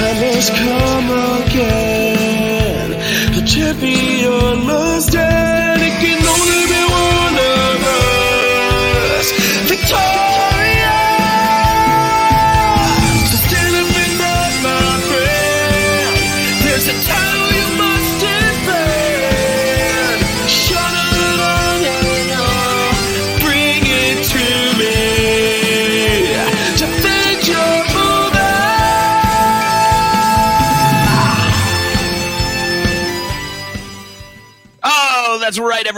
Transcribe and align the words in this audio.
Colors 0.00 0.48
come 0.48 1.10
again. 1.42 2.90
The 3.34 3.42
champion 3.46 4.64
must 4.64 5.14
end. 5.14 5.59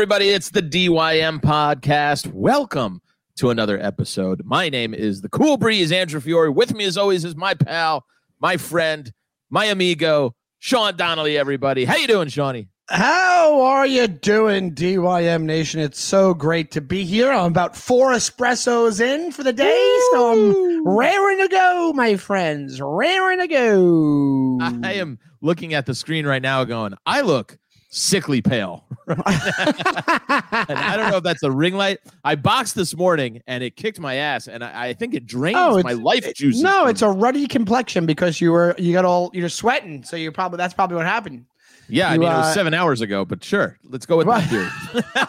Everybody. 0.03 0.31
It's 0.31 0.51
the 0.51 0.63
DYM 0.63 1.41
podcast. 1.41 2.27
Welcome 2.33 3.03
to 3.37 3.51
another 3.51 3.79
episode. 3.81 4.43
My 4.45 4.69
name 4.69 4.95
is 4.95 5.21
the 5.21 5.29
Cool 5.29 5.59
Breeze, 5.59 5.93
Andrew 5.93 6.19
Fiori. 6.19 6.51
With 6.51 6.75
me, 6.75 6.87
as 6.87 6.99
always, 6.99 7.25
is 7.25 7.37
my 7.37 7.55
pal, 7.55 8.05
my 8.41 8.57
friend, 8.57 9.13
my 9.49 9.67
amigo, 9.67 10.35
Sean 10.59 10.97
Donnelly. 10.97 11.39
Everybody, 11.39 11.85
how 11.85 11.95
you 11.95 12.09
doing, 12.09 12.27
Shawnee? 12.27 12.67
How 12.89 13.61
are 13.61 13.87
you 13.87 14.09
doing, 14.09 14.75
DYM 14.75 15.45
Nation? 15.45 15.79
It's 15.79 16.01
so 16.01 16.35
great 16.35 16.73
to 16.73 16.81
be 16.81 17.05
here. 17.05 17.31
I'm 17.31 17.53
about 17.53 17.77
four 17.77 18.11
espressos 18.11 19.01
in 19.01 19.31
for 19.31 19.45
the 19.45 19.53
day, 19.53 19.97
so 20.11 20.33
I'm 20.33 20.85
raring 20.85 21.39
to 21.39 21.49
go, 21.49 21.93
my 21.95 22.17
friends. 22.17 22.81
Raring 22.83 23.39
to 23.39 23.47
go. 23.47 24.59
I 24.83 24.95
am 24.95 25.21
looking 25.41 25.75
at 25.75 25.87
the 25.87 25.95
screen 25.95 26.27
right 26.27 26.43
now, 26.43 26.65
going, 26.65 26.95
I 27.07 27.21
look 27.21 27.57
sickly 27.95 28.41
pale. 28.41 28.85
and 29.07 29.23
I 29.27 30.95
don't 30.97 31.11
know 31.11 31.19
if 31.19 31.23
that's 31.23 31.43
a 31.43 31.51
ring 31.51 31.75
light. 31.75 31.99
I 32.25 32.35
boxed 32.35 32.75
this 32.75 32.97
morning 32.97 33.43
and 33.47 33.63
it 33.63 33.77
kicked 33.77 34.01
my 34.01 34.15
ass, 34.15 34.49
and 34.49 34.65
I, 34.65 34.89
I 34.89 34.93
think 34.95 35.15
it 35.15 35.27
drains 35.27 35.59
Oh, 35.61 35.81
my 35.83 35.93
life 35.93 36.33
juice. 36.35 36.61
no, 36.61 36.87
it's 36.87 37.03
a 37.03 37.09
ruddy 37.09 37.47
complexion 37.47 38.07
because 38.07 38.41
you 38.41 38.51
were 38.53 38.75
you 38.79 38.93
got 38.93 39.05
all 39.05 39.31
you're 39.35 39.49
sweating, 39.49 40.03
so 40.03 40.17
you're 40.17 40.33
probably 40.33 40.57
that's 40.57 40.75
probably 40.75 40.97
what 40.97 41.07
happened. 41.07 41.45
Yeah, 41.89 42.09
I 42.09 42.15
You, 42.15 42.21
mean, 42.21 42.29
it 42.31 42.33
uh, 42.33 42.39
was 42.39 42.55
seven 42.55 42.73
hours 42.75 43.01
ago, 43.03 43.25
but 43.25 43.45
sure. 43.45 43.79
Let's 43.85 44.07
go 44.07 44.17
with 44.17 44.27
that 44.27 44.49
theory. 44.49 45.25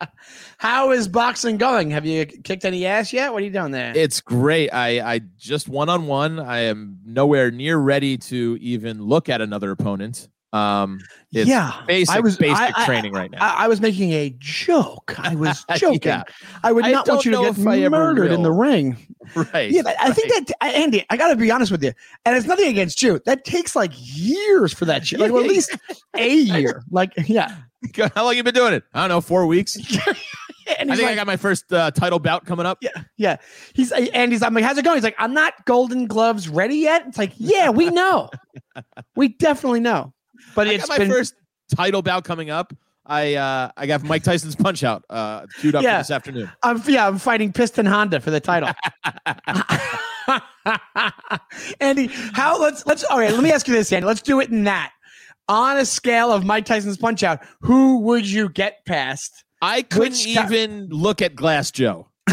How 0.58 0.90
is 0.92 1.06
boxing 1.06 1.58
going? 1.58 1.90
Have 1.90 2.06
you 2.06 2.24
kicked 2.24 2.64
any 2.64 2.86
ass 2.86 3.12
yet? 3.12 3.32
What 3.32 3.42
are 3.42 3.44
you 3.44 3.50
doing 3.52 3.72
there? 3.72 3.92
It's 3.94 4.22
great. 4.22 4.70
I, 4.70 5.14
I 5.16 5.20
just 5.36 5.68
one 5.68 5.90
on 5.90 6.06
one. 6.06 6.40
I 6.40 6.60
am 6.60 6.98
nowhere 7.04 7.50
near 7.50 7.76
ready 7.76 8.16
to 8.18 8.56
even 8.60 9.02
look 9.02 9.28
at 9.28 9.42
another 9.42 9.70
opponent. 9.70 10.28
Um, 10.52 11.00
it's 11.32 11.48
yeah, 11.48 11.82
basic, 11.86 12.14
I 12.14 12.20
was 12.20 12.36
basic 12.38 12.56
I- 12.56 12.72
I- 12.74 12.86
training 12.86 13.12
right 13.12 13.30
now. 13.30 13.38
I, 13.40 13.64
I 13.64 13.68
was 13.68 13.80
making 13.80 14.12
a 14.12 14.34
joke. 14.38 15.14
I 15.18 15.34
was 15.34 15.64
joking. 15.76 16.00
Yeah. 16.04 16.22
I 16.62 16.72
would 16.72 16.84
not 16.84 17.06
want 17.08 17.24
you 17.24 17.32
to 17.32 17.38
get 17.38 17.58
if 17.58 17.66
I 17.66 17.80
ever 17.80 17.90
murdered 17.90 18.32
in 18.32 18.42
the 18.42 18.52
ring. 18.52 18.96
right. 19.34 19.70
Yeah, 19.70 19.82
but 19.82 19.96
I 20.00 20.12
think 20.12 20.32
that 20.48 20.56
Andy, 20.62 21.04
I 21.10 21.16
got 21.16 21.28
to 21.28 21.36
be 21.36 21.50
honest 21.50 21.72
with 21.72 21.82
you, 21.84 21.92
and 22.24 22.36
it's 22.36 22.46
nothing 22.46 22.68
against 22.68 23.02
you. 23.02 23.20
That 23.26 23.44
takes 23.44 23.76
like 23.76 23.92
years 23.94 24.72
for 24.72 24.84
that 24.86 25.06
shit. 25.06 25.20
Like 25.20 25.32
well, 25.32 25.42
at 25.42 25.48
least 25.48 25.76
a 26.16 26.34
year. 26.34 26.82
Like 26.90 27.12
yeah. 27.28 27.56
How 28.14 28.24
long 28.24 28.28
have 28.28 28.36
you 28.36 28.42
been 28.42 28.54
doing 28.54 28.72
it? 28.72 28.84
I 28.94 29.00
don't 29.00 29.10
know. 29.10 29.20
Four 29.20 29.46
weeks. 29.46 29.76
And 30.78 30.90
I 30.90 30.96
think 30.96 31.08
I 31.08 31.14
got 31.14 31.28
my 31.28 31.36
first 31.36 31.72
uh, 31.72 31.92
title 31.92 32.18
bout 32.18 32.44
coming 32.44 32.66
up. 32.66 32.78
yeah, 32.80 32.90
yeah. 33.16 33.36
He's 33.74 33.92
and 33.92 34.32
he's 34.32 34.42
I'm 34.42 34.52
like, 34.52 34.64
how's 34.64 34.76
it 34.78 34.84
going? 34.84 34.96
He's 34.96 35.04
like, 35.04 35.14
I'm 35.18 35.32
not 35.32 35.64
Golden 35.64 36.06
Gloves 36.06 36.48
ready 36.48 36.76
yet. 36.76 37.04
It's 37.06 37.18
like, 37.18 37.32
yeah, 37.36 37.70
we 37.70 37.90
know, 37.90 38.30
we 39.14 39.28
definitely 39.28 39.80
know. 39.80 40.12
But 40.54 40.68
I 40.68 40.72
it's 40.72 40.86
got 40.86 40.88
my 40.90 40.98
been 40.98 41.10
first 41.10 41.34
title 41.74 42.02
bout 42.02 42.24
coming 42.24 42.50
up. 42.50 42.72
I 43.04 43.34
uh, 43.34 43.70
I 43.76 43.86
got 43.86 44.02
Mike 44.02 44.24
Tyson's 44.24 44.56
punch 44.56 44.82
out 44.82 45.04
uh, 45.10 45.46
queued 45.60 45.74
up 45.76 45.82
Yeah. 45.84 45.98
this 45.98 46.10
afternoon. 46.10 46.50
I'm 46.62 46.82
yeah, 46.86 47.06
I'm 47.06 47.18
fighting 47.18 47.52
Piston 47.52 47.86
Honda 47.86 48.20
for 48.20 48.30
the 48.30 48.40
title. 48.40 48.70
Andy, 51.80 52.08
how 52.32 52.60
let's 52.60 52.84
let's 52.86 53.04
all 53.04 53.18
right, 53.20 53.32
let 53.32 53.42
me 53.42 53.52
ask 53.52 53.68
you 53.68 53.74
this, 53.74 53.92
Andy. 53.92 54.06
Let's 54.06 54.22
do 54.22 54.40
it 54.40 54.50
in 54.50 54.64
that. 54.64 54.92
On 55.48 55.76
a 55.76 55.84
scale 55.84 56.32
of 56.32 56.44
Mike 56.44 56.64
Tyson's 56.64 56.96
punch 56.96 57.22
out, 57.22 57.40
who 57.60 58.00
would 58.00 58.28
you 58.28 58.48
get 58.48 58.84
past? 58.84 59.44
I 59.62 59.82
couldn't 59.82 60.10
Which 60.14 60.26
even 60.26 60.88
look 60.88 61.22
at 61.22 61.36
Glass 61.36 61.70
Joe. 61.70 62.08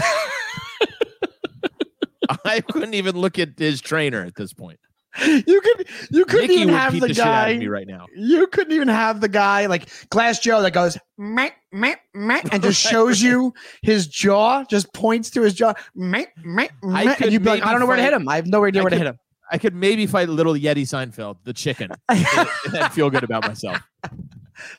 I 2.46 2.62
couldn't 2.62 2.96
even 2.96 3.16
look 3.16 3.38
at 3.38 3.50
his 3.60 3.82
trainer 3.82 4.24
at 4.24 4.34
this 4.36 4.54
point. 4.54 4.80
You 5.22 5.62
could 5.62 5.88
you 6.10 6.26
couldn't 6.26 6.48
Nikki 6.48 6.62
even 6.62 6.74
have 6.74 6.94
the, 6.94 7.02
the, 7.02 7.14
shit 7.14 7.20
out 7.20 7.52
of 7.52 7.58
me 7.58 7.66
guy. 7.66 7.72
right 7.72 7.88
now. 7.88 8.08
You 8.16 8.48
couldn't 8.48 8.74
even 8.74 8.88
have 8.88 9.22
the 9.22 9.28
guy 9.28 9.68
like 9.68 9.88
Glass 10.10 10.40
Joe 10.40 10.62
that 10.64 10.72
goes 10.72 10.98
meh, 11.18 11.52
meh, 11.72 11.96
meh, 12.16 12.42
and 12.52 12.64
just 12.64 12.82
shows 12.90 13.22
you 13.22 13.54
his 13.84 14.08
jaw, 14.08 14.64
just 14.66 14.92
points 14.94 15.30
to 15.32 15.44
his 15.44 15.54
jaw, 15.54 15.74
meh, 15.94 16.26
meh, 16.44 16.68
I 16.84 17.06
meh, 17.06 17.16
could 17.16 17.26
and 17.26 17.34
you'd 17.34 17.44
be 17.44 17.50
like, 17.50 17.64
I 17.64 17.72
don't 17.72 17.80
know 17.80 17.86
where 17.86 17.98
to 17.98 18.02
hit 18.02 18.14
him. 18.14 18.28
I 18.28 18.38
have 18.38 18.48
no 18.48 18.66
idea 18.66 18.82
I 18.82 18.84
where 18.84 18.90
to 18.90 18.98
hit 18.98 19.08
him. 19.08 19.20
I 19.52 19.60
could 19.60 19.76
maybe 19.76 20.08
fight 20.08 20.30
little 20.30 20.54
Yeti 20.54 20.82
Seinfeld, 20.82 21.38
the 21.44 21.54
chicken, 21.54 21.92
and, 22.10 22.26
and 22.74 22.92
feel 22.92 23.12
good 23.12 23.24
about 23.24 23.46
myself. 23.48 23.78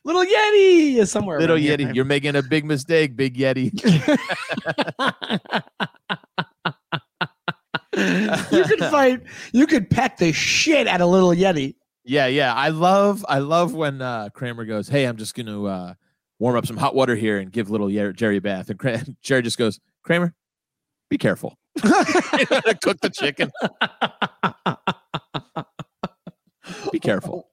Little 0.05 0.25
Yeti 0.25 0.97
is 0.97 1.13
somewhere. 1.13 1.39
Little 1.39 1.57
around 1.57 1.63
here. 1.63 1.77
Yeti, 1.79 1.95
you're 1.95 2.05
making 2.05 2.35
a 2.35 2.43
big 2.43 2.65
mistake, 2.65 3.15
big 3.17 3.37
Yeti. 3.37 3.71
you 7.97 8.65
could 8.65 8.79
fight. 8.91 9.23
You 9.53 9.67
could 9.67 9.91
peck 9.91 10.19
the 10.19 10.33
shit 10.33 10.87
out 10.87 11.01
of 11.01 11.11
little 11.11 11.31
Yeti. 11.31 11.75
Yeah, 12.05 12.27
yeah. 12.27 12.53
I 12.55 12.69
love, 12.69 13.25
I 13.29 13.39
love 13.39 13.75
when 13.75 14.03
uh, 14.03 14.29
Kramer 14.31 14.65
goes, 14.65 14.89
"Hey, 14.89 15.05
I'm 15.05 15.17
just 15.17 15.35
going 15.35 15.47
to 15.47 15.67
uh, 15.67 15.95
warm 16.39 16.57
up 16.57 16.67
some 16.67 16.77
hot 16.77 16.95
water 16.95 17.17
here 17.17 17.39
and 17.39 17.51
give 17.51 17.71
little 17.71 17.89
Jerry 18.13 18.37
a 18.37 18.41
bath," 18.41 18.71
and 18.85 19.17
Jerry 19.23 19.43
just 19.43 19.59
goes, 19.59 19.81
"Kramer, 20.03 20.35
be 21.09 21.19
careful." 21.19 21.59
Cook 21.81 23.01
the 23.01 23.11
chicken. 23.13 23.51
be 26.93 27.01
careful. 27.01 27.49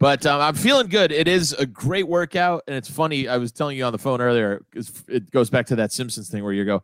but 0.00 0.26
um, 0.26 0.40
I'm 0.40 0.54
feeling 0.54 0.88
good. 0.88 1.12
It 1.12 1.28
is 1.28 1.52
a 1.52 1.66
great 1.66 2.08
workout, 2.08 2.64
and 2.66 2.74
it's 2.76 2.90
funny. 2.90 3.28
I 3.28 3.36
was 3.36 3.52
telling 3.52 3.76
you 3.76 3.84
on 3.84 3.92
the 3.92 3.98
phone 3.98 4.20
earlier. 4.20 4.64
It 5.08 5.30
goes 5.30 5.50
back 5.50 5.66
to 5.66 5.76
that 5.76 5.92
Simpsons 5.92 6.28
thing 6.30 6.42
where 6.42 6.52
you 6.52 6.64
go, 6.64 6.82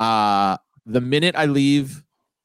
uh, 0.00 0.56
the 0.86 1.00
minute 1.00 1.34
I 1.36 1.46
leave 1.46 2.02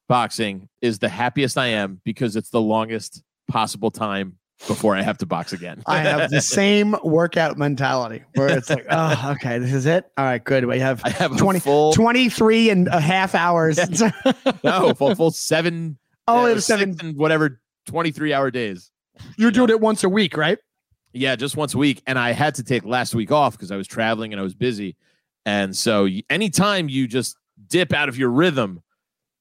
boxing 0.08 0.68
is 0.80 0.98
the 0.98 1.08
happiest 1.08 1.58
I 1.58 1.68
am 1.68 2.00
because 2.04 2.36
it's 2.36 2.50
the 2.50 2.60
longest 2.60 3.22
possible 3.48 3.90
time 3.90 4.38
before 4.66 4.96
I 4.96 5.02
have 5.02 5.18
to 5.18 5.26
box 5.26 5.52
again. 5.52 5.82
I 5.86 5.98
have 5.98 6.30
the 6.30 6.40
same 6.40 6.96
workout 7.02 7.58
mentality 7.58 8.24
where 8.34 8.56
it's 8.56 8.70
like, 8.70 8.86
oh, 8.90 9.32
okay, 9.36 9.58
this 9.58 9.72
is 9.72 9.86
it. 9.86 10.06
All 10.16 10.24
right, 10.24 10.42
good. 10.42 10.64
We 10.64 10.78
have 10.78 11.02
I 11.04 11.10
have 11.10 11.36
20 11.36 11.60
full 11.60 11.92
23 11.92 12.70
and 12.70 12.88
a 12.88 13.00
half 13.00 13.34
hours. 13.34 13.78
no 14.64 14.94
full, 14.94 15.14
full 15.14 15.30
seven. 15.30 15.98
oh, 16.26 16.44
uh, 16.44 16.46
it 16.46 16.54
was 16.54 16.66
seven. 16.66 16.96
and 17.00 17.16
whatever 17.16 17.60
twenty 17.86 18.10
three 18.10 18.32
hour 18.32 18.50
days. 18.50 18.90
You're 19.36 19.50
doing 19.50 19.70
it 19.70 19.80
once 19.80 20.04
a 20.04 20.08
week, 20.08 20.36
right? 20.36 20.58
Yeah, 21.12 21.36
just 21.36 21.56
once 21.56 21.74
a 21.74 21.78
week. 21.78 22.02
And 22.06 22.18
I 22.18 22.32
had 22.32 22.56
to 22.56 22.62
take 22.62 22.84
last 22.84 23.14
week 23.14 23.32
off 23.32 23.52
because 23.52 23.70
I 23.70 23.76
was 23.76 23.86
traveling 23.86 24.32
and 24.32 24.40
I 24.40 24.42
was 24.42 24.54
busy. 24.54 24.96
And 25.46 25.74
so 25.74 26.08
anytime 26.28 26.88
you 26.88 27.06
just 27.06 27.36
dip 27.68 27.92
out 27.92 28.08
of 28.08 28.16
your 28.18 28.30
rhythm, 28.30 28.82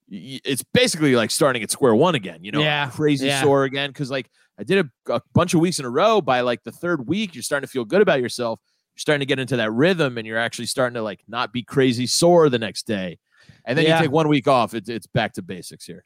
it's 0.10 0.64
basically 0.74 1.16
like 1.16 1.32
starting 1.32 1.64
at 1.64 1.72
square 1.72 1.96
one 1.96 2.16
again, 2.16 2.44
you 2.44 2.52
know, 2.52 2.62
Yeah, 2.62 2.90
crazy 2.92 3.28
yeah. 3.28 3.42
sore 3.42 3.64
again. 3.64 3.92
Cause 3.92 4.12
like 4.12 4.30
I 4.60 4.64
did 4.64 4.86
a, 5.08 5.14
a 5.14 5.22
bunch 5.34 5.54
of 5.54 5.60
weeks 5.62 5.80
in 5.80 5.86
a 5.86 5.90
row. 5.90 6.22
By 6.22 6.42
like 6.42 6.64
the 6.64 6.72
third 6.72 7.08
week, 7.08 7.34
you're 7.36 7.42
starting 7.44 7.68
to 7.68 7.72
feel 7.72 7.86
good 7.86 8.02
about 8.02 8.22
yourself. 8.22 8.60
You're 8.96 9.00
starting 9.02 9.22
to 9.22 9.26
get 9.26 9.40
into 9.40 9.58
that 9.58 9.72
rhythm 9.72 10.18
and 10.18 10.26
you're 10.28 10.38
actually 10.38 10.68
starting 10.68 10.94
to 10.94 11.02
like 11.02 11.22
not 11.28 11.52
be 11.52 11.64
crazy 11.64 12.06
sore 12.08 12.50
the 12.50 12.60
next 12.60 12.86
day. 12.86 13.18
And 13.66 13.78
then 13.78 13.86
Yeah. 13.86 13.98
you 13.98 14.04
take 14.06 14.12
one 14.12 14.28
week 14.28 14.48
off. 14.48 14.74
It's, 14.76 14.90
it's 14.90 15.08
back 15.08 15.34
to 15.34 15.42
basics 15.42 15.86
here. 15.86 16.04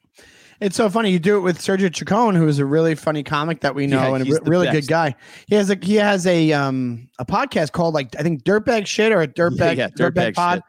It's 0.60 0.76
so 0.76 0.88
funny. 0.90 1.10
You 1.10 1.18
do 1.18 1.36
it 1.36 1.40
with 1.40 1.58
Sergio 1.58 1.92
Chacon, 1.92 2.34
who 2.34 2.48
is 2.48 2.58
a 2.58 2.64
really 2.66 2.94
funny 2.94 3.22
comic 3.22 3.60
that 3.60 3.74
we 3.74 3.86
know 3.86 4.00
Yeah, 4.08 4.14
and 4.14 4.22
a 4.22 4.24
he's 4.24 4.34
re- 4.34 4.40
the 4.44 4.50
really 4.50 4.70
good 4.70 4.86
guy. 4.86 5.14
He 5.46 5.54
has 5.54 5.70
a 5.70 5.78
he 5.80 5.94
has 5.96 6.26
a 6.26 6.52
um 6.52 7.08
a 7.18 7.24
podcast 7.26 7.72
called 7.72 7.94
like 7.94 8.14
I 8.18 8.22
think 8.22 8.44
Dirtbag 8.44 8.86
Shit 8.86 9.12
or 9.12 9.20
a 9.22 9.28
Dirtbag 9.28 9.76
yeah, 9.76 9.88
Dirtbag, 9.90 10.12
Dirtbag 10.32 10.34
Pod. 10.34 10.56
Shit. 10.58 10.64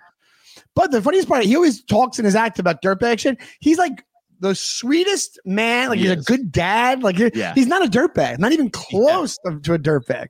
But 0.76 0.92
the 0.92 1.02
funniest 1.02 1.28
part, 1.28 1.44
he 1.44 1.56
always 1.56 1.84
talks 1.84 2.18
in 2.20 2.26
his 2.26 2.36
act 2.36 2.60
about 2.60 2.82
dirtbag 2.82 3.20
shit. 3.20 3.38
He's 3.60 3.78
like 3.78 4.06
the 4.40 4.56
sweetest 4.56 5.40
man. 5.46 5.90
Like 5.90 6.00
He 6.00 6.08
he's 6.08 6.12
a 6.14 6.22
good 6.24 6.52
dad. 6.52 7.04
Like 7.04 7.18
Yeah. 7.20 7.54
he's 7.54 7.68
not 7.68 7.84
a 7.86 7.90
dirtbag. 7.90 8.40
Not 8.40 8.52
even 8.54 8.70
close 8.70 9.38
to, 9.46 9.60
to 9.60 9.74
a 9.74 9.80
dirtbag. 9.80 10.28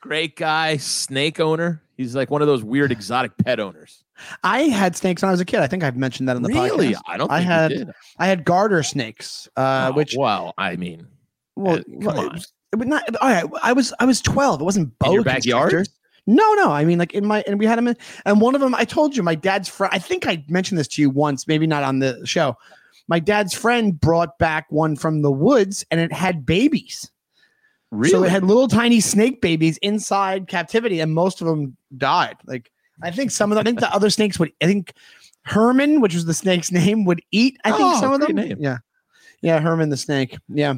Great 0.00 0.36
guy, 0.36 0.76
snake 0.76 1.40
owner. 1.40 1.82
He's 1.96 2.14
like 2.14 2.30
one 2.30 2.42
of 2.42 2.48
those 2.48 2.62
weird 2.62 2.92
exotic 2.92 3.32
pet 3.44 3.58
owners. 3.58 4.04
I 4.44 4.62
had 4.64 4.96
snakes 4.96 5.22
when 5.22 5.28
I 5.28 5.32
was 5.32 5.40
a 5.40 5.44
kid. 5.44 5.60
I 5.60 5.66
think 5.66 5.82
I've 5.82 5.96
mentioned 5.96 6.28
that 6.28 6.36
in 6.36 6.42
the 6.42 6.48
really? 6.50 6.92
podcast. 6.92 7.00
I 7.06 7.16
don't. 7.16 7.30
I 7.30 7.40
had-. 7.40 7.90
I 8.18 8.26
had 8.26 8.44
garter 8.44 8.82
snakes, 8.82 9.48
uh, 9.56 9.90
Oh, 9.92 9.96
which 9.96 10.14
well, 10.16 10.54
I 10.58 10.76
mean, 10.76 11.06
well, 11.54 11.76
uh, 11.76 11.82
come 11.84 11.98
well, 12.00 12.20
it 12.20 12.26
on. 12.28 12.32
was- 12.34 12.52
it 12.72 12.76
was 12.76 12.88
not. 12.88 13.16
All 13.16 13.28
right, 13.28 13.44
I 13.62 13.72
was 13.72 13.94
I 14.00 14.04
was 14.04 14.20
twelve. 14.20 14.60
It 14.60 14.64
wasn't 14.64 14.98
boa 14.98 15.14
your 15.14 15.22
backyard? 15.22 15.88
No, 16.26 16.54
no. 16.54 16.70
I 16.72 16.84
mean, 16.84 16.98
like 16.98 17.14
in 17.14 17.24
my 17.24 17.44
and 17.46 17.58
we 17.58 17.66
had 17.66 17.78
them 17.78 17.88
in, 17.88 17.96
and 18.24 18.40
one 18.40 18.54
of 18.54 18.60
them. 18.60 18.74
I 18.74 18.84
told 18.84 19.16
you, 19.16 19.22
my 19.22 19.34
dad's 19.36 19.68
friend. 19.68 19.92
I 19.94 19.98
think 19.98 20.26
I 20.26 20.44
mentioned 20.48 20.78
this 20.78 20.88
to 20.88 21.02
you 21.02 21.10
once, 21.10 21.46
maybe 21.46 21.66
not 21.66 21.82
on 21.84 22.00
the 22.00 22.20
show. 22.26 22.56
my 23.08 23.20
dad's 23.20 23.54
friend 23.54 24.00
brought 24.00 24.36
back 24.38 24.66
one 24.70 24.96
from 24.96 25.22
the 25.22 25.30
woods, 25.30 25.84
and 25.90 26.00
it 26.00 26.12
had 26.12 26.44
babies. 26.44 27.10
Really? 27.92 28.10
So 28.10 28.24
it 28.24 28.30
had 28.30 28.42
little 28.42 28.66
tiny 28.66 29.00
snake 29.00 29.40
babies 29.40 29.78
inside 29.78 30.48
captivity, 30.48 30.98
and 30.98 31.14
most 31.14 31.40
of 31.40 31.46
them 31.46 31.76
died. 31.96 32.36
Like 32.44 32.72
I 33.02 33.12
think 33.12 33.30
some 33.30 33.52
of 33.52 33.56
them. 33.56 33.62
I 33.62 33.64
think 33.64 33.78
the 33.78 33.94
other 33.94 34.10
snakes 34.10 34.38
would. 34.40 34.50
I 34.60 34.66
think 34.66 34.92
Herman, 35.42 36.00
which 36.00 36.14
was 36.14 36.24
the 36.24 36.34
snake's 36.34 36.72
name, 36.72 37.04
would 37.04 37.20
eat. 37.30 37.56
I 37.64 37.70
think 37.70 37.82
Oh, 37.84 38.00
some 38.00 38.12
of 38.12 38.20
them. 38.20 38.34
name. 38.34 38.56
Yeah, 38.58 38.78
yeah, 39.42 39.60
Herman 39.60 39.90
the 39.90 39.96
snake. 39.96 40.36
Yeah, 40.48 40.74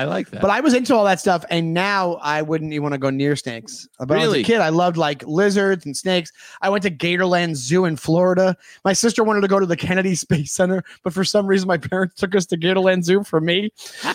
I 0.00 0.04
like 0.04 0.30
that. 0.30 0.40
but 0.40 0.50
I 0.50 0.60
was 0.60 0.74
into 0.74 0.94
all 0.94 1.04
that 1.04 1.20
stuff, 1.20 1.44
and 1.50 1.74
now 1.74 2.14
I 2.22 2.42
wouldn't 2.42 2.72
even 2.72 2.82
want 2.82 2.94
to 2.94 2.98
go 2.98 3.10
near 3.10 3.36
snakes. 3.36 3.86
But 3.98 4.18
I 4.18 4.26
was 4.26 4.36
a 4.36 4.42
kid, 4.42 4.60
I 4.60 4.70
loved 4.70 4.96
like 4.96 5.22
lizards 5.26 5.84
and 5.84 5.96
snakes. 5.96 6.32
I 6.62 6.68
went 6.70 6.82
to 6.84 6.90
Gatorland 6.90 7.54
Zoo 7.56 7.84
in 7.84 7.96
Florida. 7.96 8.56
My 8.84 8.92
sister 8.92 9.22
wanted 9.22 9.42
to 9.42 9.48
go 9.48 9.60
to 9.60 9.66
the 9.66 9.76
Kennedy 9.76 10.14
Space 10.26 10.52
Center, 10.52 10.82
but 11.02 11.12
for 11.12 11.24
some 11.24 11.46
reason, 11.46 11.68
my 11.68 11.76
parents 11.78 12.14
took 12.16 12.34
us 12.34 12.46
to 12.46 12.56
Gatorland 12.56 13.04
Zoo 13.04 13.22
for 13.24 13.40
me. 13.40 13.70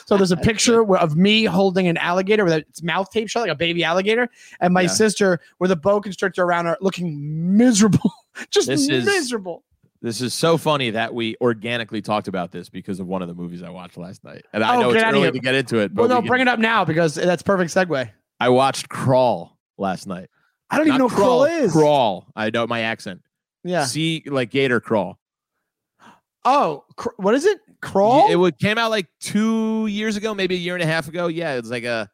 So 0.05 0.17
there's 0.17 0.31
a 0.31 0.37
picture 0.51 0.95
of 0.95 1.15
me 1.15 1.45
holding 1.45 1.87
an 1.87 1.97
alligator 1.97 2.43
with 2.43 2.53
its 2.53 2.81
mouth 2.83 3.09
taped 3.11 3.29
shut, 3.31 3.41
like 3.43 3.51
a 3.51 3.55
baby 3.55 3.83
alligator, 3.83 4.29
and 4.59 4.73
my 4.73 4.81
Yeah. 4.81 4.87
sister 4.87 5.39
with 5.59 5.71
a 5.71 5.75
boa 5.75 6.01
constrictor 6.01 6.43
around 6.43 6.65
her, 6.65 6.77
looking 6.81 7.55
miserable, 7.57 8.11
just 8.49 8.67
This 8.67 8.89
is- 8.89 9.05
miserable. 9.05 9.63
This 10.05 10.21
is 10.21 10.35
so 10.35 10.57
funny 10.57 10.91
that 10.91 11.15
we 11.15 11.35
organically 11.41 11.99
talked 11.99 12.27
about 12.27 12.51
this 12.51 12.69
because 12.69 12.99
of 12.99 13.07
one 13.07 13.23
of 13.23 13.27
the 13.27 13.33
movies 13.33 13.63
I 13.63 13.71
watched 13.71 13.97
last 13.97 14.23
night. 14.23 14.45
And 14.53 14.63
I 14.63 14.75
Oh, 14.75 14.81
know 14.81 14.89
it's 14.91 15.03
early 15.03 15.31
to 15.31 15.39
get 15.39 15.55
into 15.55 15.79
it, 15.79 15.95
but 15.95 16.01
Well, 16.03 16.09
no, 16.09 16.19
we 16.19 16.27
bring 16.27 16.41
can- 16.41 16.47
it 16.47 16.51
up 16.51 16.59
now 16.59 16.85
because 16.85 17.15
that's 17.15 17.41
perfect 17.41 17.73
segue. 17.73 18.11
I 18.39 18.49
watched 18.49 18.87
Crawl 18.87 19.57
last 19.79 20.05
night. 20.05 20.29
I 20.69 20.77
don't 20.77 20.85
even 20.85 20.99
know 20.99 21.05
Not 21.07 21.11
what 21.13 21.17
crawl 21.17 21.45
is. 21.45 21.71
Crawl. 21.71 22.27
I 22.35 22.51
know 22.51 22.67
my 22.67 22.81
accent. 22.81 23.21
Yeah. 23.63 23.85
See, 23.85 24.21
like 24.27 24.51
Gator 24.51 24.79
Crawl. 24.79 25.17
Oh, 26.43 26.83
cr- 26.97 27.09
what 27.17 27.33
is 27.33 27.45
it? 27.45 27.59
Crawl. 27.81 28.29
It 28.31 28.35
would 28.35 28.59
came 28.59 28.77
out 28.77 28.91
like 28.91 29.07
two 29.19 29.87
years 29.87 30.17
ago, 30.17 30.35
maybe 30.35 30.53
a 30.53 30.59
year 30.59 30.75
and 30.75 30.83
a 30.83 30.87
half 30.87 31.07
ago. 31.07 31.25
Yeah, 31.27 31.55
it's 31.55 31.69
like 31.71 31.83
a 31.83 32.11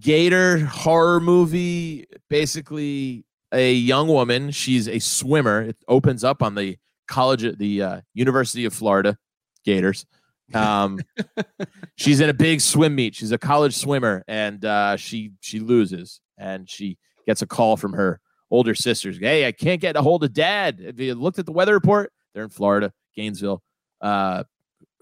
Gator 0.00 0.58
horror 0.66 1.20
movie. 1.20 2.06
Basically, 2.28 3.24
a 3.52 3.72
young 3.72 4.08
woman. 4.08 4.50
She's 4.50 4.88
a 4.88 4.98
swimmer. 4.98 5.62
It 5.62 5.76
opens 5.86 6.24
up 6.24 6.42
on 6.42 6.56
the 6.56 6.78
college 7.06 7.44
at 7.44 7.58
the 7.58 7.82
uh, 7.82 8.00
University 8.14 8.64
of 8.64 8.74
Florida 8.74 9.16
Gators. 9.64 10.06
Um, 10.54 11.00
she's 11.96 12.20
in 12.20 12.28
a 12.28 12.34
big 12.34 12.60
swim 12.60 12.94
meet. 12.94 13.14
She's 13.14 13.32
a 13.32 13.38
college 13.38 13.76
swimmer, 13.76 14.24
and 14.28 14.64
uh, 14.64 14.96
she 14.96 15.32
she 15.40 15.60
loses, 15.60 16.20
and 16.38 16.68
she 16.68 16.98
gets 17.26 17.42
a 17.42 17.46
call 17.46 17.76
from 17.76 17.92
her 17.94 18.20
older 18.50 18.74
sisters. 18.74 19.18
Hey, 19.18 19.46
I 19.46 19.52
can't 19.52 19.80
get 19.80 19.96
a 19.96 20.02
hold 20.02 20.22
of 20.24 20.32
Dad. 20.32 20.80
Have 20.80 21.00
you 21.00 21.14
looked 21.14 21.38
at 21.38 21.46
the 21.46 21.52
weather 21.52 21.74
report? 21.74 22.12
They're 22.34 22.44
in 22.44 22.50
Florida, 22.50 22.92
Gainesville. 23.14 23.62
Uh, 24.00 24.44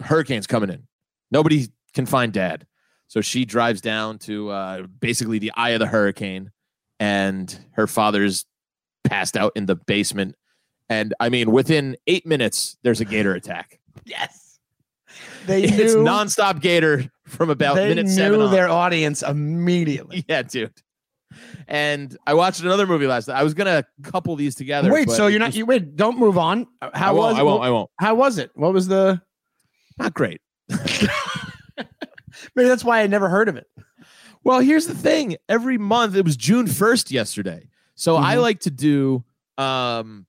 hurricanes 0.00 0.46
coming 0.46 0.70
in. 0.70 0.86
Nobody 1.30 1.68
can 1.92 2.06
find 2.06 2.32
Dad, 2.32 2.66
so 3.08 3.20
she 3.20 3.44
drives 3.44 3.80
down 3.80 4.18
to 4.20 4.50
uh, 4.50 4.82
basically 5.00 5.38
the 5.38 5.52
eye 5.54 5.70
of 5.70 5.80
the 5.80 5.86
hurricane, 5.86 6.50
and 6.98 7.56
her 7.72 7.86
father's 7.86 8.46
passed 9.04 9.36
out 9.36 9.52
in 9.54 9.66
the 9.66 9.76
basement. 9.76 10.36
And 10.88 11.14
I 11.20 11.28
mean, 11.30 11.50
within 11.52 11.96
eight 12.06 12.26
minutes, 12.26 12.76
there's 12.82 13.00
a 13.00 13.04
gator 13.04 13.34
attack. 13.34 13.80
yes. 14.04 14.58
They 15.46 15.64
It's 15.64 15.94
knew, 15.94 16.02
nonstop 16.02 16.60
gator 16.60 17.10
from 17.26 17.48
about 17.50 17.76
they 17.76 17.88
minute 17.88 18.06
knew 18.06 18.12
seven. 18.12 18.40
on. 18.40 18.50
their 18.50 18.68
audience 18.68 19.22
immediately. 19.22 20.24
Yeah, 20.28 20.42
dude. 20.42 20.72
And 21.68 22.16
I 22.26 22.34
watched 22.34 22.60
another 22.60 22.86
movie 22.86 23.06
last 23.06 23.28
night. 23.28 23.36
I 23.38 23.42
was 23.42 23.54
gonna 23.54 23.84
couple 24.02 24.36
these 24.36 24.54
together. 24.54 24.92
Wait, 24.92 25.06
but 25.08 25.14
so 25.16 25.26
you're 25.26 25.40
not 25.40 25.46
just- 25.46 25.58
you 25.58 25.66
wait, 25.66 25.96
don't 25.96 26.18
move 26.18 26.38
on. 26.38 26.66
I 26.80 26.90
How 26.94 27.14
won't, 27.14 27.32
was 27.32 27.38
I 27.38 27.42
won't. 27.42 27.62
I 27.64 27.70
won't. 27.70 27.90
how 27.98 28.14
was 28.14 28.38
it? 28.38 28.50
What 28.54 28.72
was 28.72 28.86
the 28.88 29.20
Not 29.98 30.14
great. 30.14 30.40
maybe 32.54 32.68
that's 32.68 32.84
why 32.84 33.00
I 33.02 33.06
never 33.06 33.28
heard 33.28 33.48
of 33.48 33.56
it. 33.56 33.66
Well, 34.42 34.60
here's 34.60 34.86
the 34.86 34.94
thing. 34.94 35.36
Every 35.48 35.78
month, 35.78 36.16
it 36.16 36.24
was 36.24 36.36
June 36.36 36.66
1st 36.66 37.10
yesterday. 37.10 37.68
So 37.94 38.16
I 38.16 38.36
Mhm. 38.36 38.42
like 38.42 38.60
to 38.60 38.70
do 38.70 39.24
um 39.56 40.26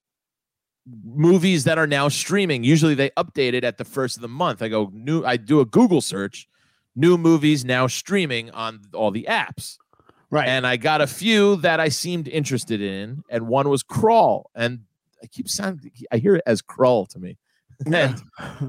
movies 1.04 1.64
that 1.64 1.78
are 1.78 1.88
now 1.88 2.08
streaming. 2.10 2.64
Usually 2.64 2.96
they 2.96 3.10
update 3.12 3.54
it 3.54 3.64
at 3.64 3.78
the 3.78 3.86
first 3.86 4.16
of 4.18 4.22
the 4.22 4.28
month. 4.28 4.62
I 4.62 4.68
go 4.68 4.92
new 4.94 5.24
I 5.26 5.38
do 5.38 5.60
a 5.60 5.66
Google 5.66 6.02
search, 6.02 6.48
new 6.96 7.18
movies 7.18 7.66
now 7.66 7.88
streaming 7.88 8.52
on 8.52 8.82
all 8.94 9.12
the 9.12 9.26
apps. 9.30 9.78
Right. 10.30 10.48
And 10.48 10.66
I 10.68 10.78
got 10.78 11.02
a 11.02 11.08
few 11.08 11.56
that 11.58 11.80
I 11.80 11.90
seemed 11.90 12.28
interested 12.28 12.82
in, 12.82 13.24
and 13.30 13.48
one 13.48 13.70
was 13.70 13.84
Crawl. 13.84 14.50
And 14.56 14.82
I 15.24 15.28
keep 15.28 15.48
sounding 15.50 15.92
I 16.12 16.18
hear 16.18 16.36
it 16.36 16.44
as 16.46 16.62
crawl 16.62 17.06
to 17.08 17.20
me. 17.20 17.38
and 17.86 18.22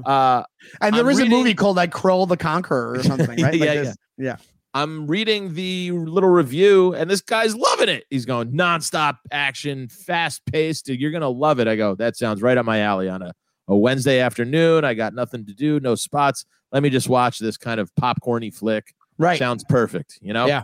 uh 0.05 0.43
and 0.81 0.93
there 0.95 1.03
I'm 1.03 1.09
is 1.09 1.17
reading- 1.19 1.31
a 1.33 1.35
movie 1.37 1.53
called 1.53 1.77
like 1.77 1.91
Crawl 1.91 2.25
the 2.25 2.35
Conqueror 2.37 2.93
or 2.93 3.03
something, 3.03 3.27
right? 3.41 3.53
Like 3.53 3.59
Yeah, 3.59 3.73
this- 3.75 3.97
yeah. 4.17 4.35
I'm 4.81 5.07
reading 5.07 5.55
the 5.55 5.91
little 5.91 6.29
review, 6.29 6.93
and 6.93 7.09
this 7.09 7.21
guy's 7.21 7.55
loving 7.55 7.89
it. 7.89 8.05
He's 8.09 8.25
going 8.25 8.51
nonstop 8.51 9.17
action, 9.31 9.87
fast 9.89 10.45
paced. 10.45 10.87
You're 10.87 11.11
gonna 11.11 11.29
love 11.29 11.59
it. 11.59 11.67
I 11.67 11.75
go, 11.75 11.95
that 11.95 12.15
sounds 12.15 12.41
right 12.43 12.57
up 12.57 12.65
my 12.65 12.81
alley 12.81 13.09
on 13.09 13.21
a, 13.23 13.33
a 13.67 13.75
Wednesday 13.75 14.19
afternoon. 14.19 14.85
I 14.85 14.93
got 14.93 15.13
nothing 15.13 15.45
to 15.47 15.53
do, 15.53 15.79
no 15.79 15.95
spots. 15.95 16.45
Let 16.71 16.83
me 16.83 16.89
just 16.89 17.09
watch 17.09 17.39
this 17.39 17.57
kind 17.57 17.79
of 17.79 17.89
popcorny 17.95 18.53
flick. 18.53 18.93
Right. 19.17 19.39
Sounds 19.39 19.63
perfect, 19.67 20.19
you 20.21 20.31
know? 20.31 20.45
Yeah. 20.45 20.63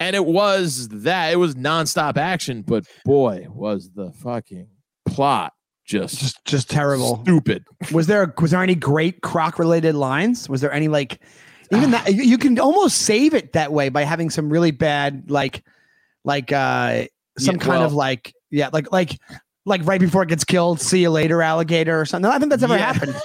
And 0.00 0.16
it 0.16 0.24
was 0.24 0.88
that. 0.88 1.32
It 1.32 1.36
was 1.36 1.54
nonstop 1.54 2.16
action, 2.16 2.62
but 2.62 2.86
boy, 3.04 3.46
was 3.50 3.90
the 3.94 4.10
fucking 4.10 4.66
plot 5.06 5.52
just, 5.84 6.18
Just 6.18 6.44
just 6.44 6.70
terrible. 6.70 7.20
stupid. 7.22 7.64
Was 7.92 8.08
there 8.08 8.34
was 8.40 8.50
there 8.50 8.62
any 8.62 8.74
great 8.74 9.20
croc 9.20 9.58
related 9.60 9.94
lines? 9.94 10.48
Was 10.48 10.60
there 10.60 10.72
any 10.72 10.88
like 10.88 11.20
even 11.72 11.90
that 11.92 12.12
you, 12.14 12.22
you 12.22 12.38
can 12.38 12.58
almost 12.58 12.98
save 13.02 13.34
it 13.34 13.52
that 13.54 13.72
way 13.72 13.88
by 13.88 14.04
having 14.04 14.30
some 14.30 14.50
really 14.50 14.70
bad 14.70 15.30
like 15.30 15.64
like 16.24 16.52
uh 16.52 17.04
some 17.38 17.54
Yeah, 17.56 17.60
kind 17.60 17.78
well- 17.78 17.84
of 17.84 17.94
like 17.94 18.34
yeah 18.50 18.68
like 18.72 18.90
like 18.92 19.18
like 19.64 19.80
right 19.84 20.00
before 20.00 20.22
it 20.22 20.28
gets 20.28 20.44
killed 20.44 20.80
see 20.80 21.02
you 21.02 21.10
later 21.10 21.40
alligator 21.42 22.00
or 22.00 22.04
something 22.04 22.30
i 22.30 22.38
think 22.38 22.50
that's 22.50 22.62
ever 22.62 22.76
Yeah. 22.76 22.92
happened 22.92 23.14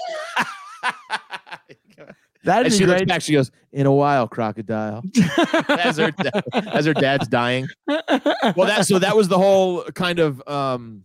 that'd 2.43 2.65
And 2.67 2.71
be 2.71 2.77
she 2.77 2.85
looks 2.85 3.03
back. 3.03 3.21
She 3.21 3.33
goes, 3.33 3.51
"In 3.73 3.85
a 3.85 3.91
while, 3.91 4.27
crocodile." 4.27 5.03
as 5.69 5.97
her 5.97 6.13
as 6.53 6.85
her 6.85 6.93
dad's 6.93 7.27
dying. 7.27 7.67
Well, 7.87 8.67
that 8.67 8.85
so 8.85 8.99
that 8.99 9.15
was 9.17 9.27
the 9.27 9.37
whole 9.37 9.83
kind 9.83 10.19
of 10.19 10.41
um 10.47 11.03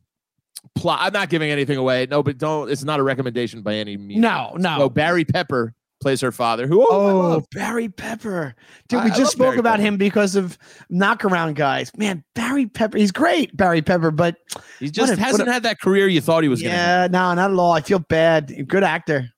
plot. 0.77 1.01
I'm 1.03 1.13
not 1.13 1.31
giving 1.31 1.51
anything 1.51 1.79
away. 1.79 2.07
No, 2.09 2.23
but 2.23 2.39
don't. 2.39 2.71
It's 2.71 2.85
not 2.85 3.01
a 3.01 3.03
recommendation 3.03 3.63
by 3.63 3.75
any 3.75 3.97
means. 3.97 4.21
no 4.21 4.55
no 4.57 4.79
So 4.79 4.89
Barry 4.89 5.25
Pepper 5.25 5.75
plays 6.03 6.21
her 6.21 6.33
father. 6.33 6.67
Who? 6.67 6.83
Oh, 6.83 7.23
Oh. 7.33 7.45
Barry 7.53 7.89
Pepper. 7.89 8.55
Dude, 8.89 9.01
I- 9.01 9.05
we 9.05 9.11
just 9.13 9.33
spoke 9.33 9.47
Barry 9.53 9.59
about 9.61 9.77
Pepper. 9.77 9.83
him 9.89 9.97
because 9.97 10.37
of 10.37 10.59
knockaround 10.93 11.55
guys. 11.55 11.91
Man, 11.97 12.23
Barry 12.35 12.67
Pepper, 12.67 12.99
he's 12.99 13.13
great, 13.13 13.57
Barry 13.57 13.81
Pepper, 13.81 14.11
but 14.11 14.37
he 14.79 14.91
just 14.91 15.15
a- 15.15 15.21
hasn't 15.21 15.49
a- 15.49 15.53
had 15.53 15.63
that 15.63 15.81
career 15.81 16.09
you 16.09 16.21
thought 16.21 16.43
he 16.43 16.49
was 16.51 16.61
yeah, 16.61 17.07
no, 17.11 17.33
not 17.35 17.51
at 17.51 17.57
all. 17.59 17.73
I 17.73 17.81
feel 17.81 18.01
bad. 18.01 18.69
Good 18.69 18.85
actor. 18.85 19.29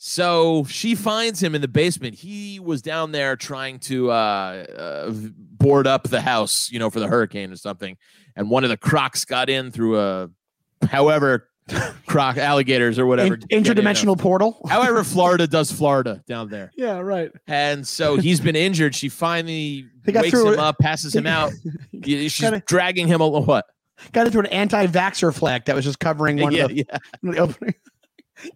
So 0.00 0.64
she 0.68 0.94
finds 0.94 1.42
him 1.42 1.54
in 1.56 1.60
the 1.60 1.66
basement. 1.68 2.14
He 2.14 2.60
was 2.60 2.82
down 2.82 3.10
there 3.10 3.34
trying 3.34 3.80
to 3.80 4.10
uh, 4.12 4.14
uh, 4.14 5.10
board 5.12 5.86
up 5.88 6.04
the 6.04 6.20
house, 6.20 6.70
you 6.70 6.78
know, 6.78 6.88
for 6.88 7.00
the 7.00 7.08
hurricane 7.08 7.50
or 7.50 7.56
something. 7.56 7.96
And 8.36 8.48
one 8.48 8.62
of 8.62 8.70
the 8.70 8.76
crocs 8.76 9.24
got 9.24 9.50
in 9.50 9.72
through 9.72 9.98
a, 9.98 10.28
however, 10.86 11.47
croc 12.06 12.36
alligators 12.36 12.98
or 12.98 13.06
whatever. 13.06 13.34
In- 13.34 13.40
get 13.40 13.50
in 13.50 13.62
there. 13.62 13.74
interdimensional 13.74 14.18
portal. 14.18 14.60
However, 14.68 15.04
Florida 15.04 15.46
does 15.46 15.70
Florida 15.70 16.22
down 16.26 16.48
there. 16.48 16.70
Yeah, 16.76 16.98
right. 17.00 17.30
And 17.46 17.86
so 17.86 18.16
he's 18.16 18.40
been 18.40 18.56
injured. 18.56 18.94
She 18.94 19.08
finally 19.08 19.86
wakes 20.06 20.32
him 20.32 20.46
it. 20.54 20.58
up, 20.58 20.78
passes 20.78 21.14
him 21.14 21.26
out. 21.26 21.52
She's 22.04 22.36
Kinda- 22.36 22.62
dragging 22.66 23.06
him 23.08 23.20
along. 23.20 23.46
What? 23.46 23.66
Got 24.12 24.26
into 24.26 24.38
an 24.38 24.46
anti-vaxxer 24.46 25.34
flag 25.34 25.64
that 25.64 25.74
was 25.74 25.84
just 25.84 25.98
covering 25.98 26.38
one 26.40 26.52
Yeah, 26.52 26.64
of 26.64 26.68
the, 26.70 26.76
yeah. 26.76 26.98
the 27.22 27.38
opening. 27.38 27.74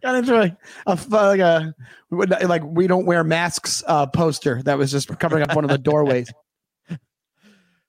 Got 0.00 0.14
into 0.14 0.37
a 0.37 0.57
like 1.09 1.40
a 1.40 1.75
like 2.47 2.62
we 2.62 2.87
don't 2.87 3.04
wear 3.04 3.25
masks 3.25 3.83
uh, 3.88 4.07
poster 4.07 4.62
that 4.62 4.78
was 4.78 4.92
just 4.92 5.09
covering 5.19 5.42
up 5.42 5.57
one 5.57 5.64
of 5.64 5.71
the 5.71 5.78
doorways. 5.78 6.31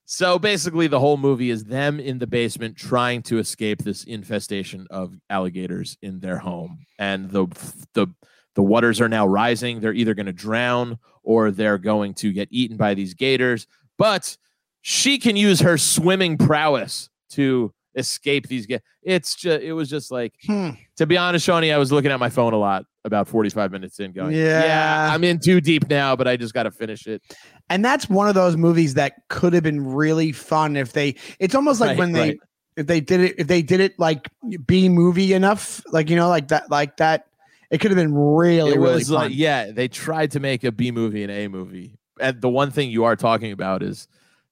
So 0.06 0.38
basically, 0.38 0.88
the 0.88 1.00
whole 1.00 1.18
movie 1.18 1.50
is 1.50 1.64
them 1.64 2.00
in 2.00 2.20
the 2.20 2.28
basement 2.28 2.76
trying 2.76 3.22
to 3.24 3.40
escape 3.40 3.82
this 3.82 4.04
infestation 4.04 4.86
of 4.90 5.14
alligators 5.30 5.98
in 6.02 6.20
their 6.20 6.38
home, 6.38 6.86
and 7.00 7.30
the 7.30 7.48
the 7.94 8.08
the 8.56 8.64
waters 8.64 9.02
are 9.02 9.10
now 9.10 9.26
rising. 9.26 9.80
They're 9.80 9.94
either 9.94 10.14
going 10.14 10.28
to 10.28 10.34
drown 10.34 11.00
or 11.24 11.52
they're 11.52 11.78
going 11.78 12.14
to 12.16 12.32
get 12.32 12.50
eaten 12.52 12.78
by 12.78 12.94
these 12.94 13.14
gators. 13.14 13.66
But 13.98 14.38
she 14.82 15.18
can 15.18 15.36
use 15.36 15.62
her 15.62 15.78
swimming 15.78 16.38
prowess 16.38 17.10
to 17.32 17.74
escape 17.96 18.48
these. 18.48 18.66
guys. 18.66 18.80
it's 19.04 19.36
just 19.36 19.62
it 19.64 19.74
was 19.74 19.90
just 19.90 20.12
like 20.12 20.34
Hmm. 20.46 20.72
to 20.98 21.06
be 21.06 21.18
honest, 21.18 21.46
Shawnee, 21.46 21.72
I 21.72 21.78
was 21.78 21.92
looking 21.92 22.12
at 22.12 22.20
my 22.20 22.30
phone 22.30 22.54
a 22.54 22.58
lot 22.58 22.86
about 23.06 23.28
45 23.28 23.72
minutes 23.72 24.00
in 24.00 24.12
going, 24.14 24.36
Yeah. 24.36 25.10
I'm 25.14 25.24
in 25.24 25.40
too 25.40 25.60
deep 25.62 25.90
now, 25.90 26.16
but 26.16 26.28
I 26.28 26.38
just 26.38 26.54
got 26.54 26.64
to 26.64 26.72
finish 26.72 27.06
it. 27.06 27.22
And 27.70 27.84
that's 27.84 28.10
one 28.10 28.28
of 28.30 28.36
those 28.36 28.56
movies 28.58 28.94
that 28.94 29.14
could 29.30 29.54
have 29.54 29.64
been 29.64 29.86
really 29.86 30.32
fun 30.32 30.76
if 30.78 30.94
they. 30.94 31.16
It's 31.40 31.54
almost 31.56 31.80
like 31.82 31.90
Right, 31.90 31.98
when 31.98 32.12
they 32.14 32.20
right. 32.30 32.40
if 32.78 32.88
they 32.88 33.02
did 33.02 33.20
it 33.20 33.36
if 33.38 33.48
they 33.48 33.62
did 33.62 33.80
it 33.80 34.00
like 34.00 34.30
B 34.66 34.90
movie 34.90 35.34
enough, 35.34 35.82
like 35.92 36.10
you 36.10 36.16
know, 36.16 36.30
like 36.30 36.48
that, 36.50 36.72
like 36.72 36.98
that. 36.98 37.28
It 37.72 37.80
could 37.82 37.90
have 37.92 37.98
been 37.98 38.14
really, 38.14 38.72
it 38.74 38.80
really 38.80 38.96
was 38.96 39.08
fun. 39.10 39.16
like 39.16 39.32
yeah, 39.34 39.72
they 39.72 39.88
tried 39.88 40.32
to 40.32 40.40
make 40.40 40.64
a 40.64 40.72
B 40.72 40.92
movie 40.92 41.24
and 41.24 41.32
A 41.32 41.48
movie. 41.48 41.98
And 42.20 42.40
the 42.40 42.50
one 42.50 42.70
thing 42.72 42.92
you 42.92 43.04
are 43.06 43.16
talking 43.16 43.52
about 43.52 43.82
is 43.82 44.08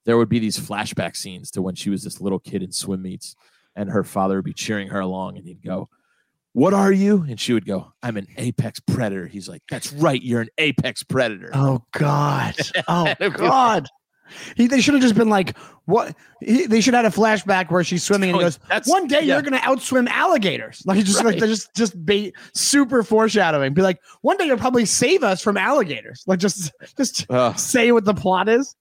there 0.06 0.18
would 0.18 0.30
be 0.30 0.40
these 0.40 0.58
flashback 0.58 1.16
scenes 1.16 1.52
to 1.52 1.62
when 1.62 1.76
she 1.76 1.90
was 1.90 2.04
this 2.04 2.20
little 2.22 2.40
kid 2.40 2.64
in 2.64 2.72
swim 2.72 3.02
meets, 3.02 3.36
and 3.76 3.90
her 3.90 4.04
father 4.04 4.36
would 4.38 4.46
be 4.46 4.54
cheering 4.54 4.90
her 4.90 5.00
along, 5.00 5.38
and 5.38 5.46
he'd 5.46 5.64
go. 5.64 5.90
What 6.54 6.74
are 6.74 6.92
you? 6.92 7.26
And 7.30 7.40
she 7.40 7.54
would 7.54 7.66
go, 7.66 7.94
I'm 8.04 8.18
an 8.18 8.28
apex 8.38 8.82
predator. 8.82 9.26
He's 9.26 9.48
like, 9.48 9.64
That's 9.70 9.94
right, 9.94 10.22
you're 10.22 10.42
an 10.42 10.50
apex 10.58 11.02
predator. 11.02 11.50
Oh 11.54 11.86
God! 11.94 12.56
Oh 12.90 13.14
God! 13.30 13.88
He, 14.58 14.68
they 14.68 14.80
should 14.82 14.94
have 14.94 15.04
just 15.04 15.16
been 15.16 15.30
like, 15.30 15.58
"What?" 15.86 16.16
He, 16.42 16.66
they 16.66 16.80
should 16.80 16.94
have 16.94 17.04
had 17.04 17.14
a 17.14 17.16
flashback 17.18 17.70
where 17.70 17.84
she's 17.84 18.02
swimming 18.04 18.30
and 18.30 18.38
he 18.38 18.42
Oh, 18.44 18.46
goes, 18.46 18.60
that's- 18.70 18.88
"One 18.88 19.08
day 19.08 19.20
yeah. 19.24 19.34
you're 19.34 19.42
going 19.42 19.60
to 19.60 19.60
outswim 19.60 20.08
alligators." 20.10 20.82
Like 20.86 21.04
just 21.04 21.18
like 21.18 21.26
Right. 21.26 21.40
they're 21.40 21.50
just 21.50 21.74
just 21.76 22.06
be 22.06 22.34
super 22.54 23.04
foreshadowing. 23.04 23.74
Be 23.74 23.82
like, 23.82 24.00
"One 24.22 24.36
day 24.38 24.46
you'll 24.46 24.58
probably 24.58 24.86
save 24.86 25.24
us 25.24 25.42
from 25.42 25.56
alligators." 25.58 26.24
Like 26.28 26.40
just 26.40 26.72
just 26.98 27.26
Ugh. 27.30 27.58
say 27.60 27.92
what 27.94 28.04
the 28.06 28.14
plot 28.14 28.48
is. 28.50 28.74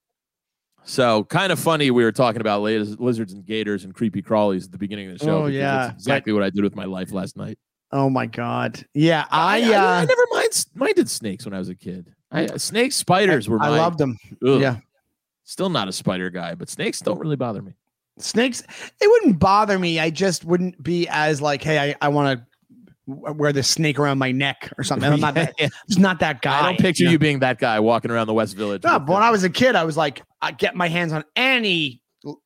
So 0.84 1.24
kind 1.24 1.52
of 1.52 1.58
funny. 1.58 1.90
We 1.90 2.04
were 2.04 2.12
talking 2.12 2.40
about 2.40 2.62
liz- 2.62 2.98
lizards 2.98 3.32
and 3.32 3.44
gators 3.44 3.84
and 3.84 3.94
creepy 3.94 4.22
crawlies 4.22 4.64
at 4.64 4.72
the 4.72 4.78
beginning 4.78 5.10
of 5.10 5.18
the 5.18 5.24
show. 5.24 5.44
Oh, 5.44 5.46
yeah. 5.46 5.88
that's 5.88 5.94
exactly 5.94 6.32
what 6.32 6.42
I 6.42 6.50
did 6.50 6.64
with 6.64 6.74
my 6.74 6.84
life 6.84 7.12
last 7.12 7.36
night. 7.36 7.58
Oh 7.92 8.08
my 8.08 8.26
God! 8.26 8.84
Yeah, 8.94 9.26
I 9.32 9.72
I, 9.72 9.74
uh, 9.74 10.02
I 10.02 10.04
never 10.04 10.26
mind, 10.30 10.66
minded 10.74 11.10
snakes 11.10 11.44
when 11.44 11.54
I 11.54 11.58
was 11.58 11.68
a 11.68 11.74
kid. 11.74 12.14
I, 12.30 12.46
snakes, 12.56 12.94
spiders 12.94 13.48
were. 13.48 13.60
I 13.60 13.70
my, 13.70 13.78
loved 13.78 13.98
them. 13.98 14.16
ugh. 14.46 14.60
Yeah. 14.60 14.76
Still 15.42 15.70
not 15.70 15.88
a 15.88 15.92
spider 15.92 16.30
guy, 16.30 16.54
but 16.54 16.68
snakes 16.68 17.00
don't 17.00 17.18
really 17.18 17.34
bother 17.34 17.60
me. 17.60 17.74
Snakes, 18.18 18.62
it 19.00 19.10
wouldn't 19.10 19.40
bother 19.40 19.76
me. 19.76 19.98
I 19.98 20.10
just 20.10 20.44
wouldn't 20.44 20.80
be 20.80 21.08
as 21.08 21.42
like, 21.42 21.62
hey, 21.62 21.90
I, 21.90 21.96
I 22.00 22.08
want 22.08 22.38
to 22.38 22.46
wear 23.10 23.52
this 23.52 23.68
snake 23.68 23.98
around 23.98 24.18
my 24.18 24.32
neck 24.32 24.72
or 24.78 24.84
something. 24.84 25.12
I'm 25.12 25.20
not 25.20 25.34
that. 25.36 25.54
Yeah. 25.58 25.68
Just 25.88 26.00
not 26.00 26.20
that 26.20 26.42
guy. 26.42 26.58
I 26.60 26.62
don't 26.62 26.78
picture 26.78 27.04
know? 27.04 27.10
you 27.10 27.18
being 27.18 27.40
that 27.40 27.58
guy 27.58 27.80
walking 27.80 28.10
around 28.10 28.26
the 28.26 28.34
West 28.34 28.56
Village. 28.56 28.82
No, 28.84 28.98
but 28.98 29.06
the- 29.06 29.12
when 29.12 29.22
I 29.22 29.30
was 29.30 29.44
a 29.44 29.50
kid, 29.50 29.76
I 29.76 29.84
was 29.84 29.96
like, 29.96 30.22
I 30.42 30.52
get 30.52 30.74
my 30.74 30.88
hands 30.88 31.12
on 31.12 31.24
any 31.36 32.02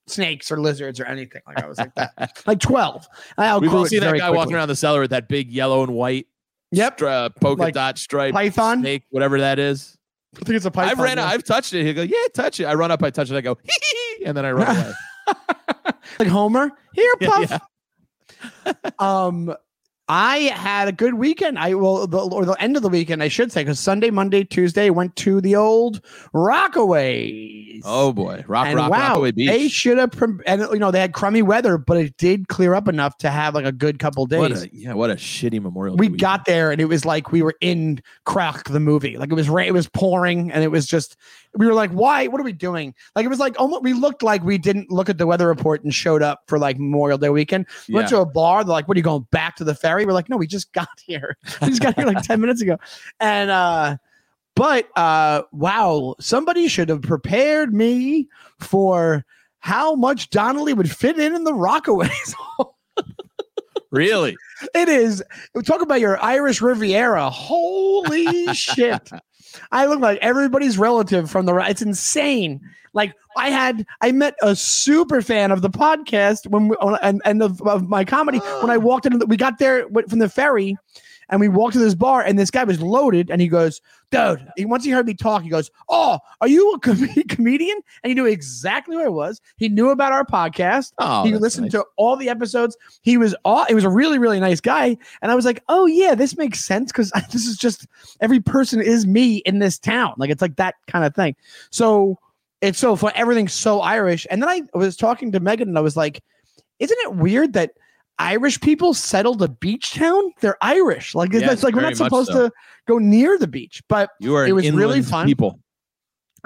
snakes 0.07 0.51
or 0.53 0.61
lizards 0.61 1.01
or 1.01 1.05
anything. 1.05 1.43
Like 1.47 1.63
I 1.63 1.67
was 1.67 1.79
like 1.79 1.95
that, 1.97 2.43
like 2.47 2.61
twelve. 2.61 3.07
I 3.37 3.43
We've 3.59 3.65
outgrew 3.65 3.79
all 3.79 3.87
seen 3.87 4.01
that 4.01 4.07
very 4.07 4.19
guy 4.21 4.31
walking 4.31 4.55
around 4.55 4.69
the 4.69 4.77
cellar 4.77 5.01
with 5.01 5.11
that 5.11 5.29
big 5.29 5.51
yellow 5.51 5.83
and 5.83 5.93
white 5.95 6.27
Yep, 6.73 6.99
stri- 6.99 7.09
uh, 7.09 7.29
polka 7.41 7.63
Like 7.63 7.75
dot 7.75 7.99
stripe 7.99 8.33
python? 8.35 8.81
snake, 8.81 9.05
whatever 9.11 9.41
that 9.41 9.59
is. 9.59 9.97
I 10.37 10.45
think 10.45 10.57
it's 10.57 10.65
a 10.67 10.71
python. 10.73 10.91
I've 10.91 10.99
ran, 10.99 11.19
yeah. 11.19 11.27
I've 11.27 11.45
touched 11.45 11.73
it. 11.75 11.85
He 11.87 11.93
go, 11.95 12.03
yeah, 12.03 12.17
touch 12.35 12.59
it. 12.59 12.65
I 12.65 12.75
run 12.75 12.91
up, 12.91 13.03
I 13.05 13.11
touch 13.11 13.31
it. 13.31 13.37
I 13.37 13.41
go, 13.41 13.57
hee 13.63 13.71
hee, 13.71 14.17
hee," 14.19 14.25
and 14.25 14.37
then 14.37 14.45
I 14.45 14.51
run 14.51 14.77
away. 14.77 14.93
like 16.19 16.29
Homer. 16.29 16.71
Here, 16.93 17.13
Yeah, 17.21 17.29
Puff. 17.47 17.61
Um, 18.99 19.55
I 20.09 20.37
had 20.55 20.89
a 20.89 20.93
good 20.93 21.15
weekend. 21.15 21.59
I 21.59 21.75
will, 21.75 22.07
the, 22.07 22.19
or 22.19 22.45
the 22.45 22.61
end 22.63 22.77
of 22.77 22.83
the 22.83 22.91
weekend, 22.91 23.23
I 23.23 23.29
should 23.29 23.51
say, 23.51 23.63
because 23.63 23.81
Sunday, 23.81 24.11
Monday, 24.11 24.45
Tuesday, 24.45 24.91
went 24.91 25.17
to 25.17 25.41
the 25.41 25.57
old 25.57 26.03
Rockaways. 26.35 27.81
Oh 27.85 28.13
boy, 28.13 28.45
rock, 28.47 28.67
and 28.67 28.77
rock, 28.77 28.91
wow, 28.91 29.09
Rockaway 29.09 29.33
they 29.33 29.69
should 29.69 29.99
have, 29.99 30.13
and 30.47 30.63
you 30.73 30.79
know, 30.79 30.91
they 30.91 31.01
had 31.01 31.13
crummy 31.15 31.43
weather, 31.43 31.79
but 31.79 31.97
it 31.97 32.17
did 32.19 32.49
clear 32.49 32.75
up 32.75 32.87
enough 32.87 33.17
to 33.19 33.31
have 33.31 33.55
like 33.55 33.65
a 33.65 33.73
good 33.73 33.99
couple 33.99 34.27
days. 34.27 34.39
What 34.39 34.53
a, 34.53 34.71
yeah, 34.73 34.93
what 34.93 35.11
a 35.11 35.15
shitty 35.17 35.61
Memorial. 35.61 35.97
we 35.97 36.09
got 36.09 36.45
there 36.45 36.71
and 36.71 36.81
it 36.81 36.87
was 36.87 37.05
like 37.05 37.33
we 37.33 37.43
were 37.43 37.55
in 37.61 38.03
Crack 38.25 38.69
the 38.69 38.81
movie. 38.81 39.17
Like 39.17 39.31
it 39.31 39.35
was 39.35 39.49
ra- 39.49 39.65
it 39.65 39.73
was 39.73 39.89
pouring 39.89 40.53
and 40.53 40.63
it 40.63 40.69
was 40.69 40.87
just 40.87 41.17
we 41.57 41.67
were 41.67 41.75
like, 41.75 41.91
why? 41.91 42.27
What 42.27 42.41
are 42.41 42.45
we 42.45 42.53
doing? 42.53 42.95
Like 43.15 43.25
it 43.25 43.29
was 43.29 43.39
like 43.39 43.59
almost 43.59 43.83
we 43.83 43.93
looked 43.93 44.23
like 44.23 44.43
we 44.43 44.59
didn't 44.59 44.91
look 44.91 45.09
at 45.09 45.19
the 45.19 45.27
weather 45.27 45.47
report 45.49 45.85
and 45.85 45.95
showed 45.95 46.23
up 46.23 46.43
for 46.47 46.59
like 46.59 46.79
Memorial 46.79 47.19
Day 47.19 47.29
weekend. 47.31 47.67
We 47.89 47.95
Went 47.95 48.09
to 48.09 48.19
a 48.19 48.27
bar. 48.27 48.65
They're 48.65 48.73
like, 48.73 48.89
what 48.89 48.97
are 48.97 48.99
you 48.99 49.05
going 49.05 49.27
back 49.31 49.57
to 49.57 49.65
the 49.65 49.75
We're 49.97 50.13
like, 50.13 50.29
no, 50.29 50.37
we 50.37 50.47
just 50.47 50.73
got 50.73 50.89
here. 51.05 51.37
We 51.63 51.69
just 51.69 51.83
got 51.83 51.95
here 51.95 52.07
like 52.07 52.23
10 52.23 52.41
minutes 52.41 52.61
ago. 52.63 52.79
And 53.21 53.51
uh 53.51 53.97
but 54.57 54.89
uh 54.97 55.43
wow, 55.53 56.15
somebody 56.21 56.69
should 56.69 56.89
have 56.89 57.03
prepared 57.03 57.75
me 57.75 58.29
for 58.61 59.25
how 59.59 59.95
much 59.95 60.31
Donnelly 60.31 60.75
would 60.75 60.91
fit 60.91 61.19
in 61.19 61.35
in 61.35 61.45
the 61.45 61.53
Rockaways. 61.53 62.35
Really? 63.95 64.37
It 64.75 64.89
is. 64.89 65.23
Talk 65.65 65.81
about 65.81 66.01
your 66.01 66.21
Irish 66.21 66.61
Riviera. 66.61 67.31
Holy 67.31 68.53
shit. 68.53 69.09
I 69.73 69.87
look 69.87 70.01
like 70.01 70.19
everybody's 70.21 70.79
relative 70.79 71.31
from 71.31 71.47
the. 71.47 71.55
Right. 71.55 71.71
It's 71.71 71.83
insane. 71.83 72.61
Like 72.93 73.13
I 73.37 73.51
had, 73.51 73.87
I 74.01 74.13
met 74.13 74.37
a 74.41 74.55
super 74.55 75.21
fan 75.21 75.51
of 75.51 75.63
the 75.63 75.71
podcast 75.71 76.47
when 76.47 76.69
we, 76.69 76.77
and 77.03 77.21
and 77.25 77.43
of, 77.43 77.61
of 77.63 77.89
my 77.89 78.05
comedy 78.05 78.39
when 78.39 78.71
I 78.71 78.77
oh. 78.77 78.81
walked 78.81 79.07
in. 79.07 79.19
We 79.27 79.37
got 79.37 79.59
there 79.59 79.89
from 80.09 80.21
the 80.21 80.29
ferry, 80.29 80.77
and 81.31 81.41
we 81.41 81.49
walked 81.49 81.73
to 81.75 81.79
this 81.79 81.95
bar, 81.95 82.23
and 82.23 82.39
this 82.39 82.51
guy 82.51 82.65
was 82.65 82.81
loaded, 82.81 83.31
and 83.31 83.41
he 83.41 83.49
goes, 83.49 83.81
"Dude!" 84.11 84.47
He 84.57 84.65
once 84.65 84.85
he 84.85 84.91
heard 84.91 85.07
me 85.07 85.15
talk, 85.15 85.43
he 85.43 85.49
goes, 85.49 85.71
"Oh, 85.89 86.19
are 86.41 86.49
you 86.49 86.73
a 86.73 86.79
com- 86.81 87.09
comedian?" 87.29 87.79
And 88.03 88.11
he 88.11 88.15
knew 88.15 88.27
exactly 88.27 88.97
who 88.97 89.03
I 89.03 89.09
was. 89.09 89.41
He 89.57 89.69
knew 89.69 89.91
about 89.91 90.13
our 90.13 90.25
podcast 90.25 90.93
Oh, 90.99 91.25
he 91.25 91.33
listened 91.35 91.65
nice. 91.67 91.73
to 91.73 91.85
all 91.97 92.17
the 92.17 92.29
episodes. 92.29 92.77
He 93.03 93.17
was 93.17 93.35
all. 93.45 93.65
He 93.67 93.75
was 93.75 93.85
a 93.85 93.91
really, 93.91 94.19
really 94.19 94.41
nice 94.41 94.61
guy, 94.61 94.97
and 95.23 95.33
I 95.33 95.35
was 95.35 95.45
like, 95.45 95.63
"Oh 95.69 95.87
yeah, 95.87 96.15
this 96.15 96.37
makes 96.37 96.65
sense 96.65 96.93
because 96.93 97.11
this 97.33 97.47
is 97.47 97.57
just 97.57 97.87
every 98.21 98.41
person 98.41 98.81
is 98.81 99.07
me 99.07 99.37
in 99.39 99.59
this 99.59 99.79
town. 99.79 100.15
Like 100.17 100.31
it's 100.31 100.43
like 100.43 100.57
that 100.57 100.75
kind 100.87 101.05
of 101.05 101.15
thing." 101.15 101.35
So 101.71 102.19
it's 102.61 102.79
so 102.79 102.97
fun. 102.97 103.13
Everything's 103.15 103.53
so 103.53 103.81
Irish. 103.83 104.27
And 104.31 104.41
then 104.41 104.49
I 104.49 104.63
was 104.75 104.97
talking 104.97 105.33
to 105.33 105.41
Megan, 105.41 105.69
and 105.69 105.79
I 105.79 105.83
was 105.83 105.97
like, 105.97 106.23
"Isn't 106.79 106.99
it 107.03 107.15
weird 107.17 107.53
that?" 107.55 107.73
Irish 108.19 108.61
people 108.61 108.95
settled 108.95 109.43
a 109.43 109.49
beach 109.49 109.93
town. 109.95 110.33
They're 110.41 110.57
Irish. 110.63 111.15
Like 111.15 111.35
it's, 111.35 111.43
Yes, 111.43 111.53
it's 111.55 111.63
like 111.63 111.75
we're 111.75 111.83
not 111.83 111.97
supposed 111.97 112.31
so. 112.31 112.49
to 112.49 112.53
go 112.87 112.99
near 112.99 113.39
the 113.39 113.49
beach, 113.49 113.83
but 113.89 114.11
You 114.21 114.35
are. 114.37 114.47
it 114.47 114.53
was 114.53 114.71
really 114.71 115.03
fun. 115.03 115.27
People. 115.27 115.59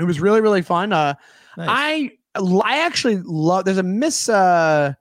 it 0.01 0.05
was 0.05 0.21
really 0.21 0.41
really 0.41 0.63
fun. 0.63 0.93
Uh, 0.93 1.15
Nice. 1.57 1.69
I 1.71 2.11
I 2.37 2.79
actually 2.87 3.17
love. 3.25 3.65
There's 3.65 3.79
a 3.79 3.83
mis 3.83 4.29
uh, 4.29 4.93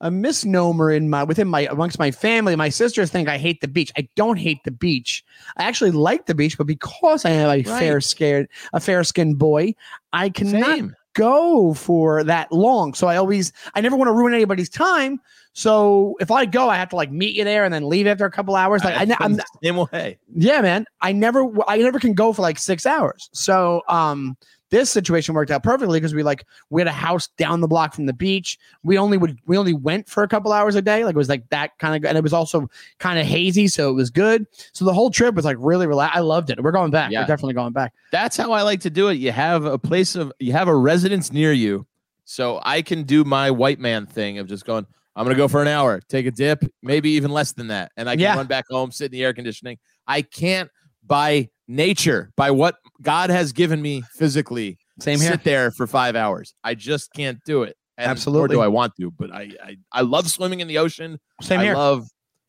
a 0.00 0.10
misnomer 0.10 0.90
in 0.90 1.08
my 1.08 1.22
within 1.22 1.46
my 1.46 1.60
amongst 1.70 1.98
my 2.00 2.10
family. 2.10 2.56
My 2.56 2.68
sisters 2.68 3.08
think 3.10 3.28
I 3.28 3.38
hate 3.38 3.60
the 3.60 3.68
beach. 3.68 3.92
I 3.96 4.08
don't 4.16 4.36
hate 4.36 4.64
the 4.64 4.72
beach. 4.72 5.24
I 5.56 5.62
actually 5.62 5.92
like 5.92 6.26
the 6.26 6.34
beach, 6.34 6.58
but 6.58 6.66
because 6.66 7.24
I 7.24 7.30
am 7.30 7.50
a 7.50 7.62
fair 7.62 8.00
scared 8.00 8.48
a 8.72 8.80
fair 8.80 9.04
skinned 9.04 9.38
boy, 9.38 9.74
I 10.12 10.28
cannot 10.28 10.76
Same. 10.76 10.96
Go 11.14 11.74
for 11.74 12.24
that 12.24 12.50
long. 12.52 12.94
So 12.94 13.06
I 13.06 13.16
always 13.16 13.52
I 13.74 13.80
never 13.80 13.96
want 13.96 14.08
to 14.08 14.12
ruin 14.12 14.34
anybody's 14.34 14.68
time. 14.68 15.20
So 15.54 16.16
if 16.20 16.30
I 16.30 16.46
go, 16.46 16.68
I 16.68 16.76
have 16.76 16.88
to 16.90 16.96
like 16.96 17.10
meet 17.10 17.36
you 17.36 17.44
there 17.44 17.64
and 17.64 17.72
then 17.74 17.88
leave 17.88 18.06
after 18.06 18.24
a 18.24 18.30
couple 18.30 18.56
hours. 18.56 18.82
Like 18.84 18.98
I, 18.98 19.04
ne- 19.04 19.16
I'm 19.20 19.38
same 19.62 19.76
way. 19.76 20.18
yeah, 20.34 20.60
man. 20.60 20.86
I 21.00 21.12
never 21.12 21.48
I 21.68 21.78
never 21.78 21.98
can 21.98 22.14
go 22.14 22.32
for 22.32 22.42
like 22.42 22.58
six 22.58 22.86
hours. 22.86 23.28
So 23.32 23.82
um 23.88 24.36
this 24.72 24.90
situation 24.90 25.34
worked 25.34 25.50
out 25.52 25.62
perfectly 25.62 26.00
because 26.00 26.14
we 26.14 26.22
like 26.24 26.44
we 26.70 26.80
had 26.80 26.88
a 26.88 26.92
house 26.92 27.28
down 27.36 27.60
the 27.60 27.68
block 27.68 27.94
from 27.94 28.06
the 28.06 28.12
beach. 28.12 28.58
We 28.82 28.96
only 28.98 29.18
would 29.18 29.38
we 29.46 29.56
only 29.58 29.74
went 29.74 30.08
for 30.08 30.24
a 30.24 30.28
couple 30.28 30.50
hours 30.52 30.74
a 30.74 30.82
day. 30.82 31.04
Like 31.04 31.14
it 31.14 31.18
was 31.18 31.28
like 31.28 31.48
that 31.50 31.78
kind 31.78 31.94
of 31.94 32.08
and 32.08 32.18
it 32.18 32.22
was 32.24 32.32
also 32.32 32.68
kind 32.98 33.18
of 33.20 33.26
hazy, 33.26 33.68
so 33.68 33.90
it 33.90 33.92
was 33.92 34.10
good. 34.10 34.46
So 34.72 34.84
the 34.86 34.92
whole 34.94 35.10
trip 35.10 35.34
was 35.36 35.44
like 35.44 35.58
really 35.60 35.86
relaxed. 35.86 36.16
I 36.16 36.20
loved 36.20 36.50
it. 36.50 36.60
We're 36.60 36.72
going 36.72 36.90
back. 36.90 37.12
Yeah. 37.12 37.20
We're 37.20 37.26
definitely 37.26 37.54
going 37.54 37.74
back. 37.74 37.92
That's 38.10 38.36
how 38.36 38.50
I 38.52 38.62
like 38.62 38.80
to 38.80 38.90
do 38.90 39.08
it. 39.08 39.14
You 39.14 39.30
have 39.30 39.64
a 39.66 39.78
place 39.78 40.16
of 40.16 40.32
you 40.40 40.52
have 40.52 40.66
a 40.68 40.74
residence 40.74 41.30
near 41.30 41.52
you, 41.52 41.86
so 42.24 42.58
I 42.64 42.80
can 42.82 43.02
do 43.04 43.24
my 43.24 43.50
white 43.50 43.78
man 43.78 44.06
thing 44.06 44.38
of 44.38 44.48
just 44.48 44.64
going. 44.64 44.86
I'm 45.14 45.26
gonna 45.26 45.36
go 45.36 45.48
for 45.48 45.60
an 45.60 45.68
hour, 45.68 46.00
take 46.08 46.24
a 46.24 46.30
dip, 46.30 46.64
maybe 46.82 47.10
even 47.10 47.30
less 47.30 47.52
than 47.52 47.66
that, 47.66 47.92
and 47.98 48.08
I 48.08 48.14
can 48.14 48.20
Yeah. 48.20 48.34
run 48.36 48.46
back 48.46 48.64
home, 48.70 48.90
sit 48.90 49.04
in 49.04 49.12
the 49.12 49.22
air 49.22 49.34
conditioning. 49.34 49.76
I 50.06 50.22
can't 50.22 50.70
by 51.06 51.48
nature, 51.68 52.30
by 52.36 52.50
what 52.50 52.76
God 53.00 53.30
has 53.30 53.52
given 53.52 53.80
me 53.82 54.02
physically, 54.14 54.78
Same 55.00 55.20
here. 55.20 55.32
sit 55.32 55.44
there 55.44 55.70
for 55.70 55.86
five 55.86 56.16
hours. 56.16 56.54
I 56.64 56.74
just 56.74 57.12
can't 57.14 57.38
do 57.44 57.62
it. 57.62 57.76
And, 57.98 58.10
Absolutely. 58.10 58.56
Or 58.56 58.58
do 58.58 58.60
I 58.62 58.68
want 58.68 58.94
to? 59.00 59.10
But 59.10 59.32
I, 59.32 59.50
I, 59.62 59.76
I 59.92 60.00
love 60.02 60.28
swimming 60.30 60.60
in 60.60 60.68
the 60.68 60.78
ocean. 60.78 61.18
Same 61.42 61.60
I 61.60 61.64
here. 61.64 61.74
love 61.74 62.06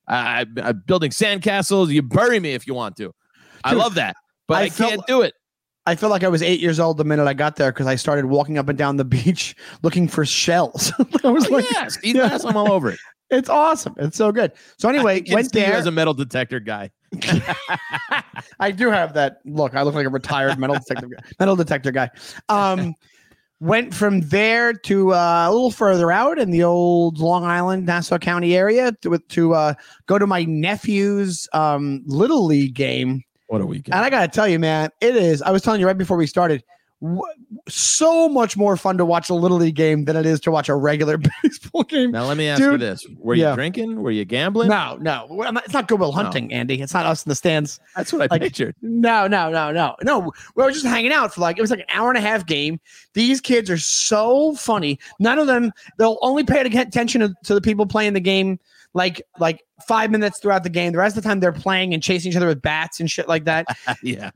I, 0.07 0.15
I, 0.41 0.45
I'm 0.62 0.83
building 0.86 1.12
sandcastles. 1.12 1.89
You 1.89 2.01
bury 2.01 2.39
me 2.39 2.53
if 2.53 2.67
you 2.67 2.74
want 2.74 2.95
to. 2.98 3.12
I 3.63 3.74
love 3.74 3.95
that, 3.95 4.15
but 4.48 4.55
I 4.57 4.62
I, 4.63 4.69
can't 4.69 5.05
do 5.07 5.22
it. 5.22 5.33
I 5.86 5.95
felt 5.95 6.12
like 6.12 6.24
I 6.24 6.29
was 6.29 6.41
eight 6.41 6.60
years 6.62 6.79
old 6.79 6.98
the 6.98 7.03
minute 7.03 7.27
I 7.27 7.33
got 7.33 7.55
there 7.57 7.72
because 7.72 7.88
I 7.88 7.95
started 7.95 8.25
walking 8.25 8.57
up 8.57 8.69
and 8.69 8.77
down 8.77 8.98
the 8.98 9.05
beach 9.17 9.55
looking 9.81 10.07
for 10.07 10.25
shells. 10.25 10.91
I 11.24 11.29
was 11.29 11.48
Oh, 11.48 11.55
like, 11.55 11.65
yeah, 11.72 11.89
yeah. 12.03 12.38
I'm 12.45 12.55
all 12.57 12.72
over 12.72 12.89
it. 12.91 13.00
it's 13.29 13.50
awesome. 13.50 13.93
It's 13.98 14.17
so 14.17 14.31
good. 14.31 14.51
So 14.77 14.89
anyway, 14.89 15.24
went 15.29 15.51
there. 15.53 15.74
as 15.74 15.86
a 15.86 15.91
metal 15.91 16.13
detector 16.13 16.60
guy. 16.60 16.91
I 18.60 18.72
do 18.72 18.89
have 18.89 19.13
that 19.13 19.39
look. 19.46 19.75
I 19.75 19.84
look 19.84 19.96
like 19.96 20.05
a 20.05 20.10
retired 20.10 20.58
metal 20.58 20.75
detector 20.75 21.08
guy. 21.08 21.24
Metal 21.39 21.55
detector 21.55 21.91
guy. 21.91 22.10
Um, 22.50 22.96
went 23.60 23.93
from 23.93 24.20
there 24.22 24.74
to 24.74 25.13
uh, 25.13 25.46
a 25.48 25.51
little 25.51 25.72
further 25.72 26.12
out 26.12 26.38
in 26.38 26.51
the 26.51 26.63
old 26.63 27.20
Long 27.20 27.46
Island, 27.46 27.86
Nassau 27.86 28.17
County 28.17 28.55
area 28.55 28.91
to 29.01 29.17
to 29.17 29.53
uh, 29.53 29.74
go 30.05 30.20
to 30.20 30.27
my 30.27 30.43
nephew's 30.43 31.48
um, 31.53 32.03
little 32.05 32.46
league 32.46 32.74
game. 32.74 33.24
What 33.48 33.62
a 33.62 33.65
weekend! 33.65 33.96
And 33.96 34.03
I 34.05 34.10
gotta 34.10 34.27
tell 34.27 34.48
you, 34.48 34.60
man, 34.60 34.89
it 35.01 35.15
is. 35.15 35.41
I 35.41 35.51
was 35.51 35.62
telling 35.62 35.79
you 35.79 35.88
right 35.88 35.98
before 35.98 36.17
we 36.17 36.27
started. 36.27 36.63
W- 37.03 37.22
so 37.67 38.29
much 38.29 38.55
more 38.55 38.77
fun 38.77 38.98
to 38.98 39.03
watch 39.03 39.29
a 39.29 39.33
little 39.33 39.57
league 39.57 39.75
game 39.75 40.05
than 40.05 40.15
it 40.15 40.25
is 40.25 40.39
to 40.39 40.51
watch 40.51 40.69
a 40.69 40.75
regular 40.75 41.17
baseball 41.43 41.83
game. 41.83 42.12
Now 42.12 42.25
let 42.25 42.38
me 42.38 42.48
ask 42.48 42.62
you 42.62 42.77
this: 42.77 43.05
Were 43.17 43.36
yeah. 43.36 43.50
you 43.50 43.55
drinking? 43.55 44.01
Were 44.01 44.10
you 44.12 44.24
gambling? 44.24 44.69
No, 44.69 44.98
no, 45.01 45.27
not- 45.29 45.65
it's 45.65 45.74
not 45.74 45.89
Good 45.89 46.00
Will 46.00 46.13
Hunting, 46.13 46.53
Andy. 46.53 46.81
It's 46.81 46.93
not 46.93 47.05
us 47.05 47.25
in 47.25 47.29
the 47.29 47.36
stands. 47.36 47.79
That's 47.95 48.13
what 48.13 48.22
I 48.22 48.27
Like- 48.31 48.41
pictured. 48.41 48.75
No, 48.81 49.27
no, 49.27 49.51
no, 49.51 49.72
no, 49.74 49.95
no. 50.01 50.31
We 50.55 50.63
were 50.63 50.72
just 50.72 50.86
hanging 50.86 51.12
out 51.12 51.33
for 51.33 51.41
like 51.41 51.57
it 51.57 51.62
was 51.62 51.72
like 51.72 51.81
an 51.81 51.86
hour 51.89 52.07
and 52.10 52.17
a 52.17 52.22
half 52.22 52.45
game. 52.45 52.79
These 53.13 53.41
kids 53.41 53.69
are 53.69 53.77
so 53.77 54.55
funny. 54.55 54.98
None 55.19 55.39
of 55.39 55.48
them 55.48 55.74
they'll 55.98 56.19
only 56.22 56.45
pay 56.45 56.62
attention 56.62 57.19
to, 57.22 57.33
to 57.43 57.53
the 57.53 57.62
people 57.62 57.86
playing 57.86 58.13
the 58.13 58.22
game 58.22 58.60
like 58.93 59.22
like 59.39 59.62
five 59.88 60.10
minutes 60.10 60.39
throughout 60.39 60.63
the 60.63 60.69
game. 60.69 60.93
The 60.93 61.00
rest 61.00 61.17
of 61.17 61.24
the 61.24 61.27
time 61.27 61.41
they're 61.41 61.51
playing 61.51 61.93
and 61.93 62.01
chasing 62.01 62.31
each 62.31 62.38
other 62.38 62.48
with 62.48 62.62
bats 62.62 63.00
and 63.01 63.12
shit 63.12 63.27
like 63.27 63.43
that. 63.45 63.65
yeah. 64.03 64.31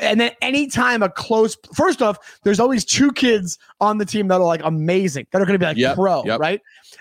And 0.00 0.20
then 0.20 0.32
anytime 0.42 1.02
a 1.02 1.08
close 1.08 1.56
first 1.74 2.02
off 2.02 2.18
there's 2.42 2.60
always 2.60 2.84
two 2.84 3.10
kids 3.12 3.58
on 3.80 3.98
the 3.98 4.04
team 4.04 4.28
that 4.28 4.34
are 4.36 4.44
like 4.44 4.60
amazing 4.64 5.26
that 5.30 5.40
are 5.40 5.46
going 5.46 5.54
to 5.54 5.58
be 5.58 5.64
like 5.66 5.76
Yep, 5.76 5.94
pro 5.96 6.24
yep. 6.24 6.38
right 6.40 6.60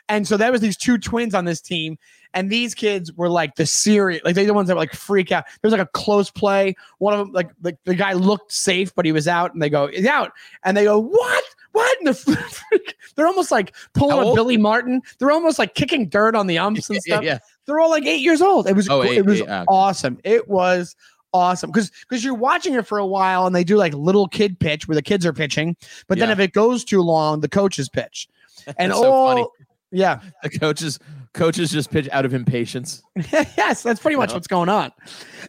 and 0.10 0.28
so 0.28 0.38
there 0.38 0.52
was 0.52 0.62
these 0.62 0.78
two 0.78 0.98
twins 0.98 1.34
on 1.36 1.46
this 1.46 1.60
team 1.62 1.98
and 2.34 2.50
these 2.50 2.74
kids 2.76 3.12
were 3.14 3.30
like 3.30 3.56
the 3.56 3.66
serious 3.66 4.22
like 4.24 4.36
they're 4.36 4.46
the 4.46 4.54
ones 4.54 4.68
that 4.70 4.76
like 4.78 4.94
freak 4.94 5.32
out 5.32 5.46
there 5.46 5.70
was 5.70 5.74
like 5.74 5.82
a 5.82 5.90
close 5.92 6.30
play 6.30 6.76
one 7.00 7.14
of 7.14 7.20
them 7.20 7.32
like 7.34 7.50
like 7.64 7.78
the 7.84 7.96
guy 7.96 8.14
looked 8.14 8.52
safe 8.52 8.94
but 8.96 9.06
he 9.06 9.12
was 9.12 9.28
out 9.28 9.54
and 9.54 9.62
they 9.62 9.70
go 9.70 9.88
he's 9.88 10.06
out 10.06 10.32
and 10.64 10.78
they 10.78 10.84
go 10.86 11.00
what 11.00 11.44
what 11.74 11.98
and 12.00 12.08
the 12.08 12.94
they're 13.16 13.28
almost 13.28 13.52
like 13.52 13.76
pulling 13.94 14.32
a? 14.32 14.34
Billy 14.34 14.58
Martin. 14.58 15.02
They're 15.20 15.32
almost 15.32 15.60
like 15.60 15.76
kicking 15.76 16.08
dirt 16.08 16.34
on 16.36 16.48
the 16.48 16.58
umps 16.58 16.90
and 16.90 17.00
stuff. 17.04 17.24
yeah. 17.24 17.38
They're 17.66 17.80
all 17.80 17.90
like 17.90 18.06
eight 18.06 18.22
years 18.22 18.42
old. 18.42 18.68
It 18.68 18.76
was 18.76 18.90
Oh, 18.90 19.04
eight, 19.04 19.18
it 19.18 19.26
was 19.26 19.42
eight, 19.42 19.66
awesome. 19.68 20.18
It 20.24 20.48
was 20.48 20.96
awesome 21.34 21.70
because 21.72 21.92
because 22.08 22.24
you're 22.24 22.34
watching 22.34 22.74
it 22.74 22.86
for 22.88 22.98
a 22.98 23.06
while 23.06 23.46
and 23.46 23.56
they 23.56 23.64
do 23.64 23.76
like 23.78 23.94
little 23.94 24.28
kid 24.28 24.60
pitch 24.60 24.88
where 24.88 24.96
the 24.96 25.02
kids 25.02 25.26
are 25.26 25.34
pitching, 25.34 25.76
but 26.08 26.18
then 26.20 26.30
Yeah. 26.30 26.34
if 26.34 26.40
it 26.40 26.54
goes 26.54 26.84
too 26.84 27.02
long, 27.02 27.42
the 27.42 27.50
coaches 27.50 27.90
pitch. 27.90 28.28
And 28.78 28.92
so 28.92 29.12
all 29.12 29.28
funny. 29.30 29.48
yeah, 29.92 30.20
The 30.44 30.50
coaches 30.50 31.00
coaches 31.34 31.70
just 31.72 31.92
pitch 31.92 32.10
out 32.12 32.26
of 32.26 32.34
impatience. 32.34 33.04
yes, 33.32 33.84
that's 33.84 34.00
pretty 34.02 34.18
much 34.18 34.30
Yeah. 34.30 34.36
what's 34.36 34.48
going 34.48 34.70
on. 34.70 34.92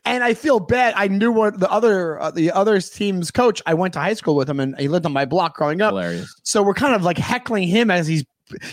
And 0.05 0.23
I 0.23 0.35
feel 0.35 0.61
bad. 0.61 0.93
I 0.97 1.09
knew 1.09 1.33
what 1.33 1.59
the 1.59 1.71
other 1.71 2.21
uh, 2.21 2.31
the 2.31 2.53
other 2.53 2.81
team's 2.81 3.31
coach. 3.31 3.61
I 3.67 3.75
went 3.75 3.95
to 3.95 4.01
high 4.01 4.15
school 4.15 4.37
with 4.37 4.49
him, 4.49 4.61
and 4.61 4.79
he 4.79 4.87
lived 4.89 5.07
on 5.07 5.13
my 5.13 5.25
block 5.25 5.57
growing 5.57 5.81
up. 5.81 5.91
Hilarious. 5.93 6.33
So 6.45 6.63
we're 6.63 6.75
kind 6.75 6.95
of 6.95 7.03
like 7.03 7.19
heckling 7.19 7.67
him 7.67 7.91
as 7.91 8.07
he's 8.07 8.25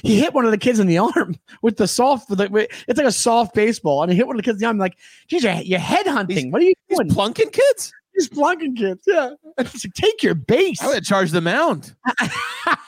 he 0.04 0.20
hit 0.20 0.34
one 0.34 0.46
of 0.46 0.52
the 0.52 0.58
kids 0.58 0.80
in 0.80 0.88
the 0.88 0.98
arm 1.16 1.38
with 1.62 1.78
the 1.78 1.88
soft. 1.88 2.30
With 2.30 2.40
the, 2.40 2.68
it's 2.88 2.98
like 2.98 3.08
a 3.08 3.12
soft 3.12 3.54
baseball, 3.54 4.04
and 4.04 4.12
he 4.12 4.18
hit 4.18 4.28
one 4.28 4.36
of 4.36 4.38
the 4.38 4.44
kids 4.44 4.58
in 4.58 4.60
the 4.62 4.66
arm. 4.68 4.76
I'm 4.76 4.80
like, 4.80 4.98
geez, 5.28 5.44
you're, 5.44 5.54
you're 5.54 5.80
head 5.80 6.08
hunting. 6.08 6.52
What 6.52 6.62
are 6.62 6.66
you 6.66 6.74
He's 6.88 6.98
doing? 6.98 7.10
plunking 7.10 7.50
kids. 7.50 7.94
He's 8.14 8.30
blocking 8.30 8.76
kids. 8.76 9.04
Yeah, 9.06 9.32
it's 9.58 9.86
like, 9.86 9.94
take 9.94 10.24
your 10.24 10.36
base. 10.36 10.82
I 10.82 10.88
would 10.88 11.04
charge 11.04 11.32
the 11.32 11.42
mound. 11.42 11.96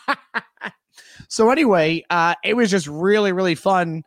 so 1.27 1.49
anyway, 1.49 2.05
uh, 2.09 2.35
it 2.43 2.55
was 2.55 2.71
just 2.71 2.87
really 2.87 3.31
really 3.31 3.55
fun. 3.55 4.03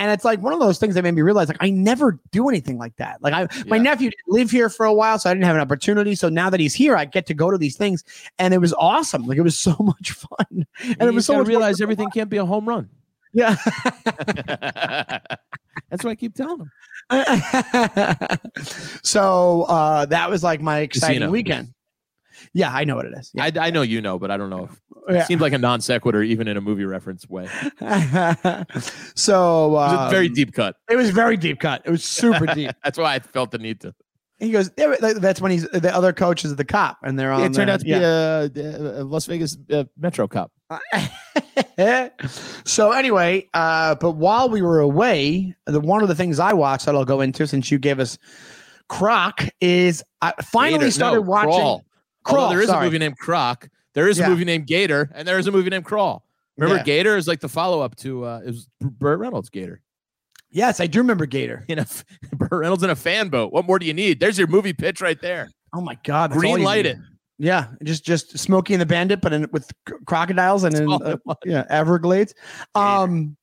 And 0.00 0.10
it's 0.10 0.24
like 0.24 0.40
one 0.40 0.54
of 0.54 0.60
those 0.60 0.78
things 0.78 0.94
that 0.94 1.02
made 1.02 1.14
me 1.14 1.20
realize, 1.20 1.48
like, 1.48 1.58
I 1.60 1.68
never 1.68 2.18
do 2.30 2.48
anything 2.48 2.78
like 2.78 2.96
that. 2.96 3.22
Like, 3.22 3.34
I, 3.34 3.46
my 3.66 3.76
nephew 3.76 4.08
didn't 4.08 4.28
live 4.28 4.50
here 4.50 4.70
for 4.70 4.86
a 4.86 4.94
while, 4.94 5.18
so 5.18 5.28
I 5.28 5.34
didn't 5.34 5.44
have 5.44 5.56
an 5.56 5.60
opportunity. 5.60 6.14
So 6.14 6.30
now 6.30 6.48
that 6.48 6.58
he's 6.58 6.72
here, 6.72 6.96
I 6.96 7.04
get 7.04 7.26
to 7.26 7.34
go 7.34 7.50
to 7.50 7.58
these 7.58 7.76
things, 7.76 8.02
and 8.38 8.54
it 8.54 8.58
was 8.62 8.72
awesome. 8.72 9.26
Like, 9.26 9.36
it 9.36 9.42
was 9.42 9.58
so 9.62 9.76
much 9.78 10.12
fun, 10.12 10.64
and 10.80 11.02
it 11.02 11.12
was 11.12 11.26
so 11.26 11.36
much 11.36 11.48
realize 11.48 11.76
fun 11.80 11.82
everything 11.82 12.08
can't 12.14 12.30
be 12.30 12.38
a 12.38 12.46
home 12.46 12.66
run. 12.66 12.88
Yeah. 13.34 13.56
That's 15.90 16.02
what 16.02 16.06
I 16.06 16.14
keep 16.14 16.34
telling 16.34 16.60
him. 16.60 16.70
so 19.02 19.64
uh, 19.64 20.06
that 20.06 20.30
was 20.30 20.42
like 20.42 20.62
my 20.62 20.78
exciting 20.78 21.16
Casino. 21.18 21.30
weekend. 21.30 21.74
Yeah, 22.52 22.72
I 22.72 22.84
know 22.84 22.96
what 22.96 23.06
it 23.06 23.12
is. 23.16 23.30
Yeah. 23.34 23.44
I, 23.44 23.52
I 23.66 23.70
know 23.70 23.82
you 23.82 24.00
know, 24.00 24.18
but 24.18 24.30
I 24.30 24.36
don't 24.36 24.50
know. 24.50 24.64
If, 24.64 24.80
Yeah. 25.08 25.22
It 25.22 25.26
seemed 25.26 25.40
like 25.40 25.52
a 25.52 25.58
non 25.58 25.80
sequitur, 25.80 26.22
even 26.22 26.46
in 26.48 26.56
a 26.56 26.60
movie 26.60 26.84
reference 26.84 27.28
way. 27.28 27.48
It 27.80 28.92
so 29.14 29.68
was 29.68 30.08
a 30.08 30.10
very 30.10 30.28
um, 30.28 30.34
deep 30.34 30.52
cut. 30.52 30.76
It 30.88 30.96
was 30.96 31.10
very 31.10 31.36
deep 31.36 31.60
cut. 31.60 31.82
It 31.84 31.90
was 31.90 32.04
super 32.04 32.46
deep. 32.54 32.70
That's 32.84 32.98
why 32.98 33.14
I 33.14 33.18
felt 33.18 33.50
the 33.50 33.58
need 33.58 33.80
to. 33.80 33.94
He 34.38 34.52
goes, 34.52 34.70
"Yeah, 34.78 34.94
that's 35.00 35.40
when 35.40 35.52
he's 35.52 35.68
the 35.68 35.94
other 35.94 36.14
coach 36.14 36.46
is 36.46 36.56
the 36.56 36.64
cop, 36.64 36.98
and 37.02 37.18
they're 37.18 37.30
on. 37.30 37.42
it 37.42 37.52
turned 37.52 37.68
the- 37.68 37.74
out 37.74 37.80
to 37.80 37.84
be 37.84 37.92
a, 37.92 39.02
a 39.02 39.04
Las 39.04 39.26
Vegas 39.26 39.58
uh, 39.70 39.84
Metro 39.98 40.26
cop. 40.26 40.50
so 42.64 42.92
anyway, 42.92 43.48
uh, 43.52 43.96
but 43.96 44.12
while 44.12 44.48
we 44.48 44.62
were 44.62 44.80
away, 44.80 45.54
the 45.66 45.80
one 45.80 46.02
of 46.02 46.08
the 46.08 46.14
things 46.14 46.38
I 46.38 46.54
watched 46.54 46.86
that 46.86 46.94
I'll 46.94 47.04
go 47.04 47.20
into 47.20 47.46
since 47.46 47.70
you 47.70 47.78
gave 47.78 47.98
us 48.00 48.16
Croc 48.88 49.46
is 49.60 50.02
I 50.22 50.32
finally 50.42 50.90
started 50.90 51.16
no, 51.16 51.22
watching 51.22 51.50
Crawl. 51.50 51.84
Crawl. 52.24 52.40
Although 52.44 52.54
there 52.54 52.62
is 52.62 52.68
sorry. 52.68 52.82
a 52.82 52.84
movie 52.86 52.98
named 52.98 53.18
Croc. 53.18 53.68
There 53.94 54.08
is 54.08 54.18
Yeah. 54.18 54.26
a 54.26 54.30
movie 54.30 54.44
named 54.44 54.66
Gator, 54.66 55.10
and 55.14 55.26
there 55.26 55.38
is 55.38 55.46
a 55.46 55.50
movie 55.52 55.70
named 55.70 55.84
Crawl. 55.84 56.24
Remember, 56.56 56.76
Yeah. 56.78 56.84
Gator 56.84 57.16
is 57.16 57.26
like 57.26 57.40
the 57.40 57.48
follow 57.48 57.80
up 57.80 57.96
to 57.96 58.24
uh, 58.24 58.40
it 58.44 58.46
was 58.48 58.68
Burt 58.80 59.18
Reynolds 59.18 59.48
Gator. 59.50 59.80
Yes, 60.50 60.80
I 60.80 60.86
do 60.86 60.98
remember 60.98 61.26
Gator. 61.26 61.64
You 61.68 61.76
know, 61.76 61.84
Burt 62.32 62.52
Reynolds 62.52 62.82
in 62.82 62.90
a 62.90 62.96
fan 62.96 63.28
boat. 63.28 63.52
What 63.52 63.64
more 63.66 63.78
do 63.78 63.86
you 63.86 63.94
need? 63.94 64.20
There's 64.20 64.36
your 64.38 64.46
movie 64.48 64.72
pitch 64.72 65.00
right 65.00 65.20
there. 65.20 65.48
Oh 65.74 65.80
my 65.80 65.96
god, 66.04 66.32
Green 66.32 66.62
light 66.62 66.84
need. 66.84 66.90
it. 66.92 66.98
Yeah, 67.38 67.68
just 67.84 68.04
just 68.04 68.38
Smokey 68.38 68.74
and 68.74 68.80
the 68.82 68.86
Bandit, 68.86 69.22
but 69.22 69.32
in, 69.32 69.48
with 69.52 69.70
crocodiles 70.06 70.64
and 70.64 70.74
in 70.74 70.92
uh, 70.92 71.16
yeah 71.44 71.64
Everglades. 71.70 72.34
Um. 72.74 73.36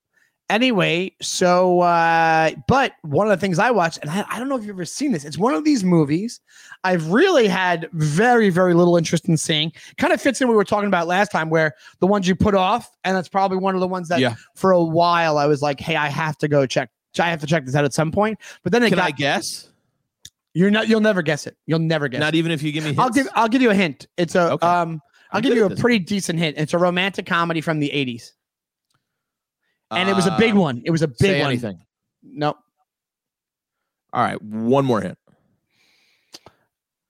Anyway, 0.49 1.11
so 1.21 1.81
uh, 1.81 2.51
but 2.69 2.93
one 3.01 3.27
of 3.29 3.31
the 3.37 3.45
things 3.45 3.59
I 3.59 3.69
watched, 3.69 3.99
and 4.01 4.09
I, 4.09 4.23
I 4.29 4.39
don't 4.39 4.47
know 4.47 4.55
if 4.55 4.61
you've 4.61 4.75
ever 4.75 4.85
seen 4.85 5.11
this. 5.11 5.25
It's 5.25 5.37
one 5.37 5.53
of 5.53 5.65
these 5.65 5.83
movies 5.83 6.39
I've 6.85 7.11
really 7.11 7.47
had 7.49 7.89
very 7.91 8.49
very 8.49 8.73
little 8.73 8.95
interest 8.95 9.27
in 9.27 9.35
seeing. 9.35 9.73
Kind 9.97 10.13
of 10.13 10.21
fits 10.21 10.39
in 10.39 10.47
what 10.47 10.53
we 10.53 10.57
were 10.57 10.63
talking 10.63 10.87
about 10.87 11.05
last 11.05 11.33
time, 11.33 11.49
where 11.49 11.73
the 11.99 12.07
ones 12.07 12.29
you 12.29 12.35
put 12.35 12.55
off, 12.55 12.89
and 13.03 13.15
that's 13.15 13.27
probably 13.27 13.57
one 13.57 13.75
of 13.75 13.81
the 13.81 13.87
ones 13.87 14.07
that 14.07 14.21
Yeah. 14.21 14.35
for 14.55 14.71
a 14.71 14.81
while 14.81 15.37
I 15.37 15.47
was 15.47 15.61
like, 15.61 15.81
hey, 15.81 15.97
I 15.97 16.07
have 16.07 16.37
to 16.37 16.47
go 16.47 16.65
check. 16.65 16.89
I 17.19 17.29
have 17.29 17.41
to 17.41 17.47
check 17.47 17.65
this 17.65 17.75
out 17.75 17.83
at 17.83 17.93
some 17.93 18.11
point. 18.11 18.37
But 18.63 18.71
then 18.71 18.83
it 18.83 18.89
Can 18.89 18.99
got 18.99 19.07
I 19.07 19.11
guess? 19.11 19.69
you're 20.53 20.71
not. 20.71 20.87
You'll 20.87 21.01
never 21.01 21.21
guess 21.23 21.45
it. 21.45 21.57
You'll 21.65 21.79
never 21.79 22.07
guess. 22.07 22.19
it. 22.19 22.21
Not 22.21 22.35
even 22.35 22.51
if 22.53 22.63
you 22.63 22.71
give 22.71 22.83
me. 22.85 22.91
Hints? 22.91 23.01
I'll 23.01 23.09
give 23.09 23.27
I'll 23.35 23.47
give 23.49 23.61
you 23.61 23.71
a 23.71 23.75
hint. 23.75 24.07
It's 24.17 24.35
a 24.35 24.53
Okay. 24.53 24.65
um 24.65 25.01
I'll 25.31 25.39
I'm 25.39 25.41
give 25.43 25.55
you 25.55 25.65
a 25.65 25.75
pretty 25.75 25.99
decent 25.99 26.39
hint. 26.39 26.57
It's 26.57 26.73
a 26.73 26.77
romantic 26.77 27.25
comedy 27.25 27.59
from 27.59 27.79
the 27.79 27.89
80s. 27.89 28.31
And 29.91 30.09
it 30.09 30.15
was 30.15 30.25
a 30.27 30.35
big 30.37 30.53
Uh, 30.53 30.59
one. 30.59 30.81
It 30.85 30.91
was 30.91 31.01
a 31.01 31.07
big 31.07 31.17
Say 31.17 31.39
one. 31.41 31.49
anything. 31.51 31.79
No. 32.23 32.55
All 34.13 34.23
right, 34.23 34.41
one 34.41 34.85
more 34.85 35.01
hint. 35.01 35.17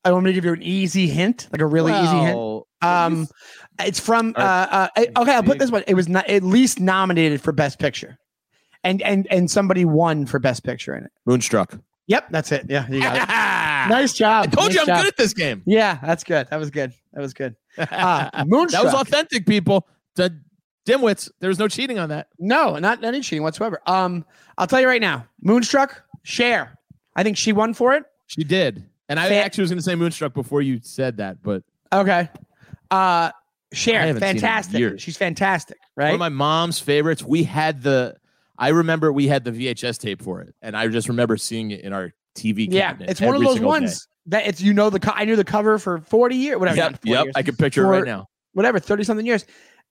I 0.03 0.11
want 0.11 0.23
me 0.25 0.31
to 0.31 0.35
give 0.35 0.45
you 0.45 0.53
an 0.53 0.63
easy 0.63 1.07
hint, 1.07 1.47
like 1.51 1.61
a 1.61 1.65
really 1.65 1.91
easy 1.91 2.17
hint. 2.17 2.35
Well, 2.37 2.67
Um 2.81 3.27
it's 3.79 3.99
from 3.99 4.33
uh, 4.37 4.39
uh 4.39 4.87
okay, 5.17 5.33
I'll 5.35 5.43
put 5.43 5.59
this 5.59 5.71
one. 5.71 5.83
It 5.87 5.95
was 5.95 6.07
not 6.07 6.27
at 6.29 6.43
least 6.43 6.79
nominated 6.79 7.41
for 7.41 7.51
best 7.51 7.79
picture. 7.79 8.17
And 8.83 9.01
and 9.01 9.27
and 9.31 9.49
somebody 9.51 9.83
won 9.85 10.25
for 10.25 10.39
best 10.39 10.63
picture 10.63 10.95
in 10.95 11.03
it. 11.03 11.11
Moonstruck. 11.25 11.77
Yep, 12.07 12.27
that's 12.29 12.51
it. 12.53 12.67
Yeah, 12.69 12.87
you 12.89 13.01
got 13.01 13.17
it. 13.17 13.25
I 13.27 13.87
nice 13.89 14.13
job. 14.13 14.45
I 14.45 14.47
told 14.47 14.73
you 14.73 14.79
I'm 14.79 14.85
job. 14.87 14.99
good 14.99 15.07
at 15.07 15.17
this 15.17 15.33
game. 15.33 15.61
Yeah, 15.65 15.97
that's 16.01 16.23
good. 16.23 16.47
That 16.49 16.57
was 16.57 16.69
good. 16.69 16.93
That 17.13 17.21
was 17.21 17.33
good. 17.33 17.55
Uh, 17.77 18.29
that 18.33 18.47
was 18.83 18.93
authentic, 18.93 19.45
people. 19.45 19.87
Dimwits. 20.87 21.29
There 21.39 21.49
was 21.49 21.59
no 21.59 21.67
cheating 21.67 21.99
on 21.99 22.09
that. 22.09 22.27
No, 22.39 22.77
not 22.77 23.03
any 23.03 23.21
cheating 23.21 23.43
whatsoever. 23.43 23.81
Um, 23.85 24.25
I'll 24.57 24.67
tell 24.67 24.79
you 24.81 24.87
right 24.87 25.01
now, 25.01 25.25
Moonstruck, 25.41 26.01
Cher. 26.23 26.77
I 27.15 27.23
think 27.23 27.37
she 27.37 27.51
won 27.51 27.73
for 27.73 27.93
it. 27.93 28.03
She 28.27 28.43
did. 28.43 28.85
And 29.09 29.19
I 29.19 29.29
Fan- 29.29 29.43
actually 29.45 29.63
was 29.63 29.69
going 29.71 29.79
to 29.79 29.83
say 29.83 29.95
Moonstruck 29.95 30.33
before 30.33 30.61
you 30.61 30.79
said 30.81 31.17
that, 31.17 31.41
but 31.41 31.63
Okay. 31.93 32.29
Uh, 32.91 33.31
Cher, 33.73 34.01
I 34.01 34.05
seen 34.05 34.09
it 34.09 34.15
in 34.15 34.19
fantastic. 34.19 34.99
She's 34.99 35.17
fantastic, 35.17 35.77
right? 35.95 36.05
one 36.05 36.13
of 36.13 36.19
my 36.19 36.29
mom's 36.29 36.79
favorites. 36.79 37.23
We 37.23 37.43
had 37.43 37.81
the. 37.83 38.15
I 38.57 38.69
remember 38.69 39.11
we 39.11 39.27
had 39.27 39.43
the 39.43 39.51
VHS 39.51 39.99
tape 39.99 40.21
for 40.21 40.41
it, 40.41 40.55
and 40.61 40.75
I 40.75 40.87
just 40.87 41.09
remember 41.09 41.37
seeing 41.37 41.71
it 41.71 41.81
in 41.81 41.91
our 41.93 42.13
TV. 42.35 42.65
cabinet. 42.65 42.73
yeah, 42.73 42.87
cabinet 42.89 43.09
it's 43.09 43.21
one 43.21 43.35
of 43.35 43.41
those 43.41 43.53
single 43.55 43.71
day. 43.73 43.79
ones 43.81 44.07
that 44.27 44.47
it's 44.47 44.61
you 44.61 44.73
know 44.73 44.89
the 44.89 44.99
co- 45.01 45.11
I 45.13 45.25
knew 45.25 45.35
the 45.35 45.43
cover 45.43 45.77
for 45.79 45.99
forty 45.99 46.35
years, 46.37 46.57
whatever. 46.59 46.77
Yep, 46.77 46.99
yep. 47.03 47.25
years, 47.25 47.33
I 47.35 47.43
can 47.43 47.55
picture 47.57 47.83
it 47.83 47.87
right 47.89 48.05
now. 48.05 48.27
whatever, 48.53 48.79
thirty 48.79 49.03
something 49.03 49.25
years. 49.25 49.45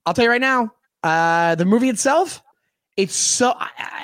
I'll 0.06 0.14
tell 0.14 0.24
you 0.24 0.30
right 0.30 0.40
now, 0.40 0.72
uh, 1.06 1.54
the 1.54 1.64
movie 1.64 1.88
itself, 1.88 2.42
it's 2.96 3.14
so 3.14 3.54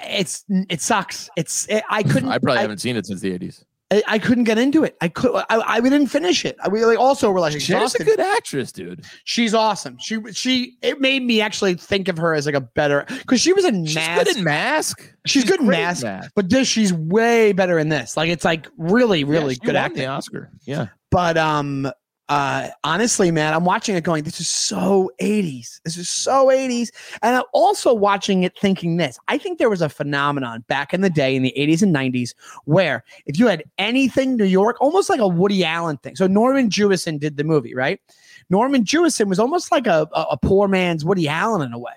it's 0.06 0.44
it 0.68 0.80
sucks. 0.80 1.28
It's 1.36 1.66
it, 1.68 1.82
I 1.88 2.02
couldn't. 2.02 2.28
I 2.28 2.38
probably 2.38 2.58
I, 2.58 2.62
haven't 2.62 2.78
seen 2.78 2.96
it 2.96 3.06
since 3.06 3.20
the 3.20 3.36
80s. 3.38 3.64
I, 3.90 4.02
I 4.06 4.18
couldn't 4.18 4.44
get 4.44 4.56
into 4.58 4.84
it. 4.84 4.96
I 5.02 5.08
could. 5.08 5.34
I, 5.34 5.44
I 5.50 5.80
we 5.80 5.90
didn't 5.90 6.06
finish 6.06 6.44
it. 6.44 6.56
I, 6.62 6.68
we 6.68 6.84
like 6.84 6.98
also 6.98 7.30
were 7.30 7.40
like 7.40 7.52
She's 7.60 7.94
a 7.94 8.04
good 8.04 8.20
actress, 8.20 8.72
dude. 8.72 9.04
She's 9.24 9.52
awesome. 9.54 9.98
She 9.98 10.18
she 10.32 10.76
it 10.82 11.00
made 11.00 11.22
me 11.22 11.40
actually 11.40 11.74
think 11.74 12.08
of 12.08 12.16
her 12.16 12.34
as 12.34 12.46
like 12.46 12.54
a 12.54 12.60
better 12.60 13.04
because 13.08 13.40
she 13.40 13.52
was 13.52 13.64
in 13.64 13.84
She's 13.84 13.96
Mask, 13.96 14.24
good 14.26 14.36
in 14.36 14.44
Mask. 14.44 15.14
She's 15.26 15.44
good 15.44 15.60
in 15.60 15.66
great 15.66 15.78
Mask. 15.78 16.06
but 16.34 16.48
this 16.48 16.68
she's 16.68 16.92
way 16.92 17.52
better 17.52 17.78
in 17.78 17.88
this. 17.90 18.16
Like 18.16 18.30
it's 18.30 18.44
like 18.44 18.66
really 18.78 19.24
really 19.24 19.54
Yeah, 19.54 19.66
good 19.66 19.76
acting. 19.76 20.02
The 20.02 20.06
Oscar. 20.06 20.50
Yeah. 20.64 20.86
But 21.10 21.36
um 21.36 21.90
uh, 22.28 22.68
honestly, 22.84 23.30
man, 23.30 23.52
I'm 23.52 23.64
watching 23.64 23.94
it 23.96 24.04
going, 24.04 24.22
this 24.24 24.40
is 24.40 24.48
so 24.48 25.10
80s. 25.20 25.80
This 25.84 25.96
is 25.96 26.08
so 26.08 26.46
80s. 26.46 26.90
And 27.22 27.36
I'm 27.36 27.42
also 27.52 27.92
watching 27.92 28.42
it 28.44 28.56
thinking 28.58 28.96
this. 28.96 29.18
I 29.28 29.36
think 29.38 29.58
there 29.58 29.68
was 29.68 29.82
a 29.82 29.88
phenomenon 29.88 30.64
back 30.68 30.94
in 30.94 31.00
the 31.02 31.10
day 31.10 31.36
in 31.36 31.42
the 31.42 31.52
80s 31.56 31.82
and 31.82 31.94
90s 31.94 32.34
where 32.64 33.04
if 33.26 33.38
you 33.38 33.48
had 33.48 33.64
anything 33.78 34.36
New 34.36 34.44
York, 34.44 34.76
almost 34.80 35.10
like 35.10 35.20
a 35.20 35.28
Woody 35.28 35.64
Allen 35.64 35.98
thing. 35.98 36.16
So 36.16 36.26
Norman 36.26 36.70
Jewison 36.70 37.18
did 37.18 37.36
the 37.36 37.44
movie, 37.44 37.74
right? 37.74 38.00
Norman 38.48 38.84
Jewison 38.84 39.26
was 39.28 39.38
almost 39.38 39.70
like 39.70 39.86
a, 39.86 40.08
a, 40.12 40.22
a 40.32 40.36
poor 40.38 40.68
man's 40.68 41.04
Woody 41.04 41.28
Allen 41.28 41.62
in 41.62 41.72
a 41.72 41.78
way. 41.78 41.92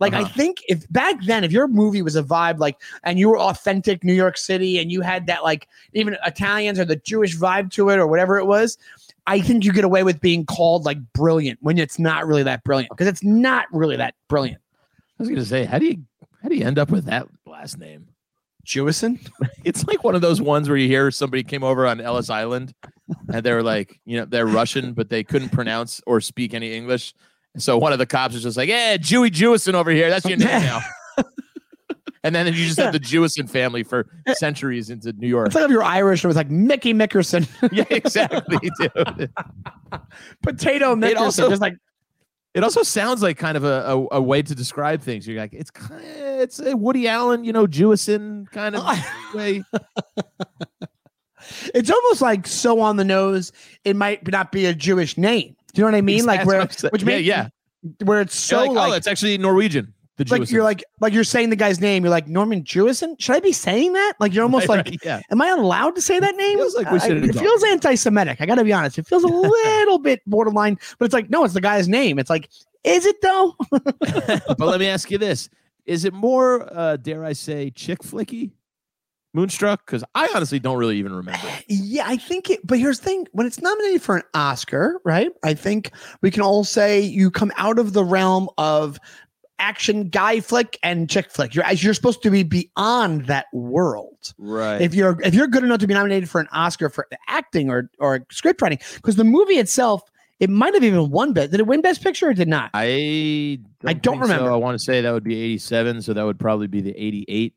Like 0.00 0.14
I 0.14 0.22
Uh-huh. 0.22 0.32
think 0.36 0.58
if 0.68 0.90
back 0.92 1.16
then, 1.24 1.42
if 1.44 1.50
your 1.50 1.66
movie 1.66 2.02
was 2.02 2.14
a 2.14 2.22
vibe 2.22 2.58
like, 2.58 2.80
and 3.02 3.18
you 3.18 3.28
were 3.28 3.38
authentic 3.38 4.04
New 4.04 4.12
York 4.12 4.36
City, 4.38 4.78
and 4.78 4.92
you 4.92 5.00
had 5.00 5.26
that 5.26 5.42
like 5.42 5.68
even 5.92 6.16
Italians 6.24 6.78
or 6.78 6.84
the 6.84 6.96
Jewish 6.96 7.36
vibe 7.36 7.70
to 7.72 7.88
it 7.90 7.98
or 7.98 8.06
whatever 8.06 8.38
it 8.38 8.44
was, 8.46 8.78
I 9.28 9.42
think 9.42 9.62
you 9.62 9.74
get 9.74 9.84
away 9.84 10.04
with 10.04 10.22
being 10.22 10.46
called 10.46 10.86
like 10.86 10.96
brilliant 11.12 11.58
when 11.60 11.76
it's 11.76 11.98
not 11.98 12.26
really 12.26 12.42
that 12.44 12.64
brilliant 12.64 12.88
because 12.88 13.06
it's 13.06 13.22
not 13.22 13.66
really 13.70 13.96
that 13.96 14.14
brilliant. 14.26 14.58
I 15.20 15.22
was 15.22 15.28
gonna 15.28 15.44
say, 15.44 15.64
how 15.66 15.78
do 15.78 15.84
you 15.84 16.02
how 16.42 16.48
do 16.48 16.56
you 16.56 16.64
end 16.64 16.78
up 16.78 16.88
with 16.90 17.04
that 17.04 17.28
last 17.44 17.78
name? 17.78 18.08
Jewison, 18.66 19.20
It's 19.64 19.86
like 19.86 20.02
one 20.02 20.14
of 20.14 20.22
those 20.22 20.40
ones 20.40 20.68
where 20.68 20.78
you 20.78 20.88
hear 20.88 21.10
somebody 21.10 21.42
came 21.42 21.62
over 21.62 21.86
on 21.86 22.00
Ellis 22.00 22.30
Island 22.30 22.72
and 23.32 23.42
they 23.42 23.52
were 23.52 23.62
like, 23.62 24.00
you 24.06 24.16
know, 24.16 24.24
they're 24.24 24.46
Russian, 24.46 24.94
but 24.94 25.10
they 25.10 25.24
couldn't 25.24 25.50
pronounce 25.50 26.00
or 26.06 26.22
speak 26.22 26.54
any 26.54 26.72
English. 26.74 27.14
So 27.58 27.76
one 27.76 27.92
of 27.92 27.98
the 27.98 28.06
cops 28.06 28.32
was 28.32 28.44
just 28.44 28.56
like, 28.56 28.70
Yeah, 28.70 28.96
Jewy 28.96 29.28
Jewison 29.28 29.74
over 29.74 29.90
here. 29.90 30.08
That's 30.08 30.24
your 30.24 30.38
name 30.38 30.48
now. 30.62 30.80
And 32.36 32.46
then 32.46 32.54
you 32.54 32.66
just 32.66 32.78
have 32.78 32.92
the 32.92 33.00
Jewison 33.00 33.48
family 33.48 33.82
for 33.82 34.06
centuries 34.34 34.90
into 34.90 35.12
New 35.12 35.28
York. 35.28 35.46
it's 35.46 35.54
like 35.54 35.64
if 35.64 35.70
you're 35.70 35.82
Irish, 35.82 36.24
it 36.24 36.26
was 36.26 36.36
like 36.36 36.50
Mickey 36.50 36.92
Mickerson, 36.92 37.46
yeah, 37.72 37.84
exactly, 37.90 38.70
dude. 38.78 39.32
Potato 40.42 40.94
Mickerson, 40.94 41.24
also- 41.24 41.48
just 41.48 41.62
like 41.62 41.76
It 42.54 42.64
also 42.64 42.82
sounds 42.82 43.22
like 43.22 43.38
kind 43.38 43.56
of 43.56 43.64
a, 43.64 43.84
a, 43.86 44.16
a 44.18 44.22
way 44.22 44.42
to 44.42 44.54
describe 44.54 45.02
things. 45.02 45.26
You're 45.26 45.38
like, 45.38 45.52
it's 45.52 45.70
kind 45.70 46.00
of, 46.00 46.40
it's 46.40 46.60
a 46.60 46.76
Woody 46.76 47.08
Allen, 47.08 47.44
you 47.44 47.52
know, 47.52 47.66
Jewison 47.66 48.50
kind 48.50 48.76
of 48.76 48.84
way. 49.34 49.62
it's 51.74 51.90
almost 51.90 52.20
like 52.20 52.46
so 52.46 52.80
on 52.80 52.96
the 52.96 53.04
nose. 53.04 53.52
It 53.84 53.96
might 53.96 54.26
not 54.28 54.52
be 54.52 54.66
a 54.66 54.74
Jewish 54.74 55.16
name. 55.16 55.56
Do 55.72 55.80
you 55.80 55.82
know 55.82 55.92
what 55.92 55.98
I 55.98 56.02
mean? 56.02 56.24
Like 56.24 56.46
where, 56.46 56.66
which 56.90 57.02
yeah, 57.02 57.16
yeah. 57.16 57.48
where 58.04 58.20
it's 58.20 58.50
You're 58.50 58.60
so 58.60 58.64
oh, 58.64 58.72
like, 58.72 58.76
like, 58.76 58.92
oh, 58.92 58.94
it's 58.94 59.06
actually 59.06 59.38
Norwegian. 59.38 59.94
The 60.18 60.24
like 60.30 60.42
Jewison. 60.42 60.50
you're 60.52 60.62
like 60.64 60.84
like 61.00 61.12
you're 61.12 61.24
saying 61.24 61.50
the 61.50 61.56
guy's 61.56 61.80
name. 61.80 62.02
You're 62.04 62.10
like 62.10 62.26
Norman 62.28 62.62
Jewison. 62.64 63.14
Should 63.20 63.36
I 63.36 63.40
be 63.40 63.52
saying 63.52 63.92
that? 63.94 64.14
Like 64.20 64.34
you're 64.34 64.42
almost 64.42 64.68
Right, 64.68 64.78
like, 64.78 64.86
right, 64.88 64.98
yeah. 65.04 65.20
am 65.30 65.40
I 65.40 65.48
allowed 65.48 65.94
to 65.94 66.02
say 66.02 66.18
that 66.18 66.34
name? 66.34 66.58
Feels 66.58 66.74
like 66.74 66.90
we 66.90 66.98
I- 66.98 67.06
should 67.06 67.24
it 67.24 67.34
feels 67.36 67.62
anti-Semitic. 67.64 68.40
I 68.40 68.46
got 68.46 68.56
to 68.56 68.64
be 68.64 68.72
honest. 68.72 68.98
It 68.98 69.06
feels 69.06 69.22
a 69.24 69.26
little 69.28 69.98
bit 69.98 70.20
borderline, 70.26 70.76
but 70.98 71.04
it's 71.06 71.14
like 71.14 71.30
no, 71.30 71.44
it's 71.44 71.54
the 71.54 71.60
guy's 71.60 71.88
name. 71.88 72.18
It's 72.18 72.30
like, 72.30 72.50
is 72.84 73.06
it 73.06 73.22
though? 73.22 73.54
but 73.70 74.58
let 74.60 74.80
me 74.80 74.88
ask 74.88 75.10
you 75.10 75.18
this: 75.18 75.48
Is 75.86 76.04
it 76.04 76.12
more, 76.12 76.68
uh, 76.76 76.96
dare 76.96 77.24
I 77.24 77.32
say, 77.32 77.70
chick 77.70 78.00
flicky, 78.00 78.50
Moonstruck? 79.34 79.86
Because 79.86 80.02
I 80.16 80.28
honestly 80.34 80.58
don't 80.58 80.78
really 80.78 80.96
even 80.98 81.12
remember. 81.12 81.46
Yeah, 81.68 82.04
I 82.06 82.16
think 82.16 82.50
it. 82.50 82.66
But 82.66 82.78
here's 82.78 82.98
the 82.98 83.04
thing: 83.04 83.26
when 83.32 83.46
it's 83.46 83.60
nominated 83.60 84.02
for 84.02 84.16
an 84.16 84.22
Oscar, 84.34 85.00
right? 85.04 85.30
I 85.44 85.54
think 85.54 85.92
we 86.22 86.30
can 86.32 86.42
all 86.42 86.64
say 86.64 87.00
you 87.00 87.30
come 87.30 87.52
out 87.56 87.78
of 87.78 87.92
the 87.92 88.04
realm 88.04 88.48
of 88.58 88.98
action 89.58 90.08
guy 90.08 90.40
flick 90.40 90.78
and 90.82 91.08
chick 91.10 91.30
flick. 91.30 91.54
You're 91.54 91.64
you're 91.72 91.94
supposed 91.94 92.22
to 92.22 92.30
be 92.30 92.42
beyond 92.42 93.26
that 93.26 93.46
world. 93.52 94.32
Right. 94.38 94.80
if 94.80 94.94
you're 94.94 95.20
if 95.22 95.34
you're 95.34 95.46
good 95.46 95.64
enough 95.64 95.78
to 95.80 95.86
be 95.86 95.94
nominated 95.94 96.28
for 96.28 96.40
an 96.40 96.48
Oscar 96.52 96.88
for 96.90 97.06
acting 97.28 97.70
or 97.70 97.90
or 97.98 98.24
script 98.30 98.60
writing, 98.62 98.78
because 98.96 99.16
the 99.16 99.24
movie 99.24 99.54
itself, 99.58 100.02
it 100.40 100.50
might 100.50 100.74
have 100.74 100.84
even 100.84 101.10
won 101.10 101.32
best. 101.32 101.50
Did 101.50 101.60
it 101.60 101.66
win 101.66 101.80
Best 101.82 102.02
Picture 102.02 102.28
or 102.28 102.34
did 102.34 102.48
not? 102.48 102.70
I 102.74 103.58
don't 103.82 103.90
I 103.90 103.92
don't 103.94 104.14
think 104.14 104.26
so. 104.26 104.32
remember. 104.32 104.52
I 104.52 104.56
want 104.56 104.78
to 104.78 104.84
say 104.84 105.00
that 105.00 105.12
would 105.12 105.24
be 105.24 105.34
87, 105.40 106.02
so 106.02 106.12
that 106.14 106.22
would 106.24 106.38
probably 106.38 106.66
be 106.68 106.80
the 106.80 106.94
88. 106.96 107.54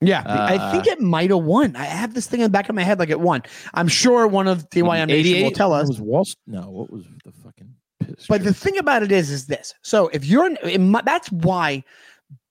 yeah, 0.00 0.22
I 0.26 0.56
Uh, 0.56 0.72
think 0.72 0.86
it 0.86 1.00
might 1.00 1.30
have 1.30 1.42
won. 1.42 1.74
I 1.76 1.84
have 1.84 2.14
this 2.14 2.26
thing 2.26 2.40
in 2.40 2.44
the 2.44 2.50
back 2.50 2.68
of 2.68 2.74
my 2.74 2.82
head 2.82 2.98
like 2.98 3.08
it 3.10 3.20
won. 3.20 3.42
I'm 3.74 3.88
sure 3.88 4.26
one 4.26 4.46
of 4.48 4.68
DYM 4.70 5.08
Nation 5.08 5.42
will 5.44 5.50
tell 5.50 5.72
us. 5.72 5.88
Was 5.88 6.00
Wall? 6.00 6.24
No, 6.46 6.68
what 6.70 6.90
was 6.90 7.04
the 7.24 7.32
But 8.28 8.44
the 8.44 8.54
thing 8.54 8.78
about 8.78 9.02
it 9.02 9.12
is, 9.12 9.30
is 9.30 9.46
this. 9.46 9.74
So 9.82 10.08
if 10.08 10.24
you're, 10.24 10.50
mi- 10.78 11.00
that's 11.04 11.30
why 11.30 11.84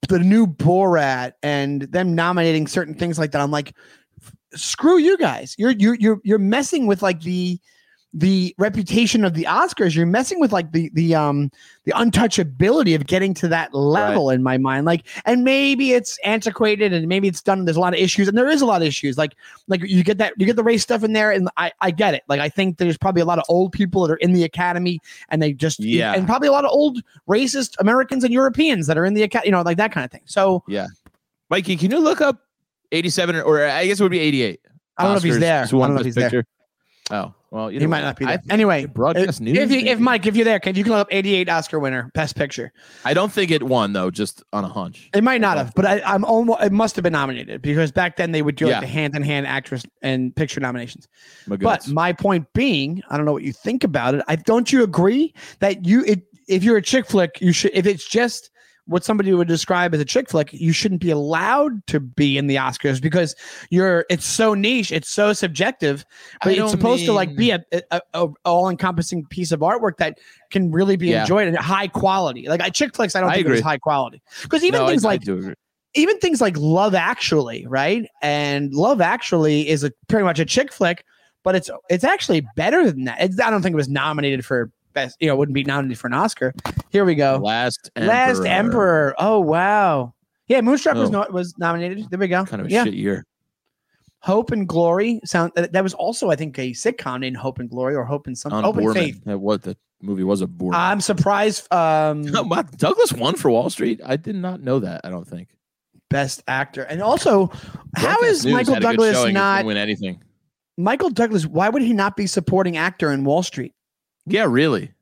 the 0.08 0.18
new 0.18 0.46
Borat 0.46 1.32
and 1.42 1.82
them 1.82 2.14
nominating 2.14 2.66
certain 2.66 2.94
things 2.94 3.18
like 3.18 3.32
that. 3.32 3.40
I'm 3.40 3.50
like, 3.50 3.74
screw 4.54 4.98
you 4.98 5.18
guys. 5.18 5.54
You're 5.58 5.72
you're 5.72 5.96
you're 5.96 6.20
you're 6.24 6.38
messing 6.38 6.86
with 6.86 7.02
like 7.02 7.20
the 7.20 7.60
the 8.18 8.54
reputation 8.56 9.26
of 9.26 9.34
the 9.34 9.44
Oscars. 9.44 9.94
You're 9.94 10.06
messing 10.06 10.40
with 10.40 10.50
like 10.50 10.72
the 10.72 10.90
the 10.94 11.14
um 11.14 11.50
the 11.84 11.92
untouchability 11.92 12.96
of 12.96 13.06
getting 13.06 13.34
to 13.34 13.48
that 13.48 13.74
level 13.74 14.30
in 14.30 14.42
my 14.42 14.56
mind. 14.56 14.86
Like, 14.86 15.06
and 15.26 15.44
maybe 15.44 15.92
it's 15.92 16.18
antiquated 16.24 16.94
and 16.94 17.06
maybe 17.08 17.28
it's 17.28 17.42
done. 17.42 17.66
There's 17.66 17.76
a 17.76 17.80
lot 17.80 17.92
of 17.92 18.00
issues, 18.00 18.26
and 18.26 18.36
there 18.36 18.48
is 18.48 18.62
a 18.62 18.66
lot 18.66 18.80
of 18.80 18.88
issues. 18.88 19.18
Like 19.18 19.34
like 19.68 19.82
you 19.82 20.02
get 20.02 20.16
that 20.16 20.32
you 20.38 20.46
get 20.46 20.56
the 20.56 20.64
race 20.64 20.82
stuff 20.82 21.04
in 21.04 21.12
there, 21.12 21.30
and 21.30 21.50
I 21.58 21.72
I 21.82 21.90
get 21.90 22.14
it. 22.14 22.22
Like 22.26 22.40
I 22.40 22.48
think 22.48 22.78
there's 22.78 22.96
probably 22.96 23.20
a 23.20 23.26
lot 23.26 23.38
of 23.38 23.44
old 23.50 23.72
people 23.72 24.06
that 24.06 24.12
are 24.14 24.16
in 24.16 24.32
the 24.32 24.44
academy 24.44 24.98
and 25.28 25.42
they 25.42 25.52
just 25.52 25.78
Yeah. 25.78 26.14
and 26.14 26.26
probably 26.26 26.48
a 26.48 26.52
lot 26.52 26.64
of 26.64 26.70
old 26.70 27.02
racist 27.28 27.74
Americans 27.80 28.24
and 28.24 28.32
Europeans 28.32 28.86
that 28.86 28.96
are 28.96 29.04
in 29.04 29.12
the 29.12 29.24
academy, 29.24 29.48
you 29.48 29.52
know, 29.52 29.60
like 29.60 29.76
that 29.76 29.92
kind 29.92 30.06
of 30.06 30.10
thing. 30.10 30.22
So 30.24 30.64
yeah, 30.68 30.86
Mikey, 31.50 31.76
can 31.76 31.90
you 31.90 31.98
look 31.98 32.22
up 32.22 32.40
87 32.92 33.36
or, 33.36 33.42
or 33.42 33.66
I 33.66 33.84
guess 33.86 34.00
it 34.00 34.02
would 34.02 34.10
be 34.10 34.20
88? 34.20 34.60
I 34.96 35.02
don't 35.02 35.12
know 35.12 35.16
if 35.18 35.22
he's 35.22 35.38
there. 35.38 35.64
I 35.64 35.66
don't 35.66 35.94
know 35.94 36.00
if 36.00 36.06
he's 36.06 36.14
there. 36.14 36.46
Oh, 37.10 37.34
well, 37.50 37.70
you 37.70 37.78
He 37.78 37.86
might 37.86 38.02
not 38.02 38.16
be 38.18 38.24
there. 38.24 38.42
Anyway, 38.50 38.86
broadcast 38.86 39.40
if, 39.40 39.40
news. 39.40 39.58
if, 39.58 39.70
you, 39.70 39.78
if? 39.78 39.98
Mike, 40.00 40.26
if 40.26 40.34
you're 40.34 40.44
there, 40.44 40.58
can 40.58 40.74
you 40.74 40.82
can 40.82 40.92
look 40.92 41.02
up 41.02 41.08
88 41.10 41.48
Oscar 41.48 41.78
winner, 41.78 42.10
Best 42.14 42.34
Picture? 42.36 42.72
I 43.04 43.14
don't 43.14 43.30
think 43.30 43.50
it 43.50 43.62
won 43.62 43.92
though, 43.92 44.10
just 44.10 44.42
on 44.52 44.64
a 44.64 44.68
hunch. 44.68 45.08
It 45.14 45.22
might 45.22 45.40
not 45.40 45.56
have, 45.56 45.72
but 45.74 45.86
I, 45.86 46.00
I'm 46.04 46.24
almost. 46.24 46.62
It 46.62 46.72
must 46.72 46.96
have 46.96 47.02
been 47.02 47.12
nominated 47.12 47.62
because 47.62 47.92
back 47.92 48.16
then 48.16 48.32
they 48.32 48.42
would 48.42 48.56
do 48.56 48.66
Yeah. 48.66 48.72
like 48.72 48.80
the 48.80 48.86
hand 48.88 49.14
in 49.14 49.22
hand 49.22 49.46
actress 49.46 49.84
and 50.02 50.34
picture 50.34 50.60
nominations. 50.60 51.06
My 51.46 51.56
But 51.56 51.86
my 51.88 52.12
point 52.12 52.52
being, 52.52 53.02
I 53.10 53.16
don't 53.16 53.26
know 53.26 53.32
what 53.32 53.44
you 53.44 53.52
think 53.52 53.84
about 53.84 54.14
it. 54.14 54.24
I 54.26 54.36
don't 54.36 54.72
you 54.72 54.82
agree 54.82 55.32
that 55.60 55.86
you 55.86 56.02
it, 56.04 56.22
if 56.48 56.64
you're 56.64 56.76
a 56.76 56.82
chick 56.82 57.06
flick, 57.06 57.40
you 57.40 57.52
should 57.52 57.70
if 57.74 57.86
it's 57.86 58.06
just 58.08 58.50
what 58.86 59.04
somebody 59.04 59.32
would 59.32 59.48
describe 59.48 59.92
as 59.94 60.00
a 60.00 60.04
chick 60.04 60.30
flick, 60.30 60.52
you 60.52 60.72
shouldn't 60.72 61.00
be 61.00 61.10
allowed 61.10 61.84
to 61.88 61.98
be 62.00 62.38
in 62.38 62.46
the 62.46 62.56
Oscars 62.56 63.00
because 63.02 63.34
you're 63.70 64.06
it's 64.08 64.24
so 64.24 64.54
niche, 64.54 64.92
it's 64.92 65.08
so 65.08 65.32
subjective, 65.32 66.04
but 66.42 66.52
it's 66.52 66.70
supposed 66.70 67.04
to 67.06 67.12
like 67.12 67.34
be 67.36 67.50
a, 67.50 67.64
a, 67.90 68.00
a 68.14 68.28
all 68.44 68.68
encompassing 68.68 69.24
piece 69.26 69.50
of 69.52 69.60
artwork 69.60 69.96
that 69.98 70.18
can 70.50 70.70
really 70.70 70.96
be 70.96 71.10
Yeah. 71.10 71.22
enjoyed 71.22 71.52
at 71.52 71.60
high 71.60 71.88
quality. 71.88 72.48
Like 72.48 72.60
I 72.60 72.70
chick 72.70 72.94
flicks, 72.94 73.16
I 73.16 73.20
don't 73.20 73.30
I 73.30 73.34
think 73.36 73.48
it 73.48 73.50
was 73.50 73.60
high 73.60 73.78
quality 73.78 74.22
because 74.42 74.62
even 74.62 74.80
No, 74.80 74.86
things 74.88 75.04
I 75.04 75.08
like 75.08 75.22
agree. 75.22 75.54
even 75.94 76.18
things 76.20 76.40
like 76.40 76.56
Love 76.56 76.94
Actually, 76.94 77.66
right? 77.66 78.06
And 78.22 78.72
Love 78.72 79.00
Actually 79.00 79.68
is 79.68 79.82
a 79.82 79.90
pretty 80.08 80.24
much 80.24 80.38
a 80.38 80.44
chick 80.44 80.72
flick, 80.72 81.04
but 81.42 81.54
it's 81.56 81.70
it's 81.88 82.04
actually 82.04 82.46
better 82.54 82.90
than 82.90 83.04
that. 83.04 83.20
It's, 83.20 83.40
I 83.40 83.50
don't 83.50 83.62
think 83.62 83.72
it 83.72 83.76
was 83.76 83.88
nominated 83.88 84.44
for 84.44 84.70
best. 84.96 85.16
You 85.20 85.28
know, 85.28 85.36
wouldn't 85.36 85.54
be 85.54 85.62
nominated 85.62 85.98
for 86.00 86.08
an 86.08 86.14
Oscar. 86.14 86.52
Here 86.90 87.04
we 87.04 87.14
go. 87.14 87.36
Last 87.42 87.90
Last 87.96 88.44
Emperor. 88.44 89.14
Oh 89.18 89.38
wow. 89.38 90.12
Yeah, 90.48 90.60
Moonstruck 90.60 90.96
was 90.96 91.10
Oh. 91.10 91.12
no, 91.12 91.26
was 91.30 91.54
nominated. 91.58 92.08
There 92.10 92.18
we 92.18 92.26
go. 92.28 92.44
Kind 92.44 92.60
of 92.60 92.66
a 92.66 92.70
yeah, 92.70 92.84
shit 92.84 92.94
year. 92.94 93.24
Hope 94.20 94.50
and 94.50 94.66
Glory. 94.66 95.20
Sound 95.24 95.52
that, 95.54 95.72
that 95.72 95.82
was 95.84 95.94
also 95.94 96.30
I 96.30 96.36
think 96.36 96.58
a 96.58 96.70
sitcom 96.72 97.20
named 97.20 97.36
Hope 97.36 97.58
and 97.60 97.70
Glory 97.70 97.94
or 97.94 98.04
Hope 98.04 98.26
and 98.26 98.36
something. 98.36 98.56
On 98.56 98.64
Hope 98.64 98.76
and 98.78 98.92
Faith. 98.94 99.22
That 99.24 99.38
what 99.38 99.62
the 99.62 99.76
movie 100.02 100.24
was 100.24 100.42
a 100.42 100.46
Boorman. 100.46 100.74
I'm 100.74 101.00
surprised. 101.00 101.72
Um, 101.72 102.22
Douglas 102.76 103.12
won 103.12 103.36
for 103.36 103.50
Wall 103.50 103.70
Street. 103.70 104.00
I 104.04 104.16
did 104.16 104.34
not 104.36 104.60
know 104.62 104.78
that. 104.80 105.02
I 105.04 105.10
don't 105.10 105.26
think. 105.26 105.48
best 106.10 106.42
actor, 106.48 106.82
and 106.84 107.02
also, 107.02 107.50
how 107.96 108.18
is 108.22 108.44
News 108.44 108.54
Michael 108.54 108.74
had 108.74 108.82
a 108.82 108.86
good 108.86 108.96
Douglas 108.96 109.32
not 109.32 109.64
win 109.64 109.76
anything? 109.76 110.22
Michael 110.76 111.10
Douglas? 111.10 111.46
Why 111.46 111.68
would 111.68 111.82
he 111.82 111.92
not 111.92 112.16
be 112.16 112.26
supporting 112.26 112.76
actor 112.76 113.10
in 113.12 113.24
Wall 113.24 113.42
Street? 113.42 113.74
Yeah, 114.26 114.46
really, 114.48 114.92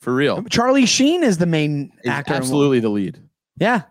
for 0.00 0.14
real. 0.14 0.42
Charlie 0.44 0.86
Sheen 0.86 1.22
is 1.24 1.38
the 1.38 1.46
main 1.46 1.92
He's 2.02 2.10
actor. 2.10 2.34
absolutely 2.34 2.80
the 2.80 2.88
lead. 2.90 3.18
Yeah, 3.60 3.82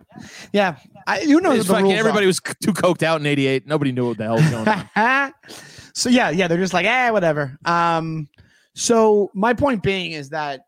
yeah. 0.53 0.77
I, 1.05 1.21
you 1.21 1.41
know 1.41 1.51
It's 1.51 1.67
the 1.67 1.73
fucking- 1.73 1.85
rules 1.87 1.99
everybody 1.99 2.25
was 2.25 2.39
too 2.39 2.71
coked 2.73 3.03
out 3.03 3.19
in 3.19 3.25
'88. 3.27 3.67
Nobody 3.67 3.91
knew 3.91 4.07
what 4.07 4.17
the 4.17 4.23
hell 4.23 4.35
was 4.35 4.49
going 4.49 4.67
on. 4.95 5.33
so 5.93 6.09
yeah, 6.09 6.29
yeah. 6.29 6.47
They're 6.47 6.57
just 6.57 6.73
like, 6.73 6.85
eh, 6.85 7.09
whatever. 7.09 7.57
Um. 7.65 8.29
So 8.75 9.31
my 9.33 9.53
point 9.53 9.83
being 9.83 10.11
is 10.11 10.29
that 10.29 10.61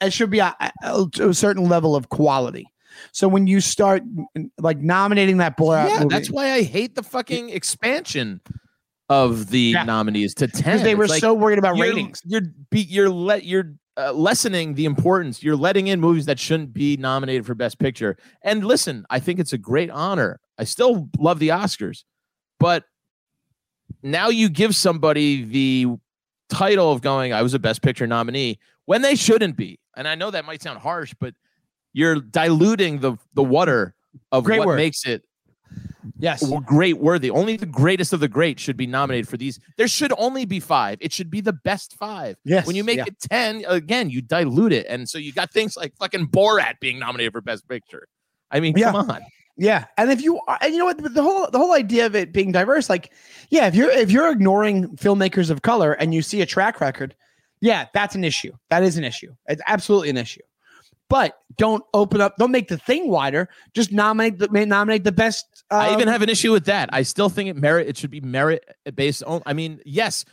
it 0.00 0.12
should 0.12 0.30
be 0.30 0.40
a, 0.40 0.54
a, 0.82 1.06
a 1.20 1.32
certain 1.32 1.68
level 1.68 1.94
of 1.96 2.08
quality. 2.08 2.66
So 3.12 3.28
when 3.28 3.46
you 3.46 3.60
start 3.60 4.02
like 4.58 4.78
nominating 4.78 5.38
that 5.38 5.56
Borat 5.56 5.88
yeah, 5.88 5.98
movie, 6.02 6.08
that's 6.14 6.30
why 6.30 6.50
I 6.52 6.62
hate 6.62 6.94
the 6.94 7.02
fucking 7.02 7.50
expansion 7.50 8.40
of 9.08 9.48
the 9.50 9.58
Yeah. 9.74 9.84
nominees 9.84 10.34
to 10.36 10.48
ten. 10.48 10.82
they 10.82 10.94
were 10.94 11.06
like, 11.06 11.20
so 11.20 11.34
worried 11.34 11.58
about 11.58 11.76
you're, 11.76 11.86
ratings. 11.88 12.22
You're 12.24 12.42
be, 12.70 12.80
you're 12.82 13.10
let 13.10 13.44
you're 13.44 13.74
uh, 13.96 14.12
lessening 14.12 14.74
the 14.74 14.86
importance. 14.86 15.42
You're 15.42 15.56
letting 15.56 15.86
in 15.88 16.00
movies 16.00 16.26
that 16.26 16.38
shouldn't 16.38 16.72
be 16.72 16.96
nominated 16.96 17.46
for 17.46 17.54
Best 17.54 17.78
Picture. 17.78 18.16
And 18.42 18.64
listen, 18.64 19.04
I 19.10 19.20
think 19.20 19.38
it's 19.38 19.52
a 19.52 19.58
great 19.58 19.90
honor. 19.90 20.40
I 20.58 20.64
still 20.64 21.08
love 21.18 21.38
the 21.38 21.48
Oscars, 21.48 22.04
but 22.58 22.84
now 24.02 24.28
you 24.30 24.48
give 24.48 24.74
somebody 24.74 25.44
the 25.44 25.86
title 26.48 26.90
of 26.92 27.00
going, 27.02 27.32
I 27.32 27.42
was 27.42 27.54
a 27.54 27.58
best 27.58 27.82
picture 27.82 28.06
nominee 28.06 28.58
when 28.86 29.02
they 29.02 29.14
shouldn't 29.14 29.56
be. 29.56 29.78
And 29.96 30.06
I 30.08 30.14
know 30.14 30.30
that 30.30 30.44
might 30.44 30.62
sound 30.62 30.78
harsh, 30.80 31.14
but 31.18 31.34
you're 31.92 32.16
diluting 32.20 32.98
the 33.00 33.16
the 33.34 33.44
water 33.44 33.94
of 34.32 34.44
Great 34.44 34.58
what 34.58 34.68
word. 34.68 34.76
makes 34.76 35.06
it 35.06 35.22
Yes. 36.18 36.44
great 36.66 36.98
worthy. 36.98 37.30
Only 37.30 37.56
the 37.56 37.66
greatest 37.66 38.12
of 38.12 38.20
the 38.20 38.28
great 38.28 38.60
should 38.60 38.76
be 38.76 38.86
nominated 38.86 39.28
for 39.28 39.36
these. 39.36 39.58
There 39.76 39.88
should 39.88 40.12
only 40.18 40.44
be 40.44 40.60
five. 40.60 40.98
It 41.00 41.12
should 41.12 41.30
be 41.30 41.40
the 41.40 41.52
best 41.52 41.96
five. 41.96 42.36
Yes. 42.44 42.66
When 42.66 42.76
you 42.76 42.84
make 42.84 42.98
yeah. 42.98 43.04
it 43.06 43.20
10, 43.20 43.64
again, 43.66 44.10
you 44.10 44.22
dilute 44.22 44.72
it. 44.72 44.86
And 44.88 45.08
so 45.08 45.18
you 45.18 45.32
got 45.32 45.52
things 45.52 45.76
like 45.76 45.96
fucking 45.96 46.28
Borat 46.28 46.80
being 46.80 46.98
nominated 46.98 47.32
for 47.32 47.40
best 47.40 47.66
picture. 47.68 48.08
I 48.50 48.60
mean, 48.60 48.74
Yeah. 48.76 48.92
come 48.92 49.10
on. 49.10 49.20
Yeah, 49.56 49.84
and 49.96 50.10
if 50.10 50.20
you 50.20 50.40
and 50.60 50.72
you 50.72 50.78
know 50.80 50.84
what 50.86 51.14
the 51.14 51.22
whole 51.22 51.48
the 51.48 51.58
whole 51.58 51.74
idea 51.74 52.06
of 52.06 52.16
it 52.16 52.32
being 52.32 52.50
diverse, 52.50 52.90
like, 52.90 53.12
yeah, 53.50 53.68
if 53.68 53.74
you're 53.76 53.90
if 53.90 54.10
you're 54.10 54.30
ignoring 54.32 54.96
filmmakers 54.96 55.48
of 55.48 55.62
color 55.62 55.92
and 55.92 56.12
you 56.12 56.22
see 56.22 56.42
a 56.42 56.46
track 56.46 56.80
record, 56.80 57.14
yeah, 57.60 57.86
that's 57.94 58.16
an 58.16 58.24
issue. 58.24 58.52
That 58.70 58.82
is 58.82 58.96
an 58.96 59.04
issue. 59.04 59.32
It's 59.46 59.62
absolutely 59.68 60.10
an 60.10 60.16
issue. 60.16 60.42
But 61.10 61.38
don't 61.56 61.84
open 61.92 62.20
up. 62.20 62.36
Don't 62.38 62.50
make 62.50 62.68
the 62.68 62.78
thing 62.78 63.08
wider. 63.08 63.48
Just 63.74 63.92
nominate 63.92 64.38
the 64.38 64.48
may 64.50 64.64
nominate 64.64 65.04
the 65.04 65.12
best. 65.12 65.64
I 65.70 65.92
even 65.92 66.08
um, 66.08 66.12
have 66.12 66.22
an 66.22 66.28
issue 66.28 66.52
with 66.52 66.64
that. 66.66 66.88
I 66.92 67.02
still 67.02 67.28
think 67.28 67.50
it 67.50 67.56
merit. 67.56 67.88
It 67.88 67.96
should 67.96 68.10
be 68.10 68.20
merit 68.20 68.64
based 68.94 69.22
on. 69.24 69.42
I 69.44 69.52
mean, 69.52 69.80
yes, 69.84 70.24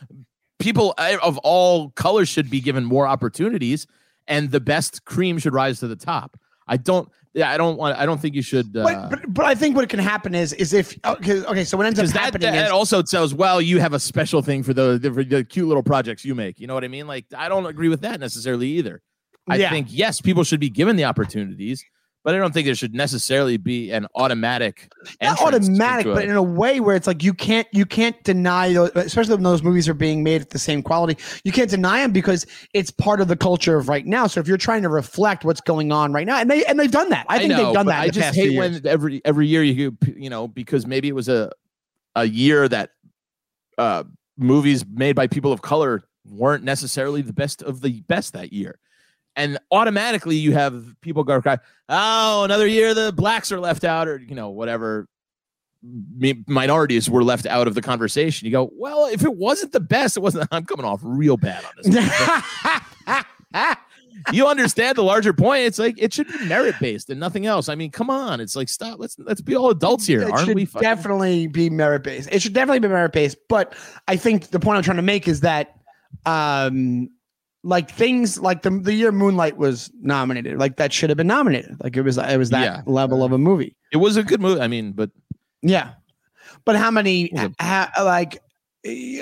people 0.58 0.94
uh, 0.96 1.18
of 1.22 1.38
all 1.38 1.90
colors 1.90 2.28
should 2.28 2.48
be 2.50 2.60
given 2.60 2.84
more 2.84 3.06
opportunities, 3.06 3.86
and 4.26 4.50
the 4.50 4.60
best 4.60 5.04
cream 5.04 5.38
should 5.38 5.52
rise 5.52 5.80
to 5.80 5.88
the 5.88 5.96
top. 5.96 6.38
I 6.66 6.78
don't. 6.78 7.08
Yeah, 7.34 7.50
I 7.50 7.56
don't 7.56 7.78
want. 7.78 7.98
I 7.98 8.04
don't 8.04 8.20
think 8.20 8.34
you 8.34 8.42
should. 8.42 8.72
But, 8.72 8.94
Uh, 8.94 9.08
but 9.08 9.20
but 9.28 9.44
I 9.44 9.54
think 9.54 9.76
what 9.76 9.88
can 9.88 9.98
happen 10.00 10.34
is 10.34 10.52
is 10.54 10.72
if 10.72 10.98
okay 11.04 11.42
okay 11.44 11.64
so 11.64 11.76
what 11.76 11.86
ends 11.86 11.98
up 11.98 12.06
that, 12.06 12.14
happening 12.14 12.52
that 12.52 12.66
is 12.66 12.70
also 12.70 13.02
tells 13.02 13.34
well 13.34 13.60
you 13.60 13.78
have 13.80 13.94
a 13.94 14.00
special 14.00 14.42
thing 14.42 14.62
for 14.62 14.74
the, 14.74 14.98
the 14.98 15.10
the 15.10 15.44
cute 15.44 15.66
little 15.66 15.82
projects 15.82 16.24
you 16.24 16.34
make. 16.34 16.60
You 16.60 16.66
know 16.66 16.74
what 16.74 16.84
I 16.84 16.88
mean? 16.88 17.06
Like 17.06 17.26
I 17.36 17.48
don't 17.48 17.66
agree 17.66 17.88
with 17.88 18.02
that 18.02 18.20
necessarily 18.20 18.68
either. 18.68 19.02
I 19.48 19.56
Yeah. 19.56 19.70
think 19.70 19.88
yes, 19.90 20.20
people 20.20 20.44
should 20.44 20.60
be 20.60 20.70
given 20.70 20.96
the 20.96 21.04
opportunities, 21.04 21.84
but 22.24 22.34
I 22.34 22.38
don't 22.38 22.54
think 22.54 22.66
there 22.66 22.74
should 22.76 22.94
necessarily 22.94 23.56
be 23.56 23.90
an 23.90 24.06
automatic. 24.14 24.88
not 25.20 25.40
automatic, 25.40 26.06
but 26.06 26.24
in 26.24 26.36
a 26.36 26.42
way 26.42 26.78
where 26.78 26.94
it's 26.94 27.06
like 27.08 27.24
you 27.24 27.34
can't 27.34 27.66
you 27.72 27.84
can't 27.84 28.22
deny 28.22 28.72
those, 28.72 28.90
especially 28.94 29.34
when 29.34 29.42
those 29.42 29.62
movies 29.62 29.88
are 29.88 29.94
being 29.94 30.22
made 30.22 30.40
at 30.40 30.50
the 30.50 30.58
same 30.58 30.82
quality. 30.82 31.16
You 31.44 31.50
can't 31.50 31.68
deny 31.68 32.00
them 32.02 32.12
because 32.12 32.46
it's 32.72 32.90
part 32.90 33.20
of 33.20 33.26
the 33.28 33.36
culture 33.36 33.76
of 33.76 33.88
right 33.88 34.06
now. 34.06 34.28
So 34.28 34.38
if 34.40 34.46
you're 34.46 34.56
trying 34.56 34.82
to 34.82 34.88
reflect 34.88 35.44
what's 35.44 35.60
going 35.60 35.90
on 35.90 36.12
right 36.12 36.26
now, 36.26 36.38
and 36.38 36.48
they 36.48 36.64
and 36.66 36.78
they've 36.78 36.90
done 36.90 37.08
that, 37.10 37.26
I 37.28 37.38
think 37.38 37.50
know, 37.50 37.64
they've 37.64 37.74
done 37.74 37.86
that. 37.86 38.00
I 38.00 38.08
just 38.08 38.34
hate 38.34 38.56
when 38.56 38.86
every 38.86 39.20
every 39.24 39.48
year 39.48 39.64
you 39.64 39.96
you 40.16 40.30
know 40.30 40.46
because 40.46 40.86
maybe 40.86 41.08
it 41.08 41.14
was 41.14 41.28
a 41.28 41.50
a 42.14 42.24
year 42.24 42.68
that 42.68 42.90
uh 43.78 44.04
movies 44.36 44.84
made 44.86 45.16
by 45.16 45.26
people 45.26 45.52
of 45.52 45.62
color 45.62 46.04
weren't 46.24 46.62
necessarily 46.62 47.22
the 47.22 47.32
best 47.32 47.62
of 47.62 47.80
the 47.80 48.02
best 48.02 48.32
that 48.34 48.52
year. 48.52 48.78
And 49.34 49.58
automatically 49.70 50.36
you 50.36 50.52
have 50.52 50.94
people 51.00 51.24
go 51.24 51.40
cry, 51.40 51.58
oh, 51.88 52.44
another 52.44 52.66
year 52.66 52.92
the 52.92 53.12
blacks 53.12 53.50
are 53.50 53.60
left 53.60 53.82
out, 53.84 54.06
or 54.06 54.18
you 54.18 54.34
know, 54.34 54.50
whatever 54.50 55.08
minorities 56.46 57.10
were 57.10 57.24
left 57.24 57.46
out 57.46 57.66
of 57.66 57.74
the 57.74 57.82
conversation. 57.82 58.46
You 58.46 58.52
go, 58.52 58.70
well, 58.74 59.06
if 59.06 59.24
it 59.24 59.34
wasn't 59.36 59.72
the 59.72 59.80
best, 59.80 60.16
it 60.16 60.20
wasn't. 60.20 60.48
I'm 60.52 60.64
coming 60.64 60.84
off 60.84 61.00
real 61.02 61.36
bad 61.36 61.64
on 61.64 61.72
this. 61.82 63.24
you 64.32 64.46
understand 64.46 64.96
the 64.96 65.02
larger 65.02 65.32
point. 65.32 65.62
It's 65.62 65.78
like 65.78 65.96
it 65.98 66.12
should 66.12 66.28
be 66.28 66.44
merit 66.46 66.76
based 66.80 67.10
and 67.10 67.18
nothing 67.18 67.46
else. 67.46 67.68
I 67.68 67.74
mean, 67.74 67.90
come 67.90 68.10
on. 68.10 68.40
It's 68.40 68.54
like 68.54 68.68
stop. 68.68 68.98
Let's 68.98 69.16
let's 69.18 69.40
be 69.40 69.56
all 69.56 69.70
adults 69.70 70.06
here, 70.06 70.22
it 70.22 70.30
aren't 70.30 70.46
should 70.46 70.56
we? 70.56 70.64
fucking- 70.64 70.88
definitely 70.88 71.46
be 71.48 71.70
merit 71.70 72.04
based. 72.04 72.28
It 72.30 72.42
should 72.42 72.52
definitely 72.52 72.80
be 72.80 72.88
merit 72.88 73.12
based. 73.12 73.38
But 73.48 73.74
I 74.06 74.16
think 74.16 74.48
the 74.48 74.60
point 74.60 74.76
I'm 74.76 74.84
trying 74.84 74.96
to 74.98 75.02
make 75.02 75.26
is 75.26 75.40
that, 75.40 75.74
um, 76.26 77.10
like 77.64 77.90
things 77.90 78.40
like 78.40 78.62
the 78.62 78.70
the 78.70 78.92
year 78.92 79.12
Moonlight 79.12 79.56
was 79.56 79.90
nominated, 80.00 80.58
like 80.58 80.76
that 80.76 80.92
should 80.92 81.10
have 81.10 81.16
been 81.16 81.26
nominated. 81.28 81.76
Like 81.82 81.96
it 81.96 82.02
was 82.02 82.18
it 82.18 82.36
was 82.36 82.50
that 82.50 82.64
Yeah. 82.64 82.82
level 82.86 83.22
of 83.22 83.32
a 83.32 83.38
movie. 83.38 83.76
It 83.92 83.98
was 83.98 84.16
a 84.16 84.22
good 84.22 84.40
movie. 84.40 84.60
I 84.60 84.68
mean, 84.68 84.92
but 84.92 85.10
Yeah, 85.62 85.92
but 86.64 86.76
how 86.76 86.90
many? 86.90 87.30
Like, 87.32 88.38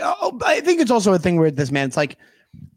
oh, 0.03 0.39
I 0.45 0.61
think 0.61 0.81
it's 0.81 0.91
also 0.91 1.13
a 1.13 1.19
thing 1.19 1.37
with 1.37 1.57
this 1.57 1.71
man. 1.71 1.87
It's 1.89 1.97
like, 1.97 2.17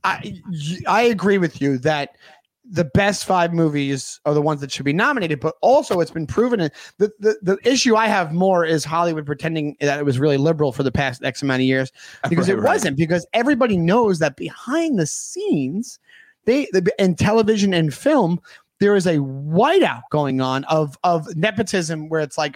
I 0.04 0.41
I 0.88 1.04
agree 1.04 1.38
with 1.38 1.62
you 1.62 1.78
that 1.80 2.17
the 2.65 2.86
best 2.86 3.26
five 3.26 3.54
movies 3.54 4.19
are 4.26 4.34
the 4.34 4.41
ones 4.41 4.62
that 4.62 4.71
should 4.71 4.86
be 4.86 4.93
nominated, 4.93 5.39
but 5.39 5.56
also 5.62 5.99
it's 5.99 6.12
been 6.12 6.28
proven. 6.28 6.60
The, 6.97 7.12
the 7.19 7.38
the 7.41 7.58
issue 7.63 7.95
I 7.95 8.08
have 8.08 8.32
more 8.32 8.63
is 8.65 8.86
Hollywood 8.86 9.26
pretending 9.26 9.76
that 9.82 9.99
it 9.99 10.06
was 10.06 10.17
really 10.17 10.38
liberal 10.38 10.71
for 10.71 10.84
the 10.84 10.91
past 10.91 11.23
X 11.23 11.41
amount 11.41 11.62
of 11.62 11.65
years 11.65 11.91
because 12.30 12.47
Right, 12.47 12.58
it 12.58 12.62
right. 12.62 12.73
wasn't. 12.73 12.97
Because 12.97 13.26
everybody 13.34 13.78
knows 13.78 14.19
that 14.19 14.38
behind 14.38 14.97
the 14.97 15.06
scenes, 15.06 15.99
they 16.45 16.67
in 16.97 17.15
television 17.15 17.73
and 17.73 17.93
film, 17.93 18.39
there 18.80 18.95
is 18.95 19.06
a 19.06 19.17
whiteout 19.17 20.04
going 20.10 20.39
on 20.39 20.63
of 20.65 20.97
of 21.04 21.36
nepotism 21.36 22.08
where 22.10 22.21
it's 22.21 22.38
like 22.38 22.56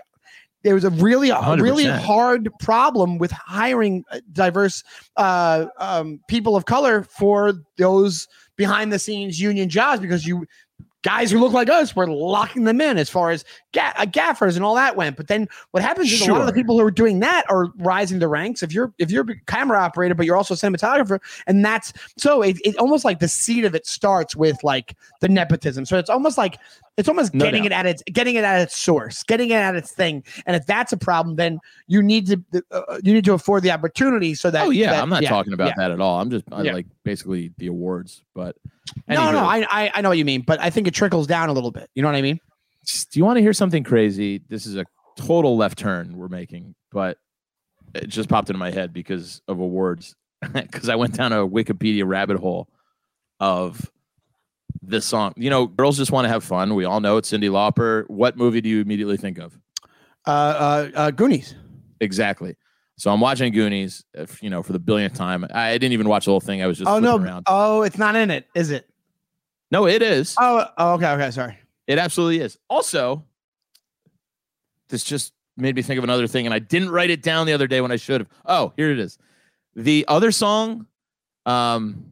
there 0.63 0.73
was 0.73 0.83
a 0.83 0.89
really 0.89 1.29
a 1.29 1.55
really 1.57 1.85
hard 1.85 2.49
problem 2.59 3.17
with 3.17 3.31
hiring 3.31 4.03
uh, 4.11 4.19
diverse 4.31 4.83
uh, 5.15 5.65
um, 5.77 6.19
people 6.27 6.55
of 6.55 6.65
color 6.65 7.03
for 7.03 7.53
those 7.77 8.27
behind 8.57 8.91
the 8.91 8.99
scenes 8.99 9.39
union 9.39 9.69
jobs 9.69 10.01
because 10.01 10.25
you 10.25 10.45
guys 11.07 11.31
who 11.31 11.39
look 11.39 11.53
like 11.53 11.69
us 11.69 11.95
were 11.95 12.05
locking 12.05 12.65
them 12.65 12.81
in 12.81 12.97
as 12.97 13.09
far 13.09 13.31
as 13.31 13.45
ga- 13.71 13.93
uh, 13.95 14.03
gaffers 14.05 14.57
and 14.57 14.65
all 14.65 14.75
that 14.75 14.97
went. 14.97 15.15
But 15.15 15.29
then 15.29 15.47
what 15.71 15.81
happens 15.81 16.11
is 16.11 16.27
a 16.27 16.31
lot 16.33 16.41
of 16.41 16.47
the 16.47 16.51
people 16.53 16.77
who 16.77 16.85
are 16.85 16.91
doing 16.91 17.19
that 17.21 17.45
are 17.49 17.67
rising 17.77 18.19
the 18.19 18.27
ranks. 18.27 18.61
If 18.61 18.73
you're 18.73 18.93
if 18.97 19.09
you're 19.09 19.23
a 19.29 19.35
camera 19.45 19.79
operator, 19.79 20.15
but 20.15 20.25
you're 20.25 20.35
also 20.35 20.53
a 20.53 20.57
cinematographer, 20.57 21.19
and 21.47 21.63
that's 21.63 21.93
so 22.17 22.41
it, 22.41 22.57
it 22.65 22.75
almost 22.77 23.05
like 23.05 23.19
the 23.19 23.27
seed 23.29 23.63
of 23.63 23.73
it 23.73 23.87
starts 23.87 24.35
with 24.35 24.61
like 24.63 24.97
the 25.21 25.29
nepotism. 25.29 25.85
So 25.85 25.97
it's 25.97 26.09
almost 26.09 26.37
like 26.37 26.57
it's 26.97 27.07
almost 27.07 27.33
No 27.33 27.45
getting 27.45 27.63
doubt. 27.63 27.71
it 27.71 27.75
at 27.75 27.85
its 27.85 28.03
getting 28.11 28.35
it 28.35 28.43
at 28.43 28.59
its 28.59 28.77
source, 28.77 29.23
getting 29.23 29.51
it 29.51 29.55
at 29.55 29.75
its 29.75 29.91
thing. 29.91 30.23
And 30.45 30.55
if 30.55 30.65
that's 30.65 30.91
a 30.91 30.97
problem, 30.97 31.35
then 31.37 31.59
you 31.87 32.01
need 32.03 32.27
to 32.27 32.63
uh, 32.71 32.97
you 33.03 33.13
need 33.13 33.23
to 33.25 33.33
afford 33.33 33.63
the 33.63 33.71
opportunity 33.71 34.35
so 34.35 34.51
that. 34.51 34.65
oh 34.65 34.71
yeah, 34.71 34.91
that- 34.91 35.03
I'm 35.03 35.09
not 35.09 35.23
talking 35.23 35.53
about 35.53 35.67
yeah. 35.69 35.73
that 35.77 35.91
at 35.91 36.01
all. 36.01 36.19
I'm 36.19 36.29
just 36.29 36.43
I 36.51 36.63
Yeah. 36.63 36.73
like 36.73 36.87
basically 37.03 37.51
the 37.59 37.67
awards. 37.67 38.23
But 38.33 38.57
No, 39.07 39.31
no. 39.31 39.39
I, 39.39 39.65
I 39.69 39.91
I 39.95 40.01
know 40.01 40.09
what 40.09 40.17
you 40.17 40.25
mean, 40.25 40.41
but 40.41 40.59
I 40.59 40.69
think 40.69 40.87
it 40.87 40.93
trickles 40.93 41.27
down 41.27 41.49
a 41.49 41.53
little 41.53 41.71
bit. 41.71 41.89
You 41.95 42.01
know 42.01 42.07
what 42.07 42.15
I 42.15 42.21
mean? 42.21 42.39
do 43.11 43.19
you 43.19 43.25
want 43.25 43.37
to 43.37 43.41
hear 43.41 43.53
something 43.53 43.83
crazy? 43.83 44.41
This 44.47 44.65
is 44.65 44.75
a 44.75 44.85
total 45.17 45.57
left 45.57 45.77
turn 45.77 46.15
we're 46.15 46.29
making, 46.29 46.75
but 46.91 47.17
it 47.93 48.07
just 48.07 48.29
popped 48.29 48.49
into 48.49 48.59
my 48.59 48.71
head 48.71 48.93
because 48.93 49.41
of 49.47 49.59
awards. 49.59 50.15
Because 50.53 50.87
I 50.87 50.95
went 50.95 51.15
down 51.15 51.33
a 51.33 51.47
Wikipedia 51.47 52.03
rabbit 52.05 52.37
hole 52.37 52.69
of 53.39 53.89
this 54.83 55.03
song. 55.03 55.33
You 55.35 55.49
know, 55.49 55.65
girls 55.65 55.97
just 55.97 56.11
want 56.11 56.25
to 56.25 56.29
have 56.29 56.43
fun. 56.43 56.75
We 56.75 56.85
all 56.85 56.99
know 56.99 57.17
it's 57.17 57.31
Cyndi 57.31 57.49
Lauper. 57.49 58.07
What 58.07 58.37
movie 58.37 58.61
do 58.61 58.69
you 58.69 58.79
immediately 58.79 59.17
think 59.17 59.39
of? 59.39 59.57
Uh, 60.27 60.29
uh, 60.29 60.89
uh 60.93 61.11
Goonies. 61.11 61.55
Exactly. 61.99 62.55
So 62.97 63.11
I'm 63.11 63.19
watching 63.21 63.53
Goonies, 63.53 64.03
you 64.41 64.49
know, 64.49 64.63
for 64.63 64.73
the 64.73 64.79
billionth 64.79 65.13
time. 65.13 65.45
I 65.53 65.73
didn't 65.77 65.93
even 65.93 66.09
watch 66.09 66.25
the 66.25 66.31
whole 66.31 66.39
thing. 66.39 66.63
I 66.63 66.67
was 66.67 66.79
just 66.79 66.89
Oh 66.89 66.99
no! 66.99 67.17
around. 67.17 67.43
Oh, 67.47 67.83
it's 67.83 67.97
not 67.97 68.15
in 68.15 68.31
it, 68.31 68.47
is 68.55 68.71
it? 68.71 68.89
No, 69.69 69.85
it 69.87 70.01
is. 70.01 70.35
Oh, 70.39 70.65
oh, 70.77 70.93
okay, 70.93 71.11
okay, 71.11 71.29
sorry. 71.31 71.59
It 71.85 71.99
absolutely 71.99 72.39
is. 72.39 72.57
Also, 72.69 73.23
this 74.89 75.03
just 75.03 75.33
made 75.57 75.75
me 75.75 75.81
think 75.83 75.97
of 75.99 76.03
another 76.03 76.25
thing, 76.27 76.45
and 76.47 76.53
I 76.53 76.59
didn't 76.59 76.89
write 76.89 77.09
it 77.11 77.21
down 77.21 77.45
the 77.45 77.53
other 77.53 77.67
day 77.67 77.81
when 77.81 77.91
I 77.91 77.97
should 77.97 78.21
have. 78.21 78.29
Oh, 78.45 78.73
here 78.77 78.91
it 78.91 78.99
is. 78.99 79.17
The 79.75 80.05
other 80.07 80.31
song, 80.31 80.87
um, 81.45 82.05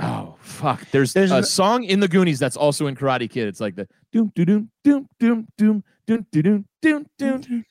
oh 0.00 0.34
fuck. 0.40 0.84
There's, 0.90 1.12
There's 1.12 1.30
a 1.30 1.36
an- 1.38 1.44
song 1.44 1.84
in 1.84 2.00
the 2.00 2.08
Goonies 2.08 2.38
that's 2.40 2.56
also 2.56 2.86
in 2.88 2.96
Karate 2.96 3.30
Kid. 3.30 3.46
It's 3.46 3.60
like 3.60 3.76
the 3.76 3.86
doom 4.12 4.32
doom 4.34 4.70
doom 4.82 5.08
doom 5.20 5.46
doom 5.58 5.86
doom 6.06 6.26
doom 6.32 6.64
doom 6.82 7.06
doom 7.18 7.40
doom 7.40 7.64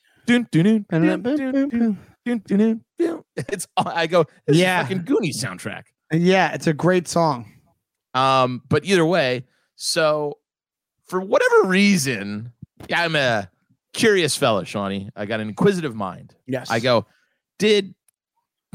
it's 3.36 3.68
I 3.78 4.08
go, 4.08 4.26
yeah, 4.48 4.82
fucking 4.82 5.04
Goonies 5.04 5.44
soundtrack. 5.44 5.84
Yeah, 6.12 6.54
it's 6.54 6.68
a 6.68 6.74
great 6.74 7.08
song. 7.08 7.52
Um, 8.14 8.62
but 8.70 8.86
either 8.86 9.06
way, 9.06 9.46
so 9.76 10.38
for 11.06 11.20
whatever 11.20 11.68
reason, 11.68 12.54
I'm 12.94 13.16
a 13.16 13.50
curious 13.94 14.36
fella, 14.36 14.66
Shawnee. 14.66 15.10
I 15.16 15.26
got 15.26 15.40
an 15.40 15.50
inquisitive 15.50 15.96
mind. 15.96 16.36
Yes. 16.48 16.70
I 16.70 16.80
go, 16.80 17.06
did 17.60 17.94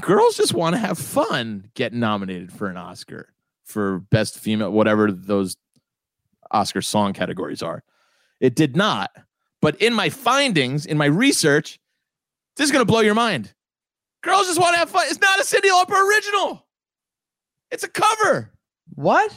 girls 0.01 0.37
just 0.37 0.55
want 0.55 0.75
to 0.75 0.79
have 0.79 0.99
fun 0.99 1.71
get 1.75 1.93
nominated 1.93 2.53
for 2.53 2.69
an 2.69 2.77
Oscar 2.77 3.33
for 3.65 4.01
best 4.11 4.39
female, 4.39 4.71
whatever 4.71 5.13
those 5.13 5.57
Oscar 6.51 6.83
song 6.83 7.13
categories 7.13 7.63
are? 7.63 7.83
It 8.41 8.55
did 8.55 8.77
not. 8.77 9.11
But 9.61 9.81
in 9.81 9.95
my 9.95 10.09
findings, 10.09 10.87
in 10.87 10.97
my 10.97 11.07
research, 11.07 11.79
this 12.57 12.67
is 12.67 12.73
going 12.73 12.85
to 12.85 12.91
blow 12.91 13.01
your 13.01 13.15
mind. 13.15 13.53
Girls 14.23 14.47
just 14.47 14.61
want 14.61 14.75
to 14.75 14.79
have 14.79 14.91
fun. 14.91 15.07
It's 15.09 15.21
not 15.21 15.41
a 15.41 15.43
Cyndi 15.43 15.71
Lauper 15.71 16.09
original. 16.09 16.67
It's 17.71 17.85
a 17.85 17.89
cover. 17.89 18.53
What? 18.95 19.33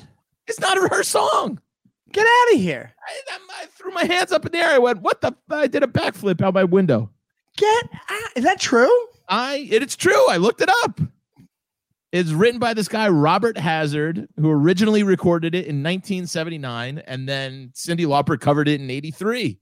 It's 0.48 0.60
not 0.60 0.78
her 0.78 1.04
song. 1.04 1.60
Get 2.12 2.26
out 2.28 2.56
of 2.56 2.60
here! 2.60 2.94
I, 3.08 3.34
I, 3.34 3.64
I 3.64 3.66
threw 3.68 3.92
my 3.92 4.04
hands 4.04 4.32
up 4.32 4.46
in 4.46 4.52
the 4.52 4.58
air. 4.58 4.72
I 4.72 4.80
went, 4.80 5.02
"What 5.02 5.22
the?" 5.22 5.28
f-" 5.28 5.36
I 5.50 5.68
did 5.68 5.84
a 5.84 5.88
backflip 5.88 6.42
out 6.42 6.54
my 6.54 6.66
window. 6.66 7.10
Get 7.58 7.86
out! 8.10 8.30
Is 8.36 8.44
that 8.44 8.60
true? 8.60 9.08
I, 9.30 9.68
it, 9.72 9.82
it's 9.82 9.96
true. 9.96 10.28
I 10.30 10.38
looked 10.38 10.62
it 10.62 10.70
up. 10.84 11.00
It's 12.12 12.32
written 12.32 12.60
by 12.60 12.74
this 12.74 12.90
guy 12.90 13.08
Robert 13.08 13.58
Hazard, 13.58 14.28
who 14.38 14.50
originally 14.50 15.04
recorded 15.04 15.56
it 15.56 15.66
in 15.66 15.82
1979, 15.82 17.02
and 17.08 17.30
then 17.30 17.72
Cyndi 17.74 18.06
Lauper 18.06 18.38
covered 18.38 18.68
it 18.68 18.82
in 18.82 18.90
'83. 18.90 19.58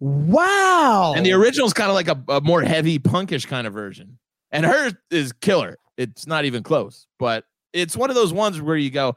Wow. 0.00 1.14
And 1.16 1.24
the 1.26 1.32
original 1.32 1.66
is 1.66 1.72
kind 1.72 1.88
of 1.90 1.94
like 1.94 2.08
a, 2.08 2.22
a 2.28 2.40
more 2.40 2.62
heavy, 2.62 2.98
punkish 2.98 3.46
kind 3.46 3.66
of 3.66 3.72
version. 3.72 4.18
And 4.50 4.64
hers 4.64 4.94
is 5.10 5.32
killer. 5.32 5.76
It's 5.96 6.26
not 6.26 6.44
even 6.44 6.62
close, 6.62 7.06
but 7.18 7.44
it's 7.72 7.96
one 7.96 8.08
of 8.10 8.16
those 8.16 8.32
ones 8.32 8.60
where 8.60 8.76
you 8.76 8.90
go, 8.90 9.16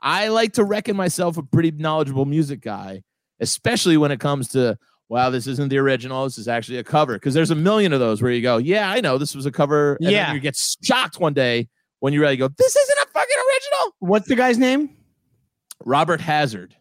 I 0.00 0.28
like 0.28 0.52
to 0.54 0.64
reckon 0.64 0.96
myself 0.96 1.36
a 1.38 1.42
pretty 1.42 1.70
knowledgeable 1.72 2.26
music 2.26 2.60
guy, 2.60 3.02
especially 3.40 3.96
when 3.96 4.12
it 4.12 4.20
comes 4.20 4.48
to, 4.48 4.78
wow, 5.08 5.30
this 5.30 5.46
isn't 5.46 5.70
the 5.70 5.78
original. 5.78 6.24
This 6.24 6.38
is 6.38 6.46
actually 6.46 6.78
a 6.78 6.84
cover. 6.84 7.14
Because 7.14 7.34
there's 7.34 7.50
a 7.50 7.54
million 7.56 7.92
of 7.92 7.98
those 7.98 8.20
where 8.22 8.30
you 8.30 8.42
go, 8.42 8.58
yeah, 8.58 8.90
I 8.90 9.00
know 9.00 9.18
this 9.18 9.34
was 9.34 9.46
a 9.46 9.50
cover. 9.50 9.96
And 10.00 10.10
Yeah. 10.10 10.26
then 10.26 10.34
you 10.34 10.40
get 10.40 10.56
shocked 10.84 11.18
one 11.18 11.32
day 11.32 11.68
when 12.00 12.12
you 12.12 12.20
really 12.20 12.36
go, 12.36 12.48
this 12.48 12.76
isn't 12.76 12.98
a 13.02 13.06
fucking 13.12 13.36
original. 13.48 13.94
What's 14.00 14.28
the 14.28 14.36
guy's 14.36 14.58
name? 14.58 14.90
Robert 15.84 16.20
Hazard. 16.20 16.76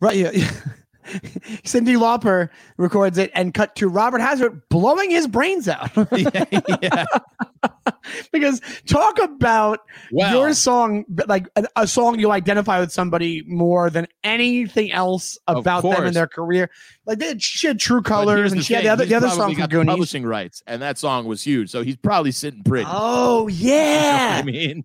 Right. 0.00 0.16
Yeah. 0.16 0.50
Cyndi 1.64 1.96
Lauper 1.98 2.48
records 2.76 3.18
it 3.18 3.30
and 3.34 3.52
cut 3.54 3.74
to 3.76 3.88
Robert 3.88 4.20
Hazard 4.20 4.60
blowing 4.68 5.10
his 5.10 5.26
brains 5.26 5.68
out. 5.68 5.90
yeah, 6.12 6.44
yeah. 6.82 7.04
because 8.32 8.60
talk 8.86 9.18
about 9.18 9.80
Wow. 10.12 10.32
your 10.32 10.54
song, 10.54 11.04
like 11.26 11.46
a, 11.56 11.64
a 11.76 11.86
song 11.86 12.18
you 12.18 12.30
identify 12.30 12.80
with 12.80 12.92
somebody 12.92 13.42
more 13.46 13.90
than 13.90 14.06
anything 14.22 14.92
else 14.92 15.38
about 15.46 15.82
them 15.82 16.04
in 16.06 16.14
their 16.14 16.26
career. 16.26 16.70
Like 17.06 17.18
they, 17.18 17.36
she 17.38 17.66
had 17.66 17.78
True 17.78 18.02
Colors 18.02 18.52
and 18.52 18.64
she 18.64 18.74
had 18.74 18.84
the 18.84 18.88
other, 18.88 19.04
he's 19.04 19.10
the 19.10 19.16
other 19.16 19.28
song 19.30 19.54
from 19.54 19.66
Goonies. 19.68 19.90
publishing 19.90 20.24
rights, 20.24 20.62
and 20.66 20.80
that 20.82 20.98
song 20.98 21.26
was 21.26 21.42
huge. 21.42 21.70
So 21.70 21.82
he's 21.82 21.96
probably 21.96 22.32
sitting 22.32 22.62
pretty. 22.62 22.86
Oh 22.88 23.48
You 23.48 23.68
know 23.68 23.74
yeah. 23.74 24.36
I 24.40 24.42
mean, 24.44 24.84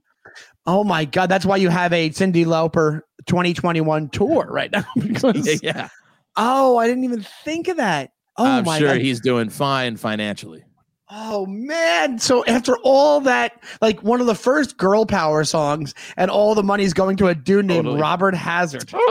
Oh 0.66 0.84
my 0.84 1.06
God. 1.06 1.28
That's 1.30 1.46
why 1.46 1.58
you 1.58 1.70
have 1.70 1.94
a 1.94 2.10
Cyndi 2.12 2.46
Lauper 2.46 3.02
2021 3.26 4.10
tour 4.10 4.46
right 4.52 4.72
now. 4.72 4.86
because, 5.00 5.48
yeah, 5.48 5.56
yeah. 5.64 5.90
Oh, 6.36 6.78
I 6.78 6.88
didn't 6.88 7.04
even 7.04 7.26
think 7.44 7.68
of 7.68 7.78
that. 7.78 8.12
Oh 8.38 8.46
I'm 8.46 8.64
my 8.64 8.80
sure 8.80 8.90
God. 8.90 9.02
he's 9.02 9.20
doing 9.20 9.50
fine 9.50 9.98
financially. 9.98 10.64
Oh 11.12 11.48
man! 11.48 12.20
So 12.20 12.46
after 12.46 12.78
all 12.84 13.20
that, 13.22 13.64
like 13.82 14.02
one 14.04 14.22
of 14.22 14.28
the 14.28 14.36
first 14.36 14.78
girl 14.78 15.08
power 15.08 15.44
songs, 15.44 15.96
and 16.18 16.30
all 16.30 16.54
the 16.54 16.62
money's 16.62 16.94
going 16.94 17.18
to 17.18 17.28
a 17.28 17.36
dude 17.36 17.66
named 17.66 17.86
Totally. 17.86 18.02
Robert 18.02 18.36
Hazard. 18.36 18.92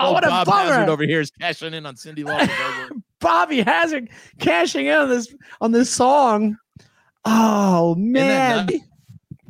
Oh, 0.00 0.12
what 0.12 0.24
a 0.24 0.28
Bob 0.28 0.46
bummer! 0.46 0.72
Hazard 0.72 0.88
over 0.90 1.02
here 1.02 1.20
is 1.20 1.30
cashing 1.40 1.74
in 1.74 1.84
on 1.84 1.96
Cyndi 1.96 2.18
artwork. 2.24 3.02
Bobby 3.20 3.62
Hazard 3.62 4.08
cashing 4.38 4.86
in 4.86 4.94
on 4.94 5.08
this 5.08 5.34
on 5.60 5.72
this 5.72 5.90
song. 5.90 6.56
Oh 7.24 7.96
man? 7.96 8.68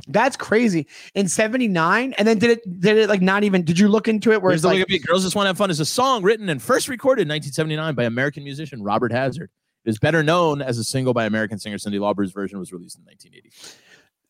That's 0.08 0.36
crazy. 0.36 0.86
In 1.14 1.28
'79, 1.28 2.14
and 2.14 2.26
then 2.26 2.38
did 2.38 2.50
it? 2.50 2.80
Did 2.80 2.96
it 2.96 3.08
like 3.08 3.20
not 3.20 3.44
even? 3.44 3.62
Did 3.62 3.78
you 3.78 3.88
look 3.88 4.08
into 4.08 4.32
it? 4.32 4.42
Where 4.42 4.52
it's 4.52 4.62
the 4.62 4.68
like, 4.68 4.78
Look 4.78 4.88
at 4.88 4.90
Me? 4.90 4.98
Girls 4.98 5.22
Just 5.22 5.36
Want 5.36 5.44
to 5.44 5.50
Have 5.50 5.58
Fun 5.58 5.70
is 5.70 5.80
a 5.80 5.84
song 5.84 6.22
written 6.22 6.48
and 6.48 6.60
first 6.60 6.88
recorded 6.88 7.22
in 7.22 7.28
1979 7.28 7.94
by 7.94 8.04
American 8.04 8.42
musician 8.42 8.82
Robert 8.82 9.12
Hazard. 9.12 9.50
It 9.84 9.90
is 9.90 9.98
better 9.98 10.22
known 10.22 10.62
as 10.62 10.78
a 10.78 10.84
single 10.84 11.12
by 11.12 11.26
American 11.26 11.58
singer 11.58 11.76
Cyndi 11.76 12.00
Lauper's 12.00 12.32
version 12.32 12.58
was 12.58 12.72
released 12.72 12.98
in 12.98 13.04
1980. 13.04 13.50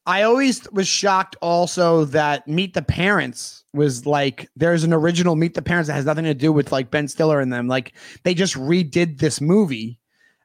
I 0.09 0.23
always 0.23 0.69
was 0.73 0.89
shocked 0.89 1.37
also 1.43 2.07
that 2.07 2.49
Meet 2.49 2.73
the 2.73 2.83
Parents 2.83 3.65
was 3.75 4.07
like 4.07 4.49
there's 4.57 4.83
an 4.83 4.95
original 4.95 5.37
Meet 5.37 5.55
the 5.55 5.63
Parents 5.63 5.87
that 5.87 5.95
has 5.95 6.07
nothing 6.07 6.25
to 6.25 6.35
do 6.35 6.51
with 6.51 6.73
like 6.73 6.91
Ben 6.91 7.09
Stiller 7.09 7.41
and 7.41 7.53
them. 7.53 7.69
Like 7.69 7.93
they 8.25 8.33
just 8.35 8.55
redid 8.55 9.19
this 9.19 9.41
movie. 9.41 9.98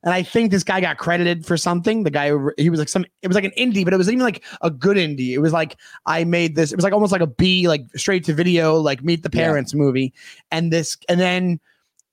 And 0.03 0.13
I 0.13 0.21
think 0.21 0.51
this 0.51 0.63
guy 0.63 0.81
got 0.81 0.97
credited 0.97 1.45
for 1.45 1.55
something. 1.55 2.03
The 2.03 2.11
guy 2.11 2.31
he 2.57 2.69
was 2.69 2.79
like 2.79 2.89
some 2.89 3.05
it 3.21 3.27
was 3.27 3.35
like 3.35 3.45
an 3.45 3.53
indie, 3.57 3.83
but 3.85 3.93
it 3.93 3.97
was 3.97 4.09
even 4.09 4.19
like 4.23 4.43
a 4.61 4.69
good 4.69 4.97
indie. 4.97 5.29
It 5.31 5.39
was 5.39 5.53
like 5.53 5.77
I 6.05 6.23
made 6.25 6.55
this, 6.55 6.71
it 6.71 6.75
was 6.75 6.83
like 6.83 6.93
almost 6.93 7.11
like 7.11 7.21
a 7.21 7.27
B, 7.27 7.67
like 7.67 7.85
straight 7.95 8.23
to 8.25 8.33
video, 8.33 8.75
like 8.77 9.03
Meet 9.03 9.23
the 9.23 9.29
Yeah. 9.31 9.45
Parents 9.45 9.73
movie. 9.73 10.13
And 10.51 10.71
this 10.73 10.97
and 11.07 11.19
then 11.19 11.59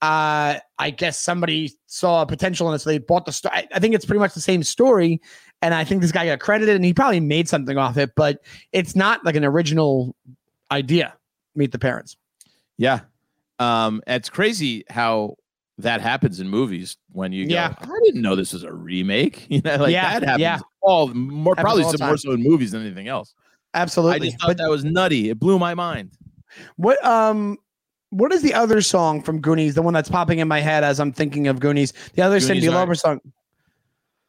uh 0.02 0.58
I 0.78 0.90
guess 0.90 1.18
somebody 1.18 1.72
saw 1.86 2.22
a 2.22 2.26
potential 2.26 2.68
in 2.68 2.74
it, 2.74 2.78
so 2.78 2.90
they 2.90 2.98
bought 2.98 3.26
the 3.26 3.32
story. 3.32 3.68
I 3.74 3.78
think 3.80 3.94
it's 3.94 4.04
pretty 4.04 4.20
much 4.20 4.34
the 4.34 4.40
same 4.40 4.62
story, 4.62 5.20
and 5.60 5.74
I 5.74 5.84
think 5.84 6.00
this 6.00 6.12
guy 6.12 6.24
got 6.26 6.40
credited, 6.40 6.76
and 6.76 6.84
he 6.84 6.94
probably 6.94 7.20
made 7.20 7.48
something 7.48 7.76
off 7.76 7.98
it, 7.98 8.12
but 8.16 8.40
it's 8.72 8.96
not 8.96 9.22
like 9.24 9.34
an 9.36 9.44
original 9.44 10.14
idea. 10.70 11.14
Meet 11.54 11.72
the 11.72 11.78
Parents. 11.78 12.16
Yeah. 12.78 13.00
Um, 13.58 14.00
it's 14.06 14.30
crazy 14.30 14.84
how 14.88 15.36
that 15.82 16.00
happens 16.00 16.40
in 16.40 16.48
movies 16.48 16.96
when 17.12 17.32
you 17.32 17.46
go, 17.46 17.54
Yeah. 17.54 17.74
I 17.80 17.98
didn't 18.04 18.22
know 18.22 18.34
this 18.36 18.52
was 18.52 18.62
a 18.64 18.72
remake. 18.72 19.46
You 19.50 19.60
know, 19.62 19.76
like 19.76 19.92
Yeah, 19.92 20.18
that 20.20 20.22
happens 20.26 20.40
yeah. 20.40 20.58
all 20.82 21.08
more 21.14 21.54
Happens 21.56 21.64
probably 21.64 21.84
all 21.84 21.96
some 21.96 22.06
more 22.06 22.16
so 22.16 22.32
in 22.32 22.42
movies 22.42 22.70
than 22.72 22.82
anything 22.82 23.08
else. 23.08 23.34
Absolutely. 23.74 24.28
I 24.28 24.30
just 24.30 24.40
thought 24.40 24.48
But 24.48 24.56
that 24.58 24.68
was 24.70 24.84
nutty. 24.84 25.30
It 25.30 25.38
blew 25.38 25.58
my 25.58 25.74
mind. 25.74 26.10
what 26.76 27.02
um 27.04 27.56
what 28.10 28.32
is 28.32 28.42
the 28.42 28.52
other 28.54 28.80
song 28.80 29.22
from 29.22 29.40
Goonies? 29.40 29.74
The 29.74 29.82
one 29.82 29.94
that's 29.94 30.08
popping 30.08 30.40
in 30.40 30.48
my 30.48 30.58
head 30.60 30.82
as 30.82 30.98
I'm 30.98 31.12
thinking 31.12 31.46
of 31.46 31.60
Goonies. 31.60 31.92
The 32.14 32.22
other 32.22 32.40
Goonies 32.40 32.64
Cyndi 32.64 32.72
are- 32.72 32.86
Lauper 32.86 32.98
song. 32.98 33.20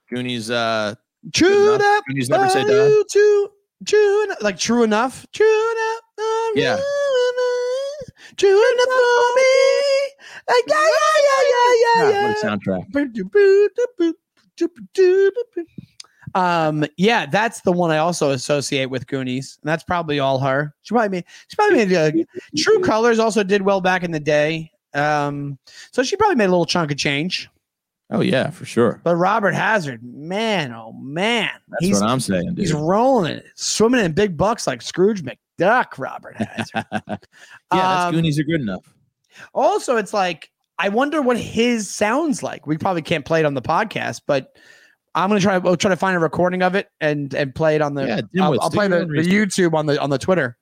Goonies, 0.10 0.52
uh, 0.52 0.94
True 1.34 1.76
enough. 1.76 2.04
Goonies 2.08 2.30
never 2.30 2.50
say 2.50 2.62
die. 2.64 3.02
True, 3.12 3.50
true 3.88 4.24
enough. 4.26 4.42
Like 4.42 4.58
true 4.60 4.84
enough. 4.84 5.26
True 5.32 5.72
enough. 5.72 6.02
Yeah. 6.56 6.80
True 8.38 8.50
enough 8.50 8.86
for 8.86 9.36
me. 9.36 10.01
Like, 10.52 10.64
yeah, 10.68 10.76
yeah, 10.76 11.14
yeah, 11.24 11.42
yeah, 11.50 11.74
yeah, 11.82 11.96
ah, 11.96 12.10
yeah. 12.10 12.28
what 12.28 12.44
a 12.44 12.48
soundtrack. 12.48 12.92
Um, 16.34 16.86
yeah, 16.98 17.26
that's 17.26 17.62
the 17.62 17.72
one 17.72 17.92
I 17.92 17.98
also 17.98 18.32
associate 18.32 18.88
with 18.88 19.08
Goonies, 19.08 19.58
and 19.62 19.70
that's 19.70 19.84
probably 19.84 20.20
all 20.20 20.40
her. 20.40 20.74
She 20.82 20.94
probably 20.94 21.10
made. 21.10 21.26
She 21.48 21.56
probably 21.56 21.86
made. 21.86 21.94
Uh, 21.94 22.12
True 22.58 22.80
Colors 22.80 23.20
also 23.20 23.44
did 23.44 23.62
well 23.62 23.82
back 23.82 24.04
in 24.04 24.12
the 24.12 24.20
day. 24.20 24.72
Um, 24.94 25.58
so 25.92 26.04
she 26.04 26.16
probably 26.16 26.36
made 26.36 26.46
a 26.46 26.50
little 26.50 26.66
chunk 26.66 26.92
of 26.92 26.98
change. 26.98 27.50
Oh 28.12 28.22
yeah, 28.22 28.50
for 28.50 28.66
sure. 28.66 29.00
But 29.04 29.16
Robert 29.16 29.54
Hazard, 29.54 30.04
man, 30.04 30.74
oh 30.74 30.92
man, 30.94 31.52
That's 31.70 31.86
he's 31.86 32.02
what 32.02 32.10
I'm 32.10 32.20
saying, 32.20 32.56
he's 32.58 32.74
rolling 32.74 33.38
it, 33.38 33.46
swimming 33.56 34.04
in 34.04 34.12
big 34.12 34.36
bucks 34.36 34.68
like 34.68 34.82
Scrooge 34.82 35.24
McDuck. 35.24 35.98
Robert 35.98 36.36
Hazard. 36.36 36.86
yeah, 36.92 37.18
that's 37.72 38.06
Um, 38.06 38.16
Goonies 38.16 38.38
are 38.38 38.44
good 38.44 38.60
enough. 38.60 38.84
Also, 39.54 39.98
it's 39.98 40.14
like 40.14 40.50
I 40.78 40.90
wonder 40.90 41.22
what 41.22 41.38
his 41.38 41.90
sounds 41.90 42.42
like. 42.42 42.66
We 42.66 42.78
probably 42.78 43.04
can't 43.04 43.26
play 43.26 43.40
it 43.40 43.46
on 43.46 43.54
the 43.54 43.62
podcast, 43.62 44.22
but 44.26 44.56
I'm 45.14 45.30
gonna 45.30 45.42
try. 45.42 45.58
We'll 45.58 45.78
try 45.78 45.90
to 45.90 45.96
find 45.96 46.16
a 46.16 46.20
recording 46.20 46.64
of 46.64 46.76
it 46.76 46.88
and 47.00 47.34
and 47.34 47.54
play 47.54 47.76
it 47.76 47.82
on 47.82 47.94
the. 47.94 48.28
Yeah, 48.34 48.44
I'll, 48.44 48.60
I'll 48.62 48.72
play 48.72 48.88
the, 48.88 49.06
the. 49.06 49.22
YouTube 49.22 49.74
on 49.74 49.86
the 49.86 50.02
on 50.02 50.10
the 50.10 50.18
Twitter. 50.18 50.58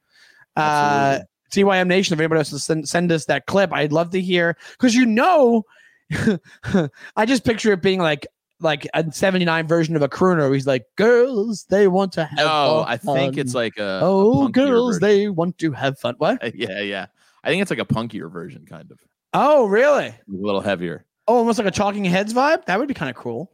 Uh, 0.55 1.19
DYM 1.51 1.87
Nation. 1.87 2.13
If 2.13 2.19
anybody 2.19 2.37
wants 2.37 2.49
to 2.49 2.59
send, 2.59 2.87
send 2.89 3.11
us 3.11 3.25
that 3.25 3.45
clip, 3.45 3.71
I'd 3.71 3.91
love 3.91 4.09
to 4.11 4.21
hear 4.21 4.57
because 4.71 4.95
you 4.95 5.05
know, 5.05 5.63
I 7.15 7.25
just 7.25 7.45
picture 7.45 7.71
it 7.71 7.81
being 7.81 7.99
like 7.99 8.27
like 8.59 8.87
a 8.93 9.09
79 9.09 9.67
version 9.67 9.95
of 9.95 10.01
a 10.01 10.09
crooner. 10.09 10.39
Where 10.39 10.53
he's 10.53 10.67
like, 10.67 10.85
girls, 10.95 11.65
they 11.69 11.87
want 11.87 12.11
to 12.13 12.25
have. 12.25 12.37
No, 12.37 12.83
I 12.85 12.97
fun. 12.97 13.15
think 13.15 13.37
it's 13.37 13.53
like 13.53 13.77
a 13.77 13.83
a 13.83 13.99
oh, 14.01 14.47
punkier 14.47 14.53
girls, 14.53 14.99
version. 14.99 15.01
they 15.01 15.29
want 15.29 15.57
to 15.59 15.71
have 15.71 15.97
fun. 15.99 16.15
What? 16.17 16.55
yeah, 16.55 16.81
yeah. 16.81 17.05
I 17.43 17.49
think 17.49 17.61
it's 17.61 17.71
like 17.71 17.79
a 17.79 17.85
punkier 17.85 18.31
version, 18.31 18.65
kind 18.65 18.91
of 18.91 18.99
Oh, 19.33 19.67
really? 19.67 20.07
a 20.07 20.15
little 20.27 20.61
heavier. 20.61 21.05
Oh, 21.27 21.37
almost 21.37 21.59
like 21.59 21.67
a 21.67 21.71
Talking 21.71 22.03
Heads 22.05 22.33
vibe. 22.33 22.65
That 22.65 22.79
would 22.79 22.87
be 22.87 22.93
kind 22.93 23.09
of 23.09 23.15
cool. 23.15 23.51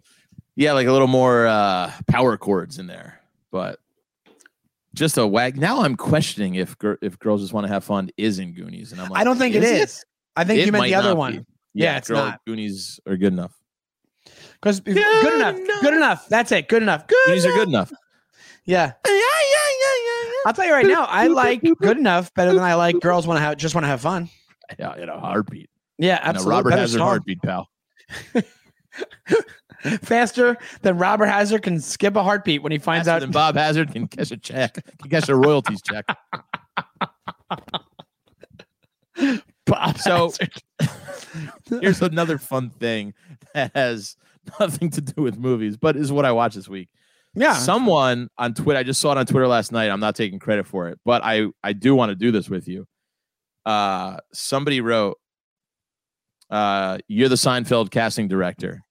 Yeah, 0.55 0.71
like 0.73 0.87
a 0.87 0.91
little 0.91 1.07
more 1.07 1.45
uh 1.47 1.91
power 2.07 2.37
chords 2.37 2.79
in 2.79 2.87
there, 2.87 3.19
but 3.51 3.79
just 4.93 5.17
a 5.17 5.27
wag. 5.27 5.57
Now 5.57 5.81
I'm 5.81 5.95
questioning 5.97 6.55
if 6.55 6.77
gir- 6.79 6.97
if 7.01 7.19
girls 7.19 7.41
just 7.41 7.51
want 7.53 7.67
to 7.67 7.73
have 7.73 7.83
fun 7.83 8.09
is 8.17 8.39
in 8.39 8.53
Goonies, 8.53 8.91
and 8.93 9.01
I'm 9.01 9.09
like, 9.09 9.19
I 9.19 9.23
don't 9.25 9.37
think 9.37 9.55
it 9.55 9.63
is. 9.63 10.05
I 10.37 10.45
think 10.45 10.59
It 10.61 10.65
you 10.67 10.71
meant 10.71 10.85
the 10.85 10.95
other 10.95 11.15
one. 11.15 11.39
be. 11.39 11.45
Yeah, 11.73 11.97
it's 11.97 12.07
girl- 12.07 12.17
not. 12.25 12.39
Goonies 12.47 12.99
are 13.05 13.17
good 13.17 13.33
enough. 13.33 13.51
Because 14.53 14.79
good, 14.79 14.95
Good 14.95 15.35
enough. 15.35 15.55
enough. 15.57 15.81
Good 15.81 15.93
enough. 15.93 16.27
That's 16.29 16.51
it. 16.53 16.69
Good 16.69 16.81
enough. 16.81 17.05
Good. 17.07 17.17
Goonies 17.25 17.45
are 17.45 17.51
good 17.53 17.67
enough. 17.67 17.91
Yeah. 18.65 18.93
Yeah, 19.05 19.11
yeah, 19.13 19.19
yeah, 19.19 19.19
yeah, 19.51 19.64
I'll 20.45 20.53
tell 20.53 20.65
you 20.65 20.73
right 20.73 20.85
now, 20.85 21.05
I 21.05 21.27
like 21.27 21.61
good 21.81 21.97
enough 21.97 22.33
better 22.35 22.53
than 22.53 22.63
I 22.63 22.75
like 22.75 22.99
girls 22.99 23.25
want 23.27 23.37
to 23.37 23.41
have 23.41 23.57
just 23.57 23.73
want 23.75 23.83
to 23.83 23.87
have 23.89 24.01
fun. 24.01 24.29
yeah. 24.79 24.95
In 24.95 25.09
a 25.09 25.19
heartbeat. 25.19 25.69
Yeah, 25.97 26.19
absolutely. 26.21 26.51
Robert 26.55 26.69
Better 26.71 26.81
Hazard 26.81 27.01
heartbeat, 27.01 27.41
pal. 27.41 27.67
Faster 30.01 30.57
than 30.81 30.97
Robert 30.97 31.25
Hazard 31.27 31.61
can 31.63 31.79
skip 31.79 32.15
a 32.15 32.23
heartbeat 32.23 32.63
when 32.63 32.71
he 32.71 32.77
finds 32.77 33.07
Faster 33.07 33.15
out. 33.17 33.21
than 33.21 33.31
Bob 33.31 33.55
Hazard 33.55 33.91
can 33.91 34.07
cash 34.07 34.31
a 34.31 34.37
check, 34.37 34.73
can 35.01 35.09
cash 35.09 35.29
a 35.29 35.35
royalties 35.35 35.81
check. 35.81 36.05
Bob 39.65 39.97
So- 39.99 40.31
Here's 41.81 42.01
another 42.01 42.37
fun 42.37 42.69
thing 42.69 43.13
that 43.53 43.71
has 43.75 44.15
nothing 44.59 44.89
to 44.91 45.01
do 45.01 45.21
with 45.21 45.37
movies, 45.37 45.77
but 45.77 45.95
is 45.95 46.11
what 46.11 46.25
I 46.25 46.31
watched 46.31 46.55
this 46.55 46.67
week. 46.69 46.89
Yeah. 47.35 47.53
Someone 47.53 48.29
on 48.37 48.53
Twitter, 48.53 48.79
I 48.79 48.83
just 48.83 49.01
saw 49.01 49.11
it 49.11 49.17
on 49.17 49.25
Twitter 49.25 49.47
last 49.47 49.71
night. 49.71 49.89
I'm 49.89 49.99
not 49.99 50.15
taking 50.15 50.39
credit 50.39 50.65
for 50.65 50.87
it, 50.87 50.99
but 51.05 51.21
I 51.23 51.47
I 51.63 51.73
do 51.73 51.95
want 51.95 52.09
to 52.09 52.15
do 52.15 52.31
this 52.31 52.49
with 52.49 52.67
you. 52.67 52.87
Uh, 53.65 54.17
somebody 54.33 54.79
wrote, 54.81 55.17
uh, 56.49 56.99
"You're 57.07 57.29
the 57.29 57.35
Seinfeld 57.35 57.91
casting 57.91 58.27
director, 58.27 58.81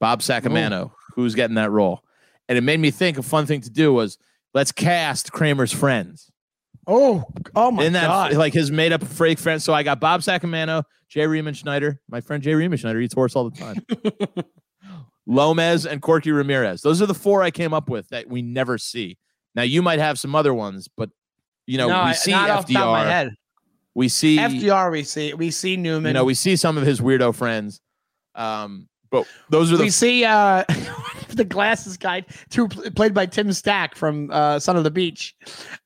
Bob 0.00 0.20
Sacamano. 0.20 0.92
Who's 1.14 1.34
getting 1.34 1.56
that 1.56 1.70
role?" 1.70 2.00
And 2.48 2.56
it 2.58 2.60
made 2.60 2.78
me 2.78 2.90
think 2.90 3.18
a 3.18 3.22
fun 3.22 3.46
thing 3.46 3.62
to 3.62 3.70
do 3.70 3.92
was 3.92 4.18
let's 4.52 4.70
cast 4.70 5.32
Kramer's 5.32 5.72
friends. 5.72 6.30
Oh, 6.86 7.24
oh 7.56 7.70
my 7.70 7.84
in 7.84 7.94
that 7.94 8.06
god! 8.06 8.32
like 8.34 8.52
his 8.52 8.70
made 8.70 8.92
up 8.92 9.02
fake 9.02 9.38
friends. 9.38 9.64
So 9.64 9.72
I 9.72 9.82
got 9.82 10.00
Bob 10.00 10.20
Sacamano, 10.20 10.84
Jay 11.08 11.22
Riemenschneider. 11.22 11.98
My 12.08 12.20
friend 12.20 12.42
Jay 12.42 12.52
Riemenschneider 12.52 13.02
eats 13.02 13.14
horse 13.14 13.34
all 13.34 13.50
the 13.50 13.58
time. 13.58 14.44
Lomez 15.26 15.86
and 15.86 16.02
Corky 16.02 16.32
Ramirez. 16.32 16.82
Those 16.82 17.00
are 17.00 17.06
the 17.06 17.14
four 17.14 17.42
I 17.42 17.50
came 17.50 17.72
up 17.72 17.88
with 17.88 18.08
that 18.08 18.28
we 18.28 18.42
never 18.42 18.78
see. 18.78 19.18
Now 19.54 19.62
you 19.62 19.82
might 19.82 19.98
have 19.98 20.18
some 20.18 20.34
other 20.34 20.52
ones, 20.52 20.88
but 20.96 21.10
you 21.66 21.78
know 21.78 21.88
no, 21.88 22.04
we 22.06 22.14
see 22.14 22.32
not 22.32 22.50
off 22.50 22.66
the 22.66 22.74
top 22.74 22.86
of 22.86 22.92
my 22.92 23.04
FDR. 23.04 23.30
We 23.94 24.08
see 24.08 24.36
FDR, 24.36 24.90
we 24.90 25.02
see 25.04 25.34
we 25.34 25.50
see 25.50 25.76
Newman. 25.76 26.10
you 26.10 26.14
know 26.14 26.24
we 26.24 26.34
see 26.34 26.56
some 26.56 26.76
of 26.76 26.84
his 26.84 27.00
weirdo 27.00 27.34
friends. 27.34 27.80
Um, 28.34 28.88
but 29.10 29.26
those 29.48 29.72
are 29.72 29.76
the 29.76 29.84
we 29.84 29.90
see 29.90 30.24
uh 30.24 30.64
the 31.28 31.44
glasses 31.44 31.96
guy 31.96 32.24
too 32.50 32.66
played 32.68 33.14
by 33.14 33.26
Tim 33.26 33.52
Stack 33.52 33.94
from 33.94 34.28
uh 34.32 34.58
Son 34.58 34.76
of 34.76 34.82
the 34.84 34.90
Beach. 34.90 35.34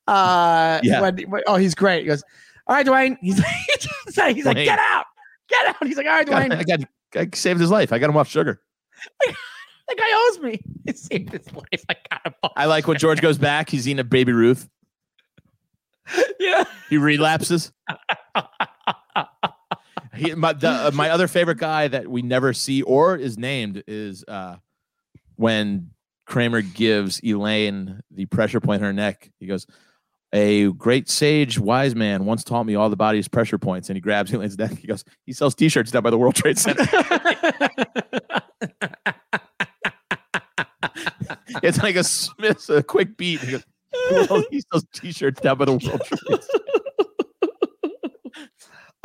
Uh 0.06 0.80
Yeah. 0.82 1.00
when- 1.02 1.30
when- 1.30 1.42
oh 1.46 1.56
he's 1.56 1.74
great. 1.74 2.00
He 2.02 2.06
goes, 2.06 2.24
All 2.66 2.74
right, 2.74 2.86
Dwayne. 2.86 3.16
He's 3.22 3.38
like, 4.16 4.34
he's 4.34 4.46
like, 4.46 4.56
get 4.56 4.78
out, 4.78 5.04
get 5.48 5.66
out. 5.68 5.86
He's 5.86 5.96
like, 5.98 6.06
All 6.06 6.12
right, 6.12 6.26
Dwayne. 6.26 6.52
I 6.52 6.62
Dwayne, 6.64 6.84
got, 7.14 7.20
I 7.32 7.36
saved 7.36 7.60
his 7.60 7.70
life. 7.70 7.92
I 7.92 7.98
got 7.98 8.08
him 8.10 8.16
off 8.16 8.28
sugar. 8.28 8.62
That 9.26 9.96
guy 9.96 10.28
owes 10.28 10.40
me. 10.40 10.60
He 10.88 10.94
saved 10.94 11.32
his 11.32 11.52
life. 11.52 11.84
I 11.90 11.96
got 12.10 12.26
him 12.26 12.34
off. 12.42 12.52
I 12.56 12.64
like 12.64 12.86
when 12.88 12.96
George 12.96 13.20
goes 13.20 13.36
back. 13.36 13.68
He's 13.68 13.86
eating 13.86 13.98
a 13.98 14.04
baby 14.04 14.32
Ruth. 14.32 14.66
yeah. 16.40 16.64
He 16.88 16.96
relapses. 16.96 17.72
he, 20.14 20.34
my, 20.34 20.54
the, 20.54 20.70
uh, 20.70 20.90
my 20.94 21.10
other 21.10 21.28
favorite 21.28 21.58
guy 21.58 21.88
that 21.88 22.08
we 22.08 22.22
never 22.22 22.54
see 22.54 22.80
or 22.80 23.16
is 23.16 23.36
named 23.36 23.82
is 23.86 24.24
uh, 24.26 24.56
when 25.36 25.90
Kramer 26.24 26.62
gives 26.62 27.20
Elaine 27.22 28.00
the 28.10 28.24
pressure 28.24 28.60
point 28.60 28.80
in 28.80 28.86
her 28.86 28.94
neck. 28.94 29.30
He 29.38 29.46
goes, 29.46 29.66
A 30.32 30.70
great 30.72 31.08
sage, 31.08 31.58
wise 31.58 31.94
man 31.94 32.26
once 32.26 32.44
taught 32.44 32.64
me 32.64 32.74
all 32.74 32.90
the 32.90 32.96
body's 32.96 33.28
pressure 33.28 33.58
points. 33.58 33.88
And 33.88 33.96
he 33.96 34.00
grabs 34.00 34.32
Elaine's 34.32 34.58
neck. 34.58 34.72
He 34.72 34.86
goes, 34.86 35.04
He 35.24 35.32
sells 35.32 35.54
t 35.54 35.68
shirts 35.68 35.90
down 35.90 36.02
by 36.02 36.10
the 36.10 36.18
World 36.18 36.34
Trade 36.34 36.58
Center. 36.58 36.82
it's 41.62 41.82
like 41.82 41.96
a 41.96 42.04
Smith's, 42.04 42.68
a 42.68 42.82
quick 42.82 43.16
beat. 43.16 43.40
He 43.40 43.52
goes, 43.52 43.64
"Well, 44.10 44.44
he 44.50 44.62
sells 44.70 44.84
t 44.92 45.12
shirts 45.12 45.40
down 45.40 45.58
by 45.58 45.64
the 45.64 45.72
World 45.72 45.82
Trade 45.82 46.02
Center. 46.02 46.42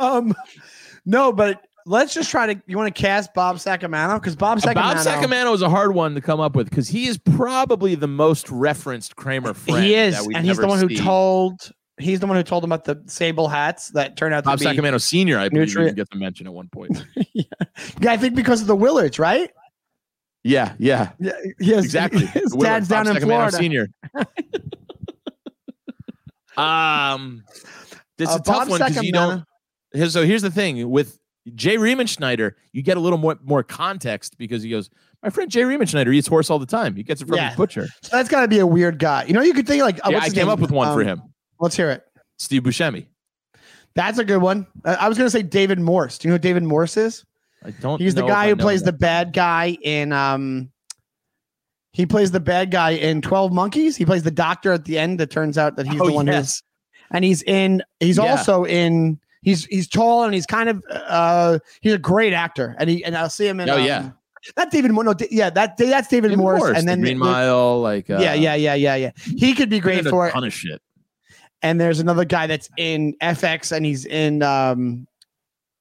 um 0.00 0.34
no, 1.06 1.32
but 1.32 1.62
let's 1.86 2.14
just 2.14 2.30
try 2.30 2.52
to 2.54 2.62
you 2.66 2.76
want 2.76 2.94
to 2.94 3.00
cast 3.02 3.34
Bob 3.34 3.56
Sacamano? 3.56 4.20
Because 4.20 4.36
Bob 4.36 4.58
Sacamano 4.58 4.74
Bob 4.74 4.96
Sacamano 4.98 5.54
is 5.54 5.62
a 5.62 5.68
hard 5.70 5.94
one 5.94 6.14
to 6.14 6.20
come 6.20 6.40
up 6.40 6.56
with 6.56 6.68
because 6.70 6.88
he 6.88 7.06
is 7.06 7.18
probably 7.18 7.94
the 7.94 8.08
most 8.08 8.50
referenced 8.50 9.16
Kramer 9.16 9.54
friend. 9.54 9.84
he 9.84 9.94
is, 9.94 10.18
and 10.34 10.46
he's 10.46 10.56
the 10.56 10.66
one 10.66 10.78
who 10.78 10.88
told 10.96 11.70
he's 11.98 12.20
the 12.20 12.26
one 12.26 12.36
who 12.36 12.42
told 12.42 12.64
him 12.64 12.72
about 12.72 12.84
the 12.84 13.02
sable 13.06 13.48
hats 13.48 13.88
that 13.90 14.16
turned 14.16 14.34
out 14.34 14.40
to 14.44 14.50
Bob 14.50 14.58
be 14.58 14.64
Sacamano 14.64 15.00
Senior. 15.00 15.38
I 15.38 15.48
believe 15.48 15.68
Nutri- 15.68 15.86
you 15.88 15.92
get 15.92 16.10
to 16.10 16.18
mention 16.18 16.46
at 16.46 16.52
one 16.52 16.68
point. 16.68 17.04
yeah, 17.32 17.44
I 18.08 18.16
think 18.16 18.34
because 18.34 18.60
of 18.60 18.66
the 18.66 18.76
Willards, 18.76 19.18
right? 19.18 19.50
yeah, 20.42 20.74
yeah, 20.78 21.12
Yeah, 21.18 21.32
yes, 21.58 21.84
exactly. 21.84 22.26
His 22.26 22.52
dad's 22.52 22.88
down 22.88 23.06
Bob 23.06 23.16
in 23.16 23.22
Sacamano 23.22 23.26
Florida. 23.26 23.56
Senior. 23.56 23.88
um, 26.56 27.44
this 28.18 28.28
is 28.28 28.36
Uh, 28.36 28.38
a 28.38 28.42
tough 28.42 28.46
Bob 28.46 28.68
one 28.68 28.78
because 28.80 29.02
you 29.02 29.12
don't. 29.12 29.44
So 30.08 30.24
here's 30.24 30.42
the 30.42 30.50
thing 30.50 30.90
with 30.90 31.18
Jay 31.54 31.76
Riemenschneider, 31.76 32.52
you 32.72 32.82
get 32.82 32.96
a 32.96 33.00
little 33.00 33.18
more 33.18 33.38
more 33.44 33.62
context 33.62 34.38
because 34.38 34.62
he 34.62 34.70
goes, 34.70 34.88
"My 35.22 35.30
friend 35.30 35.50
Jay 35.50 35.62
Riemenschneider 35.62 36.14
eats 36.14 36.26
horse 36.26 36.48
all 36.50 36.58
the 36.58 36.64
time. 36.66 36.94
He 36.96 37.02
gets 37.02 37.20
it 37.20 37.28
from 37.28 37.36
Yeah. 37.36 37.48
his 37.48 37.56
butcher." 37.56 37.86
So 38.02 38.16
that's 38.16 38.28
got 38.28 38.40
to 38.42 38.48
be 38.48 38.60
a 38.60 38.66
weird 38.66 38.98
guy. 38.98 39.24
You 39.24 39.34
know, 39.34 39.42
you 39.42 39.52
could 39.52 39.66
think 39.66 39.82
like, 39.82 39.98
uh, 40.06 40.10
yeah, 40.10 40.18
I 40.18 40.28
came 40.30 40.36
name? 40.46 40.48
up 40.48 40.58
with 40.60 40.70
one 40.70 40.94
for 40.94 41.02
Um, 41.02 41.06
him, 41.08 41.22
Let's 41.60 41.76
hear 41.76 41.90
it. 41.90 42.02
Steve 42.38 42.62
Buscemi. 42.62 43.06
That's 43.94 44.18
a 44.18 44.24
good 44.24 44.42
one. 44.42 44.66
I 44.84 45.08
was 45.08 45.16
going 45.18 45.26
to 45.26 45.30
say 45.30 45.42
David 45.42 45.78
Morse. 45.78 46.18
Do 46.18 46.26
you 46.26 46.30
know 46.30 46.34
who 46.36 46.38
David 46.40 46.64
Morse 46.64 46.96
is? 46.96 47.24
I 47.64 47.70
don't. 47.70 48.00
He's 48.00 48.14
the 48.14 48.26
guy 48.26 48.48
who 48.48 48.56
plays 48.56 48.82
that. 48.82 48.92
the 48.92 48.98
bad 48.98 49.32
guy 49.32 49.76
in 49.82 50.12
um 50.12 50.70
he 51.92 52.06
plays 52.06 52.30
the 52.32 52.40
bad 52.40 52.70
guy 52.72 52.90
in 52.90 53.22
12 53.22 53.52
Monkeys. 53.52 53.96
He 53.96 54.04
plays 54.04 54.24
the 54.24 54.30
doctor 54.32 54.72
at 54.72 54.84
the 54.84 54.98
end 54.98 55.20
that 55.20 55.30
turns 55.30 55.56
out 55.56 55.76
that 55.76 55.86
he's 55.86 56.00
Oh, 56.00 56.06
the 56.08 56.12
one 56.12 56.26
yes. 56.26 56.36
who's 56.56 56.62
and 57.12 57.24
he's 57.24 57.42
in 57.42 57.82
he's 58.00 58.16
Yeah. 58.16 58.24
also 58.24 58.64
in 58.64 59.20
he's 59.44 59.66
he's 59.66 59.86
tall 59.88 60.24
and 60.24 60.34
he's 60.34 60.46
kind 60.46 60.68
of 60.68 60.82
uh 60.90 61.58
he's 61.80 61.92
a 61.92 61.98
great 61.98 62.32
actor 62.32 62.74
and 62.78 62.90
he 62.90 63.04
and 63.04 63.16
I'll 63.16 63.30
see 63.30 63.46
him 63.46 63.60
in 63.60 63.70
Oh, 63.70 63.78
um, 63.78 63.84
yeah. 63.84 64.10
David 64.70 64.90
Morse. 64.90 65.06
No, 65.06 65.14
yeah, 65.30 65.48
that 65.50 65.76
that's 65.78 66.08
David 66.08 66.28
David 66.28 66.38
Morse, 66.38 66.58
Morse, 66.60 66.76
and 66.78 66.86
the 66.88 66.92
then 66.92 67.00
Green 67.00 67.18
the- 67.18 67.24
Mile, 67.24 67.80
like 67.80 68.10
uh, 68.10 68.18
yeah, 68.20 68.34
yeah, 68.34 68.54
yeah, 68.54 68.74
yeah, 68.74 68.94
yeah. 68.96 69.10
He 69.24 69.54
could 69.54 69.70
be 69.70 69.80
great 69.80 70.00
in 70.00 70.06
a 70.06 70.10
for 70.10 70.28
it. 70.28 70.32
ton 70.32 70.44
of 70.44 70.52
shit. 70.52 70.82
and 71.62 71.80
there's 71.80 71.98
another 72.00 72.24
guy 72.26 72.46
that's 72.46 72.68
in 72.76 73.14
FX 73.22 73.72
and 73.72 73.86
he's 73.86 74.04
in 74.04 74.42
um 74.42 75.06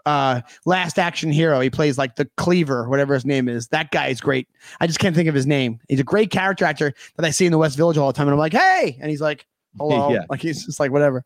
uh 0.06 0.42
Last 0.66 1.00
Action 1.00 1.32
Hero. 1.32 1.60
He 1.60 1.70
plays 1.70 1.98
like 1.98 2.16
the 2.16 2.30
Cleaver, 2.38 2.88
whatever 2.90 3.14
his 3.14 3.26
name 3.26 3.48
is. 3.50 3.68
That 3.70 3.92
guy 3.92 4.08
is 4.08 4.20
great. 4.22 4.48
I 4.80 4.88
just 4.88 5.00
can't 5.00 5.16
think 5.16 5.28
of 5.30 5.36
his 5.36 5.46
name. 5.48 5.80
He's 5.90 6.00
a 6.00 6.04
great 6.04 6.30
character 6.32 6.66
actor 6.66 6.94
that 7.18 7.26
I 7.26 7.32
see 7.32 7.46
in 7.46 7.52
the 7.52 7.58
West 7.58 7.76
Village 7.78 7.98
all 7.98 8.08
the 8.08 8.14
time. 8.14 8.28
And 8.28 8.34
I'm 8.34 8.40
like, 8.40 8.54
hey, 8.54 8.98
and 9.02 9.10
he's 9.10 9.22
like, 9.22 9.46
hello, 9.78 10.12
Yeah. 10.14 10.24
like 10.30 10.42
he's 10.42 10.66
just 10.66 10.80
like 10.80 10.92
whatever. 10.92 11.24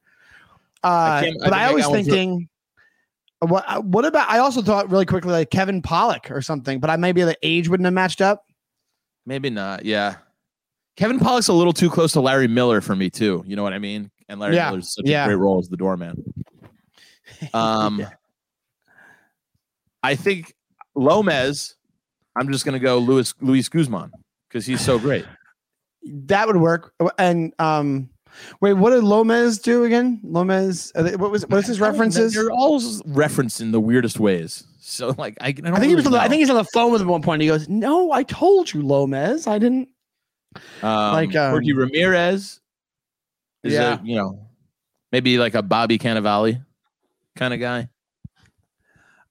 Uh, 0.88 0.90
I 0.90 1.34
but 1.40 1.54
I, 1.54 1.70
I 1.70 1.74
was 1.74 1.88
thinking. 1.88 2.48
What 3.40 3.66
uh, 3.68 3.82
what 3.82 4.04
about? 4.06 4.30
I 4.30 4.40
also 4.40 4.62
thought 4.62 4.90
really 4.90 5.06
quickly 5.06 5.32
like 5.32 5.52
Kevin 5.52 5.82
Pollak 5.82 6.32
or 6.32 6.42
something, 6.42 6.80
but 6.80 6.90
I 6.90 6.96
maybe 6.96 7.22
the 7.24 7.38
age 7.44 7.70
wouldn't 7.70 7.86
have 7.86 7.94
matched 7.94 8.22
up. 8.22 8.46
Maybe 9.28 9.50
not. 9.50 9.86
Yeah. 9.86 10.16
Kevin 10.96 11.20
Pollak's 11.20 11.48
a 11.48 11.54
little 11.54 11.74
too 11.74 11.90
close 11.92 12.14
to 12.14 12.22
Larry 12.22 12.48
Miller 12.48 12.82
for 12.82 12.96
me 12.96 13.10
too. 13.12 13.44
You 13.46 13.56
know 13.56 13.62
what 13.62 13.74
I 13.74 13.80
mean? 13.80 14.10
And 14.30 14.40
Larry 14.40 14.56
Yeah, 14.56 14.72
Miller's 14.72 14.96
such 14.96 15.06
yeah. 15.06 15.26
a 15.26 15.28
great 15.28 15.36
role 15.36 15.60
as 15.60 15.70
the 15.70 15.78
doorman. 15.78 16.24
Um, 17.54 18.00
Yeah. 18.00 18.10
I 20.02 20.16
think 20.16 20.56
Lomez. 20.96 21.76
I'm 22.36 22.52
just 22.52 22.66
gonna 22.66 22.80
go 22.80 22.98
Luis 23.00 23.34
Luis 23.42 23.68
Guzman 23.68 24.12
because 24.48 24.66
he's 24.66 24.82
so 24.82 24.98
great. 24.98 25.26
That 26.04 26.48
would 26.48 26.58
work. 26.58 26.94
And 27.20 27.54
um, 27.60 28.10
wait, 28.62 28.74
what 28.74 28.92
did 28.92 29.04
Lomez 29.04 29.60
do 29.60 29.84
again? 29.84 30.20
Lomez, 30.24 30.92
uh, 30.96 31.12
what 31.18 31.32
was 31.32 31.44
what 31.44 31.58
was 31.58 31.68
his 31.68 31.80
references? 31.80 32.34
They're 32.34 32.52
all 32.52 32.82
referenced 33.06 33.62
in 33.62 33.72
the 33.72 33.80
weirdest 33.80 34.20
ways. 34.20 34.66
So 34.80 35.14
like 35.18 35.38
I, 35.42 35.48
I, 35.48 35.52
don't 35.52 35.74
I 35.74 35.80
think 35.80 35.90
he 35.90 35.96
was. 35.96 36.06
The, 36.06 36.18
I 36.18 36.28
think 36.28 36.40
he's 36.40 36.50
on 36.50 36.56
the 36.56 36.64
phone 36.74 36.92
with 36.92 37.02
him 37.02 37.08
at 37.10 37.12
one 37.12 37.22
point. 37.22 37.42
He 37.42 37.48
goes, 37.48 37.68
"No, 37.68 38.12
I 38.12 38.24
told 38.24 38.74
you, 38.74 38.82
Lomez. 38.82 39.48
I 39.48 39.60
didn't." 39.60 39.90
um, 40.82 41.14
like, 41.14 41.36
um, 41.36 41.52
Corky 41.52 41.74
Ramirez. 41.74 42.62
Is 43.64 43.74
Yeah. 43.74 44.00
a, 44.00 44.04
you 44.04 44.16
know, 44.16 44.48
maybe 45.12 45.38
like 45.38 45.56
a 45.56 45.62
Bobby 45.62 45.98
Cannavale 45.98 46.64
kind 47.36 47.54
of 47.54 47.60
guy. 47.60 47.90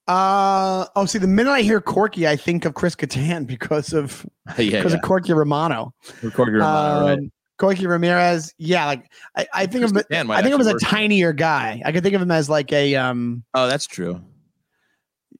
Uh 0.08 0.86
oh. 0.94 1.04
See, 1.06 1.18
the 1.18 1.26
minute 1.26 1.50
I 1.50 1.62
hear 1.62 1.80
Corky, 1.80 2.28
I 2.28 2.36
think 2.36 2.64
of 2.64 2.74
Chris 2.74 2.94
Kattan 2.94 3.44
because 3.46 3.92
of 3.92 4.24
yeah, 4.58 4.78
because 4.78 4.92
yeah. 4.92 4.98
of 4.98 5.02
Corky 5.02 5.32
Romano. 5.32 5.92
Corky 6.32 6.52
Romano, 6.52 7.06
right? 7.06 7.32
Corky 7.58 7.86
Ramirez. 7.86 8.54
Yeah, 8.58 8.86
like 8.86 9.10
I, 9.36 9.46
I 9.54 9.66
think 9.66 9.84
of 9.84 9.90
him. 9.90 9.94
Chris 9.94 10.06
Kattan 10.10 10.26
might 10.26 10.36
I 10.38 10.42
think 10.42 10.54
of 10.54 10.60
him 10.60 10.66
as 10.68 10.74
a 10.74 10.78
tinier 10.86 11.32
guy. 11.32 11.80
I 11.84 11.92
could 11.92 12.02
think 12.02 12.14
of 12.14 12.22
him 12.22 12.30
as 12.30 12.48
like 12.50 12.72
a 12.72 12.94
um 12.96 13.44
Oh, 13.54 13.66
that's 13.68 13.86
true. 13.86 14.20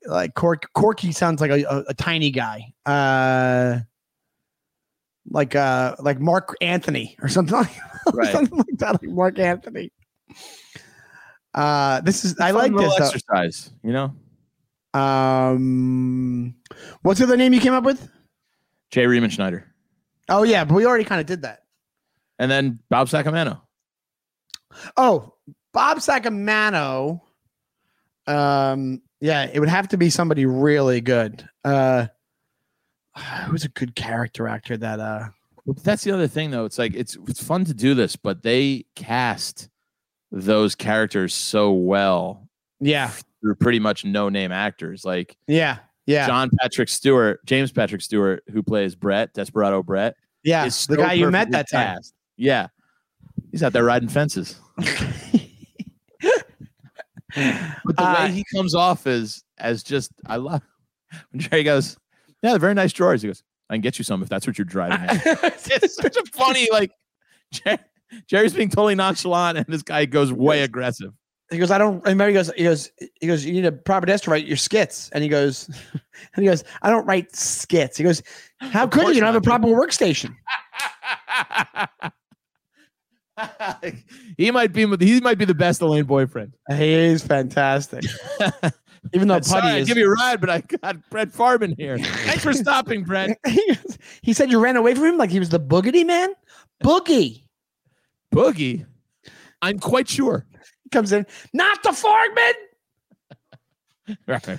like 0.07 0.35
Cork 0.35 0.67
Corky 0.75 1.13
sounds 1.13 1.41
like 1.41 1.51
a, 1.51 1.63
a, 1.65 1.85
a 1.89 1.95
tiny 1.95 2.31
guy. 2.31 2.73
Uh 2.87 3.81
like 5.29 5.55
uh 5.57 5.97
like 5.99 6.21
Marc 6.21 6.55
Anthony 6.61 7.17
or 7.21 7.29
something 7.29 7.57
like, 7.59 7.71
Right. 8.15 8.33
something 8.33 8.59
like 8.59 8.79
that, 8.79 8.93
like 9.03 9.11
Marc 9.11 9.39
Anthony. 9.39 9.91
Uh 11.55 12.01
this 12.03 12.25
is 12.25 12.39
I 12.41 12.51
like 12.53 12.73
this. 12.77 12.95
though. 12.97 13.05
exercise. 13.07 13.71
You 13.83 13.93
know, 13.93 14.15
Um 15.01 16.55
what's 17.03 17.19
the 17.21 17.25
other 17.27 17.37
name 17.37 17.53
you 17.53 17.61
came 17.61 17.73
up 17.73 17.85
with? 17.85 18.09
Jay 18.91 19.05
Riemenschneider, 19.05 19.65
Oh 20.29 20.45
yeah, 20.45 20.65
but 20.65 20.75
we 20.75 20.87
already 20.87 21.05
kind 21.05 21.21
of 21.21 21.27
did 21.27 21.43
that. 21.43 21.61
And 22.39 22.51
then 22.51 22.79
Bob 22.91 23.09
Sacamano. 23.09 23.61
Oh, 24.97 25.35
Bob 25.73 25.99
Sacamano. 25.99 27.21
Um, 28.27 29.03
yeah, 29.21 29.49
it 29.53 29.61
would 29.61 29.69
have 29.69 29.89
to 29.89 29.97
be 29.97 30.11
somebody 30.11 30.47
really 30.47 31.01
good. 31.01 31.49
Uh, 31.65 32.07
who's 33.47 33.65
a 33.65 33.69
good 33.69 33.95
character 33.95 34.47
actor 34.49 34.77
that 34.77 35.01
uh 35.01 35.29
that's 35.83 36.05
the 36.05 36.13
other 36.13 36.29
thing, 36.29 36.53
though. 36.53 36.65
It's 36.65 36.79
like 36.79 36.95
it's 36.95 37.19
it's 37.27 37.43
fun 37.43 37.65
to 37.65 37.75
do 37.75 37.95
this, 37.95 38.15
but 38.15 38.43
they 38.43 38.85
cast 38.95 39.69
those 40.31 40.77
characters 40.77 41.35
so 41.35 41.73
well 41.73 42.49
yeah, 42.79 43.11
through 43.41 43.57
pretty 43.57 43.81
much 43.81 44.05
no 44.05 44.29
name 44.29 44.53
actors, 44.53 45.05
like 45.05 45.37
yeah, 45.49 45.79
yeah, 46.07 46.29
John 46.29 46.51
Patrick 46.61 46.89
Stewart, 46.89 47.45
James 47.47 47.73
Patrick 47.73 48.01
Stuart, 48.01 48.45
who 48.53 48.63
plays 48.63 48.95
Brett, 48.95 49.35
Desperado 49.35 49.83
Brett. 49.83 50.15
yeah. 50.45 50.69
The 50.69 50.97
guy 50.99 51.15
you 51.15 51.31
met 51.33 51.51
that 51.51 51.69
time. 51.69 51.97
cast. 51.97 52.15
Yeah, 52.37 52.69
he's 53.51 53.63
out 53.63 53.73
there 53.73 53.85
riding 53.85 54.09
fences. 54.09 54.59
But 56.25 57.97
the 57.97 58.03
Uh, 58.03 58.15
way 58.27 58.33
he 58.33 58.45
comes 58.55 58.75
off 58.75 59.07
is 59.07 59.45
as 59.59 59.83
just 59.83 60.11
I 60.27 60.37
love 60.37 60.63
when 61.31 61.41
Jerry 61.41 61.63
goes, 61.63 61.97
Yeah, 62.43 62.51
they're 62.51 62.59
very 62.59 62.75
nice 62.75 62.93
drawers. 62.93 63.23
He 63.23 63.29
goes, 63.29 63.43
I 63.69 63.75
can 63.75 63.81
get 63.83 63.99
you 63.99 64.05
some 64.05 64.23
if 64.23 64.29
that's 64.29 64.47
what 64.47 64.57
you're 64.59 64.65
driving 64.65 64.99
at. 65.01 65.23
it's 65.67 65.97
such 65.97 66.17
a 66.17 66.23
funny, 66.33 66.69
like 66.71 66.93
Jer- 67.53 67.79
Jerry's 68.27 68.55
being 68.55 68.69
totally 68.69 68.95
nonchalant, 68.95 69.59
and 69.59 69.67
this 69.69 69.83
guy 69.83 70.05
goes 70.07 70.33
way 70.33 70.63
aggressive. 70.63 71.13
He 71.51 71.59
goes, 71.59 71.71
I 71.71 71.79
don't 71.79 72.03
remember. 72.05 72.29
He 72.29 72.35
goes, 72.35 72.51
he 72.57 72.65
goes, 72.65 72.91
he 73.21 73.27
goes, 73.27 73.45
you 73.45 73.53
need 73.53 73.67
a 73.67 73.73
proper 73.73 74.07
desk 74.07 74.25
to 74.25 74.31
write 74.31 74.47
your 74.47 74.57
skits. 74.57 75.11
And 75.13 75.23
he 75.23 75.29
goes, 75.29 75.69
and 75.93 76.03
he 76.37 76.45
goes, 76.45 76.65
I 76.83 76.91
don't 76.91 77.07
write 77.07 77.35
skits. 77.37 77.97
He 77.99 78.05
goes, 78.05 78.23
How 78.61 78.87
could 78.87 79.09
you? 79.09 79.15
You 79.15 79.21
don't 79.21 79.33
have 79.33 79.37
a 79.37 79.41
proper 79.41 79.67
workstation. 79.69 80.35
he 84.39 84.51
might 84.51 84.73
be 84.73 84.87
he 84.99 85.21
might 85.21 85.39
be 85.39 85.45
the 85.45 85.55
best 85.55 85.81
Elaine 85.81 86.05
boyfriend. 86.05 86.53
He 86.77 86.93
is 86.93 87.23
fantastic. 87.25 88.05
Even 89.15 89.29
though 89.29 89.37
I'm 89.37 89.43
sorry, 89.43 89.63
Putty 89.63 89.75
I'd 89.75 89.87
give 89.87 89.97
you 89.97 90.07
a 90.07 90.15
ride, 90.15 90.41
but 90.41 90.51
I 90.51 90.61
got 90.63 90.97
Brett 91.11 91.31
Farman 91.31 91.77
here. 91.79 91.97
Thanks 91.97 92.43
for 92.43 92.53
stopping, 92.53 93.05
Brett. 93.05 93.39
he, 94.23 94.33
said 94.33 94.51
you 94.51 94.59
ran 94.59 94.77
away 94.77 94.97
from 94.97 95.05
him 95.05 95.17
like 95.17 95.31
he 95.31 95.39
was 95.39 95.51
the 95.51 95.61
boogity 95.61 96.05
man. 96.05 96.31
Boogie 96.83 97.45
Boogie. 98.35 98.85
I'm 99.63 99.79
quite 99.79 100.09
sure. 100.09 100.45
comes 100.91 101.13
in, 101.13 101.25
not 101.53 101.83
the 101.85 101.91
Fogman. 101.91 102.53
Right. 104.27 104.59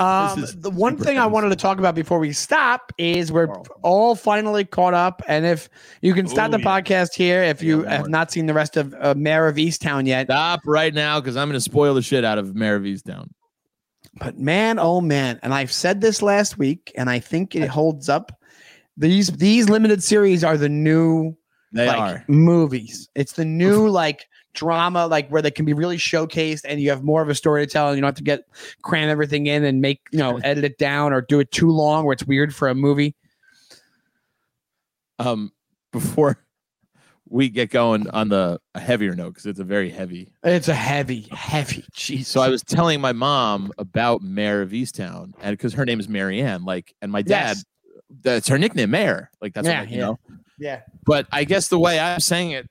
Um, 0.00 0.44
the 0.56 0.70
one 0.70 0.96
thing 0.96 1.18
I 1.18 1.26
wanted 1.26 1.50
to 1.50 1.56
talk 1.56 1.78
about 1.78 1.94
before 1.94 2.18
we 2.18 2.32
stop 2.32 2.92
is 2.98 3.30
we're 3.30 3.48
all 3.82 4.14
finally 4.14 4.64
caught 4.64 4.94
up. 4.94 5.22
And 5.28 5.44
if 5.44 5.68
you 6.00 6.14
can 6.14 6.26
start 6.26 6.48
Oh, 6.52 6.56
the 6.56 6.62
yeah. 6.62 6.80
podcast 6.80 7.14
here, 7.14 7.42
if 7.42 7.62
you 7.62 7.78
one 7.78 7.86
have 7.88 8.08
not 8.08 8.32
seen 8.32 8.46
the 8.46 8.54
rest 8.54 8.76
of 8.76 8.94
uh, 8.98 9.14
Mare 9.16 9.48
of 9.48 9.56
Easttown 9.56 10.06
yet, 10.06 10.26
Stop 10.28 10.60
right 10.66 10.94
now 10.94 11.20
because 11.20 11.36
I'm 11.36 11.48
going 11.48 11.56
to 11.56 11.60
spoil 11.60 11.94
the 11.94 12.02
shit 12.02 12.24
out 12.24 12.38
of 12.38 12.54
Mare 12.54 12.76
of 12.76 12.82
Easttown. 12.84 13.28
but 14.18 14.38
man, 14.38 14.78
oh 14.78 15.00
man, 15.00 15.38
and 15.42 15.52
I've 15.52 15.72
said 15.72 16.00
this 16.00 16.22
last 16.22 16.58
week, 16.58 16.90
and 16.96 17.08
I 17.10 17.18
think 17.18 17.54
it 17.54 17.68
holds 17.68 18.08
up. 18.08 18.32
These 18.96 19.28
these 19.28 19.68
limited 19.68 20.02
series 20.02 20.42
are 20.44 20.56
the 20.56 20.68
new 20.68 21.36
They 21.72 21.86
like 21.86 21.98
are. 21.98 22.24
movies. 22.28 23.08
It's 23.14 23.32
the 23.32 23.44
new 23.44 23.88
like 24.02 24.26
drama, 24.54 25.06
like 25.06 25.28
where 25.28 25.42
they 25.42 25.50
can 25.50 25.64
be 25.64 25.72
really 25.72 25.96
showcased, 25.96 26.62
and 26.66 26.80
you 26.80 26.90
have 26.90 27.02
more 27.02 27.22
of 27.22 27.28
a 27.28 27.34
story 27.34 27.66
to 27.66 27.70
tell, 27.72 27.88
and 27.88 27.96
you 27.96 28.00
don't 28.02 28.08
have 28.08 28.14
to 28.16 28.22
get 28.22 28.44
cram 28.82 29.08
everything 29.08 29.46
in 29.46 29.64
and 29.64 29.80
make 29.80 30.00
you 30.12 30.18
know 30.18 30.38
edit 30.44 30.64
it 30.64 30.78
down 30.78 31.12
or 31.12 31.20
do 31.22 31.40
it 31.40 31.50
too 31.50 31.70
long 31.70 32.04
where 32.04 32.12
it's 32.12 32.24
weird 32.24 32.54
for 32.54 32.68
a 32.68 32.74
movie. 32.74 33.14
Um, 35.18 35.52
before 35.92 36.38
we 37.28 37.48
get 37.48 37.70
going 37.70 38.08
on 38.10 38.28
the 38.28 38.60
a 38.74 38.80
heavier 38.80 39.14
note, 39.14 39.30
because 39.30 39.46
it's 39.46 39.60
a 39.60 39.64
very 39.64 39.90
heavy. 39.90 40.32
It's 40.42 40.68
a 40.68 40.74
heavy, 40.74 41.28
heavy. 41.32 41.84
Jeez. 41.94 42.26
So 42.26 42.40
I 42.40 42.48
was 42.48 42.62
telling 42.62 43.00
my 43.00 43.12
mom 43.12 43.72
about 43.78 44.22
Mare 44.22 44.62
of 44.62 44.70
Easttown, 44.70 45.32
and 45.40 45.56
because 45.56 45.74
her 45.74 45.84
name 45.84 46.00
is 46.00 46.08
Marianne, 46.08 46.64
like, 46.64 46.94
and 47.02 47.12
my 47.12 47.22
dad, 47.22 47.56
Yes. 47.56 47.64
that's 48.22 48.48
her 48.48 48.58
nickname, 48.58 48.90
Mayor. 48.90 49.30
Like 49.40 49.54
that's 49.54 49.66
Yeah, 49.66 49.80
what, 49.80 49.90
you 49.90 49.96
yeah. 49.96 50.02
know. 50.02 50.18
yeah. 50.58 50.80
But 51.04 51.26
I 51.32 51.44
guess 51.44 51.68
the 51.68 51.78
way 51.78 51.98
I'm 52.00 52.20
saying 52.20 52.50
it, 52.52 52.68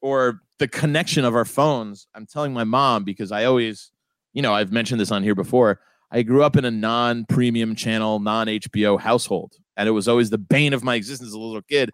or 0.00 0.40
the 0.58 0.68
connection 0.68 1.24
of 1.24 1.34
our 1.34 1.44
phones, 1.44 2.06
I'm 2.14 2.26
telling 2.26 2.52
my 2.52 2.64
mom 2.64 3.04
because 3.04 3.32
I 3.32 3.44
always, 3.44 3.90
you 4.32 4.42
know, 4.42 4.54
I've 4.54 4.72
mentioned 4.72 5.00
this 5.00 5.10
on 5.10 5.22
here 5.22 5.34
before. 5.34 5.80
I 6.10 6.22
grew 6.22 6.42
up 6.42 6.56
in 6.56 6.64
a 6.64 6.70
non-premium 6.70 7.74
channel, 7.74 8.20
non-HBO 8.20 9.00
household, 9.00 9.54
and 9.76 9.88
it 9.88 9.92
was 9.92 10.08
always 10.08 10.30
the 10.30 10.38
bane 10.38 10.72
of 10.72 10.82
my 10.84 10.94
existence 10.94 11.28
as 11.28 11.34
a 11.34 11.38
little 11.38 11.62
kid. 11.62 11.90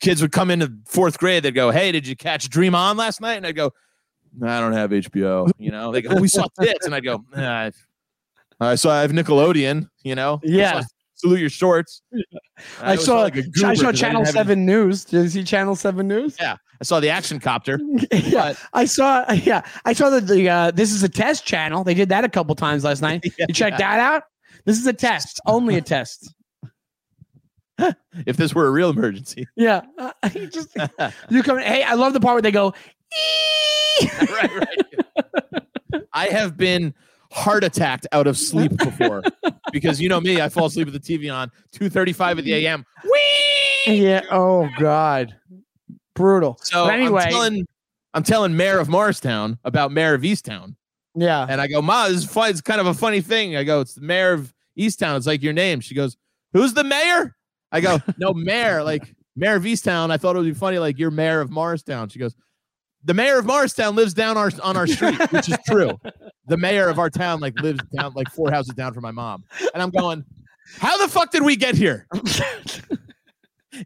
Kids 0.00 0.20
would 0.20 0.32
come 0.32 0.50
into 0.50 0.72
fourth 0.86 1.18
grade, 1.18 1.42
they'd 1.42 1.52
go, 1.54 1.70
"Hey, 1.70 1.92
did 1.92 2.06
you 2.06 2.14
catch 2.16 2.48
Dream 2.50 2.74
On 2.74 2.96
last 2.96 3.20
night?" 3.20 3.34
And 3.34 3.46
I'd 3.46 3.56
go, 3.56 3.72
"No, 4.36 4.48
"I 4.48 4.60
don't 4.60 4.72
have 4.72 4.90
HBO." 4.92 5.50
You 5.58 5.70
know, 5.70 5.92
they 5.92 6.02
go, 6.02 6.14
"We 6.16 6.28
saw 6.28 6.46
tits," 6.60 6.84
and 6.86 6.94
I'd 6.94 7.04
go, 7.04 7.24
nah, 7.34 7.70
"I 8.60 8.74
saw 8.74 8.92
I 8.92 9.02
have 9.02 9.12
Nickelodeon." 9.12 9.88
You 10.02 10.14
know, 10.14 10.40
Yeah. 10.42 10.82
Salute 11.22 11.38
your 11.38 11.50
shorts. 11.50 12.02
I 12.80 12.82
always 12.82 13.04
saw. 13.04 13.20
like 13.22 13.36
a 13.36 13.44
I 13.64 13.74
saw 13.74 13.92
Channel 13.92 14.24
didn't 14.24 14.34
have 14.34 14.50
any- 14.50 14.50
Seven 14.50 14.66
News. 14.66 15.04
Did 15.04 15.22
you 15.22 15.28
see 15.28 15.44
Channel 15.44 15.76
Seven 15.76 16.08
News? 16.08 16.36
Yeah, 16.40 16.56
I 16.80 16.84
saw 16.84 16.98
the 16.98 17.10
action 17.10 17.38
copter. 17.38 17.78
yeah, 18.12 18.54
I 18.72 18.86
saw. 18.86 19.30
Yeah, 19.32 19.64
I 19.84 19.92
saw 19.92 20.10
that 20.10 20.26
the 20.26 20.48
uh, 20.48 20.70
this 20.72 20.90
is 20.90 21.04
a 21.04 21.08
test 21.08 21.46
channel. 21.46 21.84
They 21.84 21.94
did 21.94 22.08
that 22.08 22.24
a 22.24 22.28
couple 22.28 22.56
times 22.56 22.82
last 22.82 23.02
night. 23.02 23.22
Yeah, 23.38 23.46
You 23.46 23.54
check 23.54 23.78
that 23.78 24.00
out. 24.00 24.24
This 24.64 24.80
is 24.80 24.86
a 24.88 24.92
test. 24.92 25.40
Only 25.46 25.76
a 25.76 25.80
test. 25.80 26.34
if 28.26 28.36
this 28.36 28.52
were 28.52 28.66
a 28.66 28.70
real 28.72 28.90
emergency. 28.90 29.46
Yeah, 29.56 29.82
uh, 29.98 30.10
you 30.34 30.48
just 30.48 30.76
you 31.30 31.44
come. 31.44 31.58
Hey, 31.58 31.84
I 31.84 31.94
love 31.94 32.14
the 32.14 32.20
part 32.20 32.34
where 32.34 32.42
they 32.42 32.50
go. 32.50 32.74
Right, 34.28 34.56
right. 34.56 36.02
I 36.12 36.26
have 36.30 36.56
been 36.56 36.94
heart 37.32 37.64
attacked 37.64 38.06
out 38.12 38.26
of 38.26 38.36
sleep 38.36 38.76
before 38.76 39.22
because 39.72 40.00
you 40.00 40.08
know 40.08 40.20
me, 40.20 40.40
I 40.40 40.48
fall 40.48 40.66
asleep 40.66 40.88
with 40.90 41.02
the 41.02 41.18
TV 41.18 41.34
on 41.34 41.50
2:35 41.74 42.38
at 42.38 42.44
the 42.44 42.54
AM. 42.66 42.84
Whee! 43.04 43.94
yeah. 43.94 44.22
Oh 44.30 44.68
God. 44.78 45.34
Brutal. 46.14 46.58
So 46.62 46.84
But 46.86 46.94
anyway, 46.94 47.22
I'm 47.24 47.30
telling 47.30 47.66
I'm 48.14 48.22
telling 48.22 48.56
Mayor 48.56 48.78
of 48.78 48.88
Morristown 48.88 49.58
about 49.64 49.90
Mare 49.92 50.14
of 50.14 50.22
Easttown. 50.22 50.76
yeah. 51.14 51.46
And 51.48 51.60
I 51.60 51.66
go, 51.66 51.80
Ma, 51.80 52.08
this 52.08 52.24
is. 52.24 52.36
It's 52.36 52.60
kind 52.60 52.80
of 52.80 52.86
a 52.86 52.94
funny 52.94 53.22
thing. 53.22 53.56
I 53.56 53.64
go, 53.64 53.80
it's 53.80 53.94
the 53.94 54.02
mayor 54.02 54.32
of 54.32 54.52
Easttown. 54.78 55.16
It's 55.16 55.26
like 55.26 55.42
your 55.42 55.54
name. 55.54 55.80
She 55.80 55.94
goes, 55.94 56.16
Who's 56.52 56.74
the 56.74 56.84
mayor? 56.84 57.34
I 57.72 57.80
go, 57.80 57.98
No, 58.18 58.34
mayor, 58.34 58.82
like 58.82 59.14
mayor 59.34 59.56
of 59.56 59.62
Easttown. 59.62 60.10
I 60.10 60.18
thought 60.18 60.36
it 60.36 60.40
would 60.40 60.44
be 60.44 60.52
funny, 60.52 60.78
like 60.78 60.98
you're 60.98 61.10
mayor 61.10 61.40
of 61.40 61.50
Morristown. 61.50 62.10
She 62.10 62.18
goes, 62.18 62.34
The 63.04 63.14
mayor 63.14 63.38
of 63.38 63.46
Morristown 63.46 63.96
lives 63.96 64.14
down 64.14 64.36
our 64.36 64.50
on 64.62 64.76
our 64.76 64.86
street, 64.86 65.18
which 65.32 65.48
is 65.48 65.58
true. 65.66 65.98
The 66.46 66.56
mayor 66.56 66.88
of 66.88 66.98
our 66.98 67.10
town 67.10 67.40
like 67.40 67.58
lives 67.60 67.82
down 67.96 68.12
like 68.14 68.30
four 68.30 68.50
houses 68.50 68.74
down 68.74 68.94
from 68.94 69.02
my 69.02 69.10
mom. 69.10 69.44
And 69.74 69.82
I'm 69.82 69.90
going, 69.90 70.24
How 70.78 70.96
the 70.98 71.08
fuck 71.08 71.30
did 71.30 71.42
we 71.42 71.56
get 71.56 71.74
here? 71.74 72.06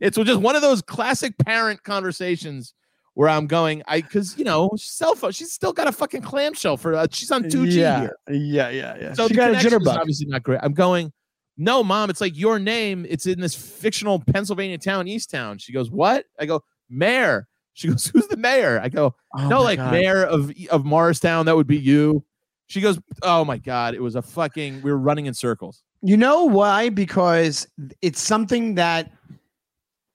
It's 0.01 0.17
just 0.17 0.41
one 0.41 0.57
of 0.57 0.63
those 0.63 0.83
classic 0.83 1.39
parent 1.39 1.83
conversations 1.85 2.75
where 3.15 3.29
I'm 3.29 3.47
going, 3.47 3.83
I 3.87 4.01
because 4.01 4.37
you 4.37 4.45
know, 4.45 4.71
cell 4.77 5.15
phone, 5.15 5.33
she's 5.33 5.53
still 5.53 5.73
got 5.73 5.87
a 5.87 5.93
fucking 5.93 6.23
clamshell 6.23 6.77
for 6.77 6.95
uh, 6.95 7.07
she's 7.11 7.31
on 7.31 7.45
2G 7.45 7.73
yeah, 7.73 8.01
here. 8.01 8.17
yeah, 8.29 8.69
yeah, 8.69 8.97
yeah. 9.01 9.13
So 9.15 9.29
she 9.29 9.35
the 9.35 9.37
got 9.37 9.51
a 9.53 9.55
jitterbug. 9.55 9.97
obviously 9.97 10.27
not 10.27 10.43
great. 10.43 10.61
I'm 10.63 10.75
going, 10.75 11.13
no, 11.57 11.83
mom, 11.83 12.11
it's 12.11 12.21
like 12.21 12.37
your 12.37 12.59
name. 12.59 13.07
It's 13.09 13.27
in 13.27 13.41
this 13.41 13.55
fictional 13.55 14.21
Pennsylvania 14.21 14.77
town, 14.77 15.07
Easttown. 15.07 15.61
She 15.61 15.73
goes, 15.73 15.91
what? 15.91 16.27
I 16.39 16.47
go, 16.47 16.63
mayor. 16.91 17.47
She 17.77 17.89
goes, 17.89 18.07
who's 18.07 18.27
the 18.29 18.39
mayor? 18.39 18.81
I 18.83 18.89
go, 18.89 19.15
Oh 19.35 19.49
no, 19.49 19.63
like 19.63 19.77
God. 19.79 19.93
mayor 19.93 20.25
of 20.25 20.51
of 20.71 20.87
Morristown. 20.87 21.45
That 21.45 21.57
would 21.57 21.67
be 21.67 21.77
you. 21.77 22.25
She 22.69 22.81
goes, 22.81 22.99
oh 23.23 23.45
my 23.45 23.59
god, 23.59 23.95
it 23.95 24.03
was 24.03 24.17
a 24.17 24.23
fucking. 24.23 24.81
We 24.81 24.91
were 24.91 24.99
running 24.99 25.27
in 25.27 25.35
circles. 25.35 25.83
You 26.01 26.17
know 26.17 26.45
why? 26.45 26.89
Because 26.89 27.69
it's 28.01 28.21
something 28.21 28.77
that 28.77 29.13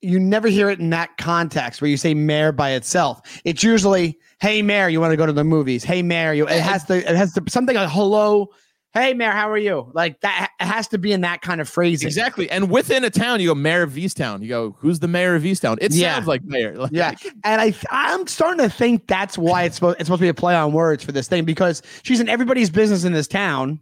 you 0.00 0.18
never 0.18 0.48
hear 0.48 0.70
it 0.70 0.80
in 0.80 0.90
that 0.90 1.16
context 1.18 1.80
where 1.80 1.88
you 1.88 1.96
say 1.96 2.14
mayor 2.14 2.50
by 2.50 2.72
itself. 2.72 3.20
It's 3.44 3.62
usually, 3.62 4.18
"Hey 4.40 4.60
mayor, 4.60 4.88
you 4.88 5.00
want 5.00 5.12
to 5.12 5.16
go 5.16 5.24
to 5.26 5.32
the 5.32 5.44
movies?" 5.44 5.84
"Hey 5.84 6.02
mayor, 6.02 6.32
you." 6.32 6.48
It 6.48 6.60
has 6.60 6.84
to. 6.86 6.96
It 6.98 7.14
has 7.16 7.32
to 7.34 7.44
something 7.48 7.76
like 7.76 7.88
"Hello, 7.88 8.48
hey 8.94 9.14
mayor, 9.14 9.30
how 9.30 9.50
are 9.50 9.58
you?" 9.58 9.90
Like 9.94 10.20
that. 10.20 10.50
It 10.60 10.64
has 10.64 10.88
to 10.88 10.98
be 10.98 11.12
in 11.12 11.20
that 11.22 11.42
kind 11.42 11.60
of 11.60 11.68
phrasing. 11.68 12.06
Exactly. 12.06 12.48
And 12.50 12.70
within 12.70 13.04
a 13.04 13.10
town, 13.10 13.40
you 13.40 13.48
go 13.48 13.54
mayor 13.54 13.82
of 13.82 13.92
Easttown. 13.92 14.42
You 14.42 14.48
go, 14.48 14.76
who's 14.78 15.00
the 15.00 15.08
mayor 15.08 15.34
of 15.34 15.42
Easttown? 15.42 15.76
It 15.80 15.92
Yeah. 15.92 16.14
sounds 16.14 16.26
like 16.26 16.42
mayor. 16.44 16.74
Like, 16.78 16.92
Yeah, 16.92 17.12
and 17.44 17.60
I 17.60 17.74
I'm 17.90 18.26
starting 18.26 18.60
to 18.64 18.70
think 18.70 19.06
that's 19.06 19.36
why 19.36 19.64
it's 19.64 19.74
supposed 19.76 19.98
it's 20.00 20.06
supposed 20.08 20.20
to 20.20 20.24
be 20.24 20.28
a 20.28 20.34
play 20.34 20.54
on 20.54 20.72
words 20.72 21.02
for 21.04 21.12
this 21.12 21.28
thing 21.28 21.44
because 21.44 21.82
she's 22.02 22.20
in 22.20 22.28
everybody's 22.28 22.70
business 22.70 23.04
in 23.04 23.12
this 23.12 23.28
town, 23.28 23.80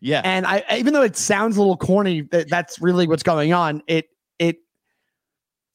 yeah. 0.00 0.20
and 0.24 0.46
I 0.46 0.62
even 0.76 0.92
though 0.92 1.02
it 1.02 1.16
sounds 1.16 1.56
a 1.56 1.60
little 1.60 1.76
corny, 1.76 2.22
that 2.30 2.48
that's 2.48 2.80
really 2.80 3.06
what's 3.06 3.22
going 3.22 3.52
on. 3.52 3.82
It 3.86 4.08
it 4.38 4.56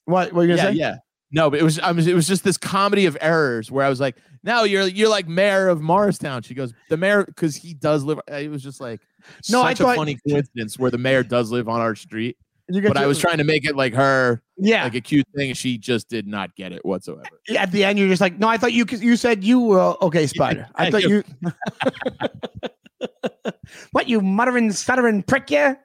what 0.06 0.32
what 0.34 0.42
are 0.42 0.48
you 0.48 0.56
gonna 0.56 0.70
yeah, 0.70 0.72
say? 0.72 0.78
yeah. 0.78 0.96
No, 1.32 1.50
but 1.50 1.60
it 1.60 1.64
was 1.64 1.80
I 1.80 1.92
was 1.92 2.08
it 2.08 2.14
was 2.14 2.28
just 2.28 2.44
this 2.44 2.58
comedy 2.58 3.06
of 3.06 3.18
errors 3.20 3.72
where 3.72 3.86
I 3.86 3.90
was 3.90 4.00
like, 4.00 4.16
no, 4.44 4.64
you're 4.64 4.88
you're 4.88 5.10
like 5.10 5.28
mayor 5.28 5.70
of 5.70 5.82
Morristown. 5.82 6.42
She 6.44 6.54
goes, 6.54 6.74
the 6.90 6.98
mayor 6.98 7.24
because 7.26 7.56
he 7.56 7.74
does 7.74 8.04
live. 8.04 8.20
It 8.28 8.50
was 8.52 8.62
just 8.64 8.82
like 8.82 9.02
No, 9.50 9.62
I 9.62 9.72
such 9.72 9.80
a 9.80 9.84
thought- 9.84 9.96
funny 9.98 10.18
coincidence 10.28 10.78
where 10.78 10.92
the 10.92 10.98
mayor 10.98 11.24
does 11.24 11.52
live 11.52 11.70
on 11.70 11.82
our 11.82 11.96
street. 11.96 12.38
You 12.70 12.80
get 12.80 12.88
But 12.94 12.98
I 12.98 13.08
was 13.08 13.20
trying 13.20 13.40
to 13.40 13.44
make 13.44 13.66
it 13.66 13.76
like 13.76 13.94
her, 13.94 14.42
yeah. 14.58 14.86
like 14.86 14.96
a 14.96 15.02
cute 15.02 15.28
thing, 15.36 15.50
and 15.50 15.58
she 15.58 15.78
just 15.78 16.08
did 16.08 16.26
not 16.28 16.56
get 16.56 16.72
it 16.72 16.84
whatsoever. 16.86 17.24
At 17.58 17.74
the 17.74 17.84
end, 17.84 18.00
you're 18.00 18.08
just 18.08 18.22
like, 18.22 18.40
no, 18.40 18.48
I 18.48 18.56
thought 18.58 18.72
you 18.72 18.86
you 18.90 19.18
said 19.18 19.44
you 19.44 19.60
were 19.60 19.96
okay, 20.02 20.26
Spider. 20.28 20.68
I 20.76 20.86
yeah, 20.86 20.90
thought 20.90 21.04
you. 21.04 21.24
what 23.92 24.08
you 24.08 24.22
muttering, 24.22 24.72
stuttering 24.72 25.24
prick? 25.24 25.50
Yeah, 25.50 25.76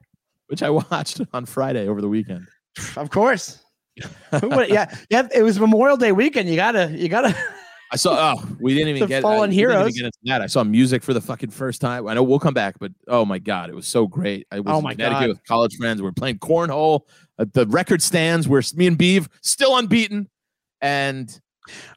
Which 0.46 0.62
I 0.62 0.70
watched 0.70 1.20
on 1.32 1.46
Friday 1.46 1.88
over 1.88 2.00
the 2.00 2.08
weekend. 2.08 2.46
of 2.96 3.10
course. 3.10 3.62
Yeah, 4.32 4.94
yeah. 5.10 5.26
It 5.34 5.42
was 5.42 5.58
Memorial 5.58 5.96
Day 5.96 6.12
weekend. 6.12 6.48
You 6.48 6.54
gotta, 6.54 6.92
you 6.96 7.08
gotta. 7.08 7.34
I 7.90 7.96
saw. 7.96 8.34
Oh, 8.36 8.56
we 8.60 8.74
didn't 8.74 8.96
even 8.96 9.08
get 9.08 9.22
fallen 9.22 9.48
I, 9.48 9.52
we 9.52 9.54
heroes. 9.54 9.94
get 9.94 10.04
into 10.06 10.18
that. 10.24 10.42
I 10.42 10.46
saw 10.46 10.62
music 10.64 11.02
for 11.02 11.14
the 11.14 11.20
fucking 11.20 11.50
first 11.50 11.80
time. 11.80 12.06
I 12.06 12.14
know 12.14 12.22
we'll 12.22 12.38
come 12.38 12.54
back, 12.54 12.78
but 12.78 12.92
oh 13.08 13.24
my 13.24 13.38
god, 13.38 13.70
it 13.70 13.74
was 13.74 13.86
so 13.86 14.06
great. 14.06 14.46
I 14.52 14.60
was 14.60 14.74
Oh 14.74 14.78
in 14.78 14.84
my 14.84 14.92
Connecticut 14.94 15.20
God. 15.20 15.28
with 15.28 15.44
college 15.44 15.76
friends. 15.76 16.02
We're 16.02 16.12
playing 16.12 16.38
cornhole. 16.38 17.02
Uh, 17.38 17.46
the 17.52 17.66
record 17.66 18.02
stands 18.02 18.46
where 18.48 18.62
me 18.74 18.86
and 18.86 18.98
Beeve 18.98 19.28
still 19.42 19.76
unbeaten, 19.76 20.28
and 20.80 21.40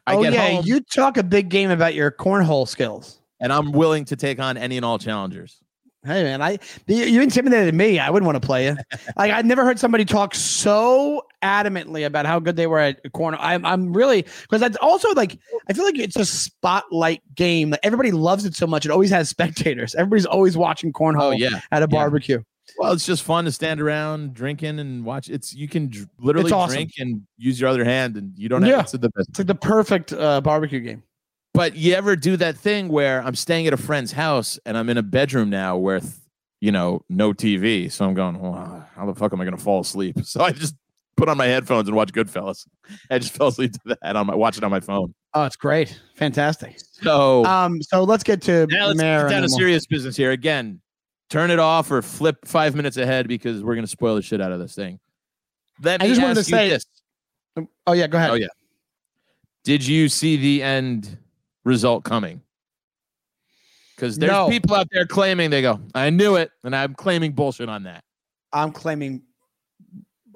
I 0.06 0.14
oh 0.16 0.22
get 0.22 0.32
yeah, 0.34 0.48
home 0.50 0.64
you 0.66 0.80
talk 0.80 1.16
a 1.16 1.22
big 1.22 1.48
game 1.48 1.70
about 1.70 1.94
your 1.94 2.10
cornhole 2.10 2.68
skills. 2.68 3.20
and 3.40 3.52
I'm 3.52 3.72
willing 3.72 4.04
to 4.06 4.16
take 4.16 4.38
on 4.38 4.56
any 4.56 4.76
and 4.76 4.84
all 4.84 4.98
challengers. 4.98 5.61
Hey 6.04 6.24
man, 6.24 6.42
I 6.42 6.58
you 6.88 7.22
intimidated 7.22 7.74
me. 7.74 8.00
I 8.00 8.10
wouldn't 8.10 8.26
want 8.26 8.40
to 8.42 8.44
play 8.44 8.66
you. 8.66 8.76
like 9.16 9.30
I've 9.30 9.44
never 9.44 9.64
heard 9.64 9.78
somebody 9.78 10.04
talk 10.04 10.34
so 10.34 11.22
adamantly 11.44 12.04
about 12.04 12.26
how 12.26 12.40
good 12.40 12.56
they 12.56 12.66
were 12.66 12.80
at 12.80 13.00
corner. 13.12 13.38
I'm 13.40 13.64
I'm 13.64 13.92
really 13.92 14.22
because 14.22 14.60
that's 14.60 14.76
also 14.78 15.12
like 15.12 15.38
I 15.68 15.72
feel 15.72 15.84
like 15.84 15.98
it's 15.98 16.16
a 16.16 16.24
spotlight 16.24 17.22
game. 17.36 17.70
Like 17.70 17.80
everybody 17.84 18.10
loves 18.10 18.44
it 18.44 18.56
so 18.56 18.66
much. 18.66 18.84
It 18.84 18.90
always 18.90 19.10
has 19.10 19.28
spectators. 19.36 19.94
Everybody's 19.94 20.26
always 20.26 20.56
watching 20.56 20.92
cornhole 20.92 21.22
Oh 21.22 21.30
yeah. 21.30 21.60
at 21.70 21.82
a 21.82 21.84
yeah. 21.84 21.86
barbecue. 21.86 22.42
Well, 22.78 22.92
it's 22.92 23.06
just 23.06 23.22
fun 23.22 23.44
to 23.44 23.52
stand 23.52 23.80
around 23.80 24.34
drinking 24.34 24.78
and 24.80 25.04
watch. 25.04 25.28
It's 25.28 25.54
you 25.54 25.68
can 25.68 25.88
dr- 25.88 26.08
literally 26.18 26.50
awesome. 26.50 26.74
drink 26.74 26.92
and 26.98 27.22
use 27.36 27.60
your 27.60 27.68
other 27.68 27.84
hand, 27.84 28.16
and 28.16 28.32
you 28.36 28.48
don't 28.48 28.62
have 28.62 28.70
Yeah. 28.70 28.80
it's 28.80 28.92
the 28.92 28.98
best. 29.10 29.28
It's 29.28 29.38
like 29.38 29.46
the 29.48 29.54
perfect 29.54 30.12
uh, 30.12 30.40
barbecue 30.40 30.80
game. 30.80 31.02
But 31.54 31.76
you 31.76 31.94
ever 31.94 32.16
do 32.16 32.36
that 32.38 32.56
thing 32.56 32.88
where 32.88 33.22
I'm 33.22 33.34
staying 33.34 33.66
at 33.66 33.72
a 33.72 33.76
friend's 33.76 34.12
house 34.12 34.58
and 34.64 34.76
I'm 34.76 34.88
in 34.88 34.96
a 34.96 35.02
bedroom 35.02 35.50
now 35.50 35.76
with, 35.76 36.18
you 36.60 36.72
know, 36.72 37.02
no 37.10 37.32
TV. 37.34 37.92
So 37.92 38.06
I'm 38.06 38.14
going, 38.14 38.40
well, 38.40 38.86
how 38.94 39.06
the 39.06 39.14
fuck 39.14 39.32
am 39.34 39.40
I 39.40 39.44
going 39.44 39.56
to 39.56 39.62
fall 39.62 39.80
asleep? 39.80 40.16
So 40.24 40.42
I 40.42 40.52
just 40.52 40.74
put 41.16 41.28
on 41.28 41.36
my 41.36 41.46
headphones 41.46 41.88
and 41.88 41.96
watch 41.96 42.12
Goodfellas. 42.12 42.66
I 43.10 43.18
just 43.18 43.32
fell 43.36 43.48
asleep 43.48 43.72
to 43.72 43.96
that 44.00 44.16
on 44.16 44.26
my 44.26 44.34
watch 44.34 44.56
it 44.56 44.64
on 44.64 44.70
my 44.70 44.80
phone. 44.80 45.14
Oh, 45.34 45.44
it's 45.44 45.56
great, 45.56 46.00
fantastic. 46.14 46.78
So 46.78 47.44
Um, 47.44 47.82
so 47.82 48.04
let's 48.04 48.22
get 48.24 48.40
to 48.42 48.66
now 48.70 48.86
let's 48.86 48.98
Mayor 48.98 49.22
get 49.24 49.30
down 49.30 49.42
to 49.42 49.48
serious 49.48 49.86
business 49.86 50.16
here. 50.16 50.30
Again, 50.30 50.80
turn 51.28 51.50
it 51.50 51.58
off 51.58 51.90
or 51.90 52.00
flip 52.02 52.36
five 52.46 52.74
minutes 52.74 52.96
ahead 52.96 53.28
because 53.28 53.62
we're 53.62 53.74
going 53.74 53.84
to 53.84 53.90
spoil 53.90 54.14
the 54.14 54.22
shit 54.22 54.40
out 54.40 54.52
of 54.52 54.58
this 54.58 54.74
thing. 54.74 55.00
Let 55.82 56.00
I 56.00 56.04
me 56.04 56.10
just 56.10 56.22
wanted 56.22 56.34
to 56.36 56.44
say- 56.44 56.68
this. 56.70 56.86
Oh 57.86 57.92
yeah, 57.92 58.06
go 58.06 58.16
ahead. 58.16 58.30
Oh, 58.30 58.34
yeah. 58.34 58.46
Did 59.64 59.86
you 59.86 60.08
see 60.08 60.36
the 60.36 60.62
end 60.62 61.18
result 61.64 62.04
coming? 62.04 62.40
Because 63.96 64.18
there's 64.18 64.32
No. 64.32 64.48
people 64.48 64.74
out 64.74 64.88
there 64.90 65.06
claiming 65.06 65.50
they 65.50 65.62
go, 65.62 65.80
I 65.94 66.10
knew 66.10 66.36
it, 66.36 66.50
and 66.64 66.74
I'm 66.74 66.94
claiming 66.94 67.32
bullshit 67.32 67.68
on 67.68 67.84
that. 67.84 68.02
I'm 68.52 68.72
claiming. 68.72 69.22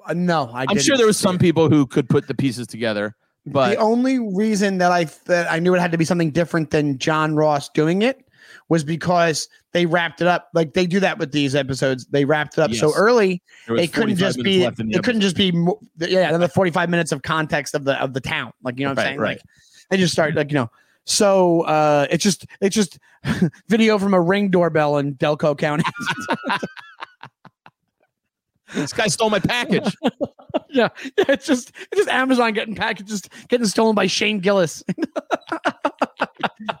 Uh, 0.05 0.13
no, 0.13 0.49
I. 0.53 0.61
I'm 0.61 0.67
didn't 0.67 0.83
sure 0.83 0.97
there 0.97 1.05
was 1.07 1.17
some 1.17 1.37
people 1.37 1.69
who 1.69 1.85
could 1.85 2.07
put 2.09 2.27
the 2.27 2.33
pieces 2.33 2.65
together, 2.67 3.15
but 3.45 3.71
the 3.71 3.75
only 3.77 4.19
reason 4.19 4.77
that 4.77 4.91
I 4.91 5.05
that 5.25 5.51
I 5.51 5.59
knew 5.59 5.75
it 5.75 5.79
had 5.79 5.91
to 5.91 5.97
be 5.97 6.05
something 6.05 6.31
different 6.31 6.71
than 6.71 6.97
John 6.97 7.35
Ross 7.35 7.69
doing 7.69 8.01
it 8.03 8.23
was 8.69 8.83
because 8.83 9.47
they 9.73 9.85
wrapped 9.85 10.21
it 10.21 10.27
up. 10.27 10.49
Like 10.53 10.73
they 10.73 10.87
do 10.87 10.99
that 11.01 11.17
with 11.19 11.31
these 11.31 11.55
episodes. 11.55 12.05
They 12.05 12.25
wrapped 12.25 12.57
it 12.57 12.61
up 12.61 12.73
so 12.73 12.93
early. 12.95 13.41
It 13.67 13.91
couldn't 13.93 14.15
just 14.15 14.41
be. 14.41 14.63
left 14.63 14.79
in 14.79 14.87
the 14.87 14.97
It 14.97 15.03
couldn't 15.03 15.21
just 15.21 15.35
be. 15.35 15.51
Yeah, 15.97 16.29
another 16.29 16.47
forty 16.47 16.71
five 16.71 16.89
minutes 16.89 17.11
of 17.11 17.21
context 17.21 17.75
of 17.75 17.83
the 17.83 18.01
of 18.01 18.13
the 18.13 18.21
town. 18.21 18.53
Like 18.63 18.79
you 18.79 18.85
know 18.85 18.91
what 18.91 18.99
I'm 18.99 19.05
saying? 19.05 19.19
right. 19.19 19.37
Like 19.37 19.41
they 19.89 19.97
just 19.97 20.13
start 20.13 20.35
like 20.35 20.51
you 20.51 20.55
know. 20.55 20.71
So 21.07 21.61
uh, 21.61 22.05
it's 22.11 22.23
just 22.23 22.45
it's 22.59 22.75
just 22.75 22.99
video 23.69 23.97
from 23.97 24.13
a 24.13 24.19
ring 24.21 24.49
doorbell 24.49 24.97
in 24.97 25.15
Delco 25.15 25.57
County. 25.57 25.85
this 28.75 28.91
guy 28.91 29.07
stole 29.07 29.29
my 29.29 29.39
package. 29.39 29.95
yeah, 30.69 30.89
yeah, 31.17 31.25
it's 31.29 31.45
just 31.45 31.71
it's 31.91 31.95
just 31.95 32.09
Amazon 32.09 32.51
getting 32.51 32.75
packages 32.75 33.21
getting 33.47 33.65
stolen 33.65 33.95
by 33.95 34.05
Shane 34.05 34.39
Gillis. 34.39 34.83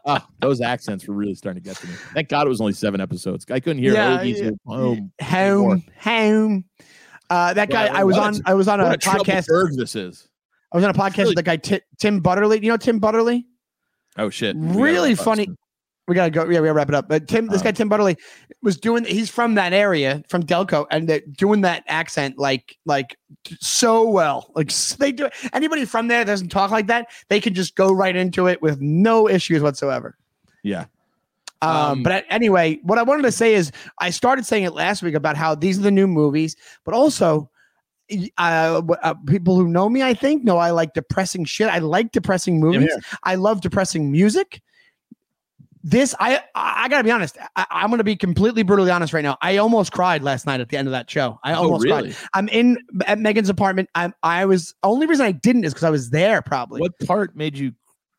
oh, 0.05 0.19
those 0.41 0.59
accents 0.59 1.07
were 1.07 1.15
really 1.15 1.33
starting 1.33 1.63
to 1.63 1.69
get 1.69 1.77
to 1.77 1.87
me. 1.87 1.93
Thank 2.13 2.27
God 2.27 2.47
it 2.47 2.49
was 2.49 2.59
only 2.59 2.73
seven 2.73 2.99
episodes. 2.99 3.45
I 3.49 3.61
couldn't 3.61 3.81
hear 3.81 3.93
Yeah, 3.93 4.21
yeah. 4.23 4.49
home. 4.65 5.13
home, 5.21 5.83
home. 5.97 6.65
Uh, 7.29 7.53
that 7.53 7.69
guy, 7.69 7.85
Well, 7.85 7.95
I 7.97 8.03
was 8.03 8.17
on. 8.17 8.41
I 8.45 8.53
was 8.55 8.67
on 8.67 8.81
a 8.81 8.91
a 8.91 8.97
podcast. 8.97 9.47
This 9.77 9.95
is. 9.95 10.27
I 10.73 10.77
was 10.77 10.83
on 10.83 10.89
a 10.89 10.93
podcast 10.93 11.17
really- 11.19 11.29
with 11.29 11.35
the 11.37 11.43
guy 11.43 11.55
Ti- 11.55 11.81
Tim 11.97 12.19
Butterly. 12.19 12.59
You 12.61 12.71
know 12.71 12.77
Tim 12.77 12.99
Butterly? 12.99 13.45
Oh 14.17 14.29
shit! 14.29 14.55
We 14.55 14.81
Really 14.81 15.13
up 15.13 15.19
funny. 15.19 15.49
We 16.07 16.15
gotta 16.15 16.31
go. 16.31 16.43
Yeah, 16.43 16.47
we 16.61 16.67
gotta 16.67 16.73
wrap 16.73 16.89
it 16.89 16.95
up. 16.95 17.09
But 17.09 17.27
Tim, 17.27 17.47
this 17.47 17.59
Uh. 17.61 17.65
guy 17.65 17.71
Tim 17.71 17.89
Butterly 17.89 18.15
was 18.63 18.77
doing. 18.77 19.03
He's 19.03 19.29
from 19.29 19.55
that 19.55 19.73
area, 19.73 20.23
from 20.29 20.43
Delco, 20.43 20.85
and 20.89 21.07
they're 21.07 21.19
doing 21.19 21.61
that 21.61 21.83
accent 21.87 22.37
like 22.37 22.77
like 22.85 23.17
so 23.59 24.07
well. 24.09 24.51
Like 24.55 24.71
they 24.99 25.11
do. 25.11 25.27
Anybody 25.53 25.83
from 25.85 26.07
there 26.07 26.23
doesn't 26.23 26.47
talk 26.49 26.71
like 26.71 26.87
that, 26.87 27.07
they 27.29 27.41
can 27.41 27.53
just 27.53 27.75
go 27.75 27.91
right 27.91 28.15
into 28.15 28.47
it 28.47 28.61
with 28.61 28.79
no 28.79 29.27
issues 29.27 29.61
whatsoever. 29.61 30.17
Yeah. 30.63 30.85
Um, 31.61 31.75
Um, 31.75 32.03
but 32.03 32.23
anyway, 32.29 32.79
what 32.83 32.99
I 32.99 33.03
wanted 33.03 33.23
to 33.23 33.31
say 33.31 33.53
is 33.55 33.71
I 33.99 34.11
started 34.11 34.45
saying 34.45 34.63
it 34.63 34.73
last 34.73 35.01
week 35.03 35.15
about 35.15 35.35
how 35.35 35.55
these 35.55 35.77
are 35.79 35.81
the 35.81 35.91
new 35.91 36.07
movies, 36.07 36.55
but 36.85 36.93
also 36.93 37.49
uh, 38.37 38.81
uh, 39.03 39.13
people 39.25 39.55
who 39.55 39.67
know 39.67 39.89
me, 39.89 40.03
I 40.03 40.13
think, 40.13 40.43
know 40.43 40.57
I 40.57 40.71
like 40.71 40.93
depressing 40.93 41.45
shit. 41.45 41.67
I 41.67 41.79
like 41.79 42.11
depressing 42.11 42.59
movies. 42.59 42.95
I 43.23 43.35
love 43.35 43.61
depressing 43.61 44.11
music. 44.11 44.61
This, 45.83 46.13
I, 46.19 46.41
I, 46.53 46.89
gotta 46.89 47.03
be 47.03 47.11
honest. 47.11 47.37
I, 47.55 47.65
I'm 47.69 47.89
gonna 47.89 48.03
be 48.03 48.17
completely 48.17 48.63
brutally 48.63 48.91
honest 48.91 49.13
right 49.13 49.23
now. 49.23 49.37
I 49.41 49.57
almost 49.57 49.93
cried 49.93 50.21
last 50.21 50.45
night 50.45 50.59
at 50.59 50.67
the 50.67 50.75
end 50.75 50.87
of 50.87 50.91
that 50.91 51.09
show. 51.09 51.39
I 51.43 51.53
Oh, 51.53 51.63
almost 51.63 51.85
really? 51.85 52.09
cried. 52.09 52.15
I'm 52.33 52.49
in 52.49 52.77
at 53.05 53.19
Megan's 53.19 53.47
apartment. 53.47 53.89
I'm, 53.95 54.13
I 54.21 54.45
was 54.45 54.73
only 54.83 55.05
reason 55.07 55.25
I 55.25 55.31
didn't 55.31 55.63
is 55.63 55.73
because 55.73 55.85
I 55.85 55.89
was 55.89 56.09
there 56.09 56.41
probably. 56.41 56.81
What 56.81 56.99
part 57.05 57.37
made 57.37 57.57
you 57.57 57.71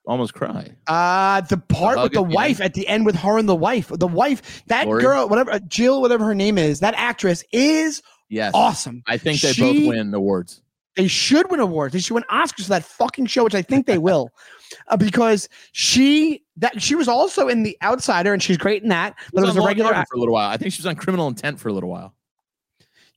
almost 0.07 0.33
cry? 0.33 0.71
Uh 0.87 1.43
the 1.43 1.59
part 1.59 1.99
with 2.01 2.13
the 2.13 2.23
wife 2.23 2.59
at 2.63 2.73
the 2.73 2.89
end 2.89 3.05
with 3.05 3.17
her 3.17 3.37
and 3.37 3.47
the 3.47 3.57
wife. 3.57 3.89
The 3.89 4.09
wife, 4.09 4.63
that 4.69 4.87
Lori? 4.87 5.03
girl, 5.03 5.29
whatever 5.29 5.51
uh, 5.53 5.59
Jill, 5.69 6.01
whatever 6.01 6.25
her 6.25 6.35
name 6.35 6.57
is, 6.57 6.81
that 6.81 6.95
actress 6.97 7.45
is 7.53 8.03
Yes. 8.29 8.53
awesome. 8.55 9.03
I 9.07 9.17
think 9.17 9.41
they 9.41 9.53
She- 9.53 9.87
both 9.87 9.95
win 9.95 10.15
awards. 10.15 10.63
They 10.97 11.07
should 11.07 11.49
win 11.49 11.61
awards. 11.61 11.93
They 11.93 12.01
should 12.01 12.15
win 12.15 12.25
Oscars 12.29 12.65
for 12.65 12.71
that 12.71 12.85
fucking 12.85 13.27
show, 13.27 13.45
which 13.45 13.55
I 13.55 13.63
think 13.63 13.87
they 13.87 13.99
will, 13.99 14.31
uh, 14.89 14.97
because 14.97 15.49
she 15.71 16.43
that 16.57 16.83
she 16.83 16.97
was 16.97 17.07
also 17.07 17.47
in 17.47 17.63
The 17.63 17.79
Outsider, 17.83 18.33
and 18.33 18.43
she's 18.43 18.57
great 18.57 18.83
in 18.83 18.89
that. 18.89 19.15
But 19.33 19.45
it 19.45 19.47
was 19.47 19.57
a 19.57 19.63
regular. 19.63 19.93
For 20.11 20.17
a 20.17 20.19
little 20.19 20.35
while. 20.35 20.51
I 20.51 20.57
think 20.57 20.73
she 20.73 20.81
was 20.81 20.87
on 20.87 20.97
Criminal 20.97 21.29
Intent 21.29 21.61
for 21.61 21.69
a 21.69 21.73
little 21.73 21.89
while. 21.89 22.15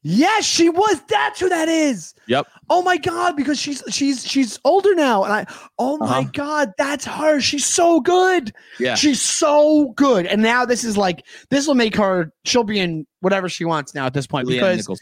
Yes, 0.03 0.45
she 0.45 0.67
was. 0.69 0.99
That's 1.07 1.39
who 1.39 1.47
that 1.49 1.69
is. 1.69 2.15
Yep. 2.27 2.47
Oh 2.71 2.81
my 2.81 2.97
god, 2.97 3.35
because 3.35 3.59
she's 3.59 3.83
she's 3.91 4.25
she's 4.25 4.59
older 4.65 4.95
now, 4.95 5.23
and 5.23 5.31
I. 5.31 5.45
Oh 5.77 5.97
my 5.97 6.19
Uh-huh. 6.21 6.29
god, 6.33 6.71
that's 6.77 7.05
her. 7.05 7.39
She's 7.39 7.65
so 7.65 7.99
good. 7.99 8.51
Yeah. 8.79 8.95
She's 8.95 9.21
so 9.21 9.93
good. 9.95 10.25
And 10.25 10.41
now 10.41 10.65
this 10.65 10.83
is 10.83 10.97
like 10.97 11.23
this 11.51 11.67
will 11.67 11.75
make 11.75 11.95
her 11.97 12.31
she'll 12.45 12.63
be 12.63 12.79
in 12.79 13.05
whatever 13.19 13.47
she 13.47 13.63
wants 13.63 13.93
now 13.93 14.07
at 14.07 14.13
this 14.15 14.25
point 14.25 14.47
Leanne 14.47 14.53
because 14.55 14.77
Nichols. 14.77 15.01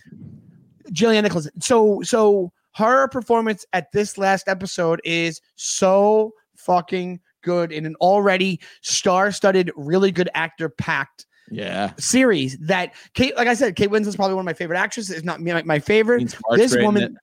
Jillian 0.91 1.23
Nichols. 1.23 1.49
So 1.61 2.01
so 2.03 2.51
her 2.75 3.07
performance 3.07 3.65
at 3.73 3.91
this 3.93 4.17
last 4.17 4.47
episode 4.49 4.99
is 5.05 5.39
so 5.55 6.31
fucking 6.57 7.19
good 7.41 7.71
in 7.71 7.85
an 7.85 7.95
already 8.01 8.59
star-studded, 8.81 9.71
really 9.77 10.11
good 10.11 10.29
actor 10.33 10.67
packed 10.67 11.25
Yeah. 11.51 11.93
series 11.97 12.57
that 12.59 12.93
Kate, 13.13 13.35
like 13.35 13.47
I 13.47 13.53
said, 13.53 13.75
Kate 13.75 13.89
Winslet's 13.89 14.15
probably 14.15 14.35
one 14.35 14.41
of 14.43 14.45
my 14.45 14.53
favorite 14.53 14.77
actresses, 14.77 15.17
if 15.17 15.23
not 15.23 15.39
my, 15.41 15.61
my 15.63 15.79
favorite 15.79 16.35
this 16.55 16.75
woman. 16.75 17.17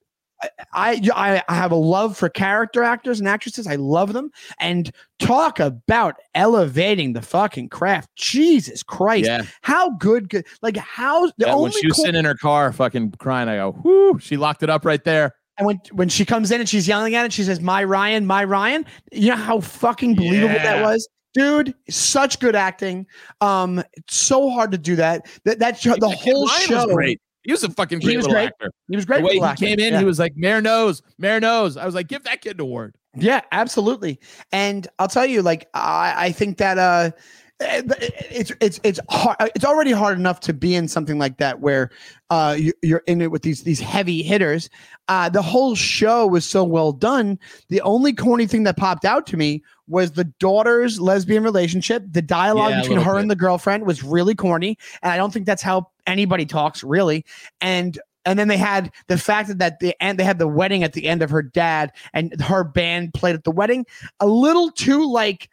I, 0.74 1.00
I 1.14 1.42
I 1.48 1.54
have 1.54 1.72
a 1.72 1.76
love 1.76 2.14
for 2.14 2.28
character 2.28 2.82
actors 2.82 3.20
and 3.20 3.28
actresses. 3.28 3.66
I 3.66 3.76
love 3.76 4.12
them. 4.12 4.30
And 4.60 4.90
talk 5.18 5.58
about 5.60 6.16
elevating 6.34 7.14
the 7.14 7.22
fucking 7.22 7.70
craft. 7.70 8.10
Jesus 8.16 8.82
Christ. 8.82 9.26
Yeah. 9.26 9.42
How 9.62 9.90
good, 9.92 10.28
good 10.28 10.46
like 10.60 10.76
how 10.76 11.26
the 11.26 11.32
Yeah, 11.38 11.54
only 11.54 11.62
when 11.64 11.72
she 11.72 11.86
was 11.86 11.96
cool- 11.96 12.04
sitting 12.04 12.18
in 12.18 12.26
her 12.26 12.34
car 12.34 12.70
fucking 12.72 13.12
crying, 13.12 13.48
I 13.48 13.56
go, 13.56 13.70
whoo, 13.82 14.18
she 14.18 14.36
locked 14.36 14.62
it 14.62 14.68
up 14.68 14.84
right 14.84 15.02
there. 15.04 15.32
and 15.56 15.66
when 15.66 15.80
when 15.92 16.10
she 16.10 16.26
comes 16.26 16.50
in 16.50 16.60
and 16.60 16.68
she's 16.68 16.86
yelling 16.86 17.14
at 17.14 17.24
it, 17.24 17.32
she 17.32 17.42
says, 17.42 17.60
My 17.62 17.82
Ryan, 17.82 18.26
my 18.26 18.44
Ryan. 18.44 18.84
You 19.12 19.30
know 19.30 19.36
how 19.36 19.60
fucking 19.60 20.16
believable 20.16 20.54
that 20.54 20.82
was? 20.82 21.08
Dude, 21.36 21.74
such 21.90 22.40
good 22.40 22.56
acting. 22.56 23.06
Um, 23.42 23.82
it's 23.92 24.16
so 24.16 24.48
hard 24.48 24.70
to 24.72 24.78
do 24.78 24.96
that. 24.96 25.26
That 25.44 25.58
that 25.58 25.78
show, 25.78 25.94
the 25.96 26.08
whole 26.08 26.46
Ryan 26.46 26.66
show 26.66 26.86
was 26.86 26.94
great. 26.94 27.20
He 27.42 27.52
was 27.52 27.62
a 27.62 27.70
fucking 27.70 28.00
great 28.00 28.16
little 28.16 28.32
great. 28.32 28.46
actor. 28.46 28.72
He 28.88 28.96
was 28.96 29.04
great. 29.04 29.18
the 29.20 29.26
way 29.26 29.34
he 29.34 29.40
actor. 29.42 29.66
came 29.66 29.78
in, 29.78 29.92
Yeah. 29.92 29.98
he 29.98 30.04
was 30.06 30.18
like, 30.18 30.32
Mare 30.34 30.60
knows, 30.62 31.02
Mare 31.18 31.38
knows. 31.38 31.76
I 31.76 31.84
was 31.84 31.94
like, 31.94 32.08
give 32.08 32.24
that 32.24 32.40
kid 32.40 32.56
an 32.56 32.62
award. 32.62 32.96
Yeah, 33.14 33.42
absolutely. 33.52 34.18
And 34.50 34.88
I'll 34.98 35.08
tell 35.08 35.26
you, 35.26 35.42
like, 35.42 35.68
I, 35.74 36.14
I 36.16 36.32
think 36.32 36.56
that 36.58 36.78
uh, 36.78 37.10
it's 37.58 38.52
it's 38.60 38.80
it's 38.82 39.00
hard. 39.08 39.36
It's 39.54 39.64
already 39.64 39.92
hard 39.92 40.18
enough 40.18 40.40
to 40.40 40.52
be 40.52 40.74
in 40.74 40.88
something 40.88 41.18
like 41.18 41.38
that 41.38 41.60
where 41.60 41.90
uh, 42.28 42.54
you, 42.58 42.72
you're 42.82 43.02
in 43.06 43.22
it 43.22 43.30
with 43.30 43.42
these 43.42 43.62
these 43.62 43.80
heavy 43.80 44.22
hitters. 44.22 44.68
Uh, 45.08 45.28
the 45.28 45.42
whole 45.42 45.74
show 45.74 46.26
was 46.26 46.44
so 46.44 46.62
well 46.64 46.92
done. 46.92 47.38
The 47.68 47.80
only 47.82 48.12
corny 48.12 48.46
thing 48.46 48.64
that 48.64 48.76
popped 48.76 49.04
out 49.04 49.26
to 49.28 49.36
me 49.36 49.62
was 49.88 50.12
the 50.12 50.24
daughter's 50.24 51.00
lesbian 51.00 51.44
relationship. 51.44 52.02
The 52.10 52.22
dialogue 52.22 52.70
Yeah, 52.72 52.80
between 52.82 52.98
her 52.98 53.14
bit. 53.14 53.22
and 53.22 53.30
the 53.30 53.36
girlfriend 53.36 53.86
was 53.86 54.02
really 54.02 54.34
corny, 54.34 54.76
and 55.02 55.12
I 55.12 55.16
don't 55.16 55.32
think 55.32 55.46
that's 55.46 55.62
how 55.62 55.88
anybody 56.06 56.44
talks 56.44 56.84
really. 56.84 57.24
And 57.60 57.98
and 58.26 58.38
then 58.38 58.48
they 58.48 58.58
had 58.58 58.90
the 59.06 59.16
fact 59.16 59.48
that, 59.48 59.58
that 59.58 59.80
the 59.80 59.94
and 60.02 60.18
they 60.18 60.24
had 60.24 60.38
the 60.38 60.48
wedding 60.48 60.82
at 60.82 60.92
the 60.92 61.06
end 61.06 61.22
of 61.22 61.30
her 61.30 61.42
dad 61.42 61.92
and 62.12 62.38
her 62.42 62.64
band 62.64 63.14
played 63.14 63.34
at 63.34 63.44
the 63.44 63.50
wedding 63.50 63.86
a 64.20 64.26
little 64.26 64.70
too 64.72 65.10
like 65.10 65.48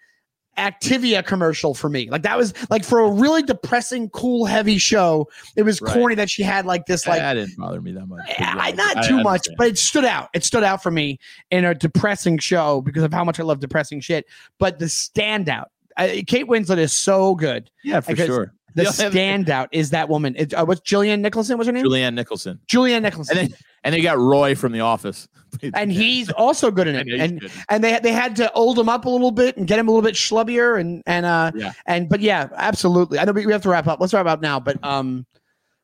Activia 0.58 1.26
commercial 1.26 1.74
for 1.74 1.89
me. 1.89 2.10
Like 2.10 2.22
that 2.24 2.38
was 2.38 2.54
like 2.70 2.84
for 2.84 2.99
a 2.99 3.10
really 3.12 3.41
depressing, 3.41 4.10
cool, 4.12 4.45
heavy 4.45 4.78
show. 4.78 5.28
It 5.56 5.64
was 5.64 5.82
Right. 5.82 5.93
corny 5.93 6.16
that 6.16 6.30
she 6.30 6.43
had 6.43 6.66
like 6.66 6.86
this 6.86 7.08
like 7.08 7.20
that 7.20 7.34
didn't 7.34 7.58
bother 7.58 7.82
me 7.82 7.91
that 7.93 8.06
much. 8.08 8.22
I, 8.39 8.70
yeah, 8.70 8.76
not 8.76 8.97
I 8.97 9.08
too 9.08 9.18
much, 9.24 9.47
understand. 9.47 9.58
but 9.58 9.68
it 9.68 9.78
stood 9.78 10.06
out. 10.06 10.30
It 10.34 10.43
stood 10.43 10.64
out 10.64 10.84
for 10.84 10.91
me 10.91 11.20
in 11.51 11.66
a 11.66 11.74
depressing 11.74 12.38
show 12.38 12.82
because 12.82 13.04
of 13.04 13.12
how 13.12 13.24
much 13.24 13.39
I 13.39 13.43
love 13.43 13.60
depressing 13.60 13.99
shit. 13.99 14.26
But 14.60 14.78
the 14.80 14.86
standout, 14.86 15.66
uh, 15.97 16.08
Kate 16.28 16.47
Winslet 16.47 16.78
is 16.78 16.93
so 16.93 17.34
good. 17.36 17.72
yeah, 17.84 17.99
for 17.99 18.16
sure. 18.16 18.54
the 18.76 18.84
The 18.84 18.89
only 18.89 19.06
other- 19.06 19.18
standout 19.18 19.68
is 19.72 19.89
that 19.91 20.08
woman. 20.10 20.36
It, 20.38 20.54
uh, 20.54 20.66
what's 20.66 20.82
Jillian 20.82 21.22
Nicholson? 21.22 21.58
What's 21.58 21.68
her 21.68 21.74
name? 21.74 21.86
Julianne 21.86 22.14
Nicholson. 22.14 22.60
Julianne 22.72 23.01
Nicholson. 23.04 23.38
And 23.38 23.49
then 23.49 23.58
and 23.84 23.93
they 23.93 24.01
got 24.01 24.17
Roy 24.17 24.55
from 24.55 24.71
The 24.71 24.79
Office. 24.81 25.27
and 25.75 25.91
he's 25.91 26.31
also 26.31 26.71
good 26.71 26.88
in 26.88 26.95
it. 27.07 27.07
And 27.19 27.39
good. 27.41 27.51
and 27.69 27.84
they 27.84 27.99
they 27.99 28.11
had 28.11 28.36
to 28.38 28.51
old 28.53 28.77
him 28.79 28.89
up 28.89 29.05
a 29.05 29.09
little 29.09 29.31
bit 29.31 29.55
and 29.57 29.67
get 29.67 29.77
him 29.79 29.88
a 29.88 29.91
little 29.91 30.01
bit 30.01 30.15
schlubbier 30.15 30.79
and 30.79 31.03
and 31.05 31.25
uh 31.25 31.51
Yeah. 31.55 31.73
and 31.86 32.09
but 32.09 32.19
yeah, 32.21 32.49
absolutely. 32.55 33.19
I 33.19 33.25
know 33.25 33.31
we 33.34 33.51
have 33.51 33.61
to 33.63 33.69
wrap 33.69 33.88
up. 33.88 33.99
Let's 33.99 34.13
wrap 34.13 34.25
up 34.25 34.41
now. 34.41 34.59
But 34.59 34.84
um, 34.84 35.25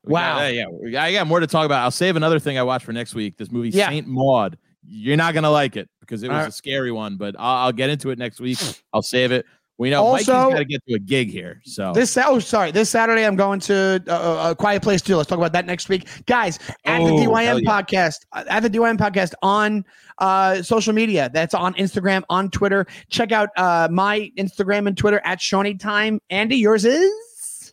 got- 0.06 0.12
Wow. 0.12 0.38
uh, 0.44 0.48
yeah, 0.48 1.02
I 1.04 1.12
got 1.12 1.26
more 1.26 1.40
to 1.40 1.46
talk 1.46 1.66
about. 1.66 1.82
I'll 1.82 1.90
save 1.90 2.16
another 2.16 2.38
thing 2.38 2.58
I 2.58 2.62
watched 2.62 2.84
for 2.86 2.92
next 2.92 3.14
week. 3.14 3.36
This 3.36 3.50
movie, 3.52 3.68
Yeah. 3.70 3.88
Saint 3.90 4.06
Maud. 4.06 4.56
You're 4.82 5.16
not 5.18 5.34
gonna 5.34 5.50
like 5.50 5.76
it 5.76 5.88
because 6.00 6.22
it 6.22 6.28
was 6.28 6.36
right. 6.38 6.48
a 6.48 6.52
scary 6.52 6.90
one, 6.90 7.16
but 7.16 7.36
I'll, 7.38 7.66
I'll 7.66 7.72
get 7.72 7.90
into 7.90 8.10
it 8.10 8.18
next 8.18 8.40
week. 8.40 8.58
I'll 8.94 9.02
save 9.02 9.30
it. 9.30 9.46
We 9.80 9.88
know 9.88 10.04
Also- 10.04 10.32
Mikey's 10.34 10.52
got 10.52 10.58
to 10.58 10.64
get 10.66 10.86
to 10.88 10.94
a 10.94 10.98
gig 10.98 11.30
here, 11.30 11.62
so 11.64 11.92
this 11.94 12.14
oh 12.18 12.38
sorry, 12.38 12.70
this 12.70 12.90
Saturday 12.90 13.24
I'm 13.24 13.34
going 13.34 13.60
to 13.60 14.02
uh, 14.08 14.50
a 14.50 14.54
quiet 14.54 14.82
place 14.82 15.00
too. 15.00 15.16
Let's 15.16 15.26
talk 15.30 15.38
about 15.38 15.54
that 15.54 15.64
next 15.64 15.88
week, 15.88 16.06
guys. 16.26 16.58
At 16.84 16.98
the 16.98 17.04
Oh, 17.04 17.16
hell 17.16 17.32
DYM 17.32 17.62
yeah. 17.62 17.80
podcast, 17.80 18.16
uh, 18.32 18.44
at 18.48 18.60
the 18.62 18.68
DYM 18.68 18.98
podcast 18.98 19.32
on 19.42 19.86
uh, 20.18 20.60
social 20.62 20.92
media. 20.92 21.30
That's 21.32 21.54
on 21.54 21.72
Instagram, 21.74 22.24
on 22.28 22.50
Twitter. 22.50 22.86
Check 23.08 23.32
out 23.32 23.48
uh, 23.56 23.88
my 23.90 24.30
Instagram 24.36 24.86
and 24.86 24.98
Twitter 24.98 25.22
at 25.24 25.38
Seanytime. 25.38 26.18
Andy, 26.28 26.56
yours 26.56 26.84
is. 26.84 27.10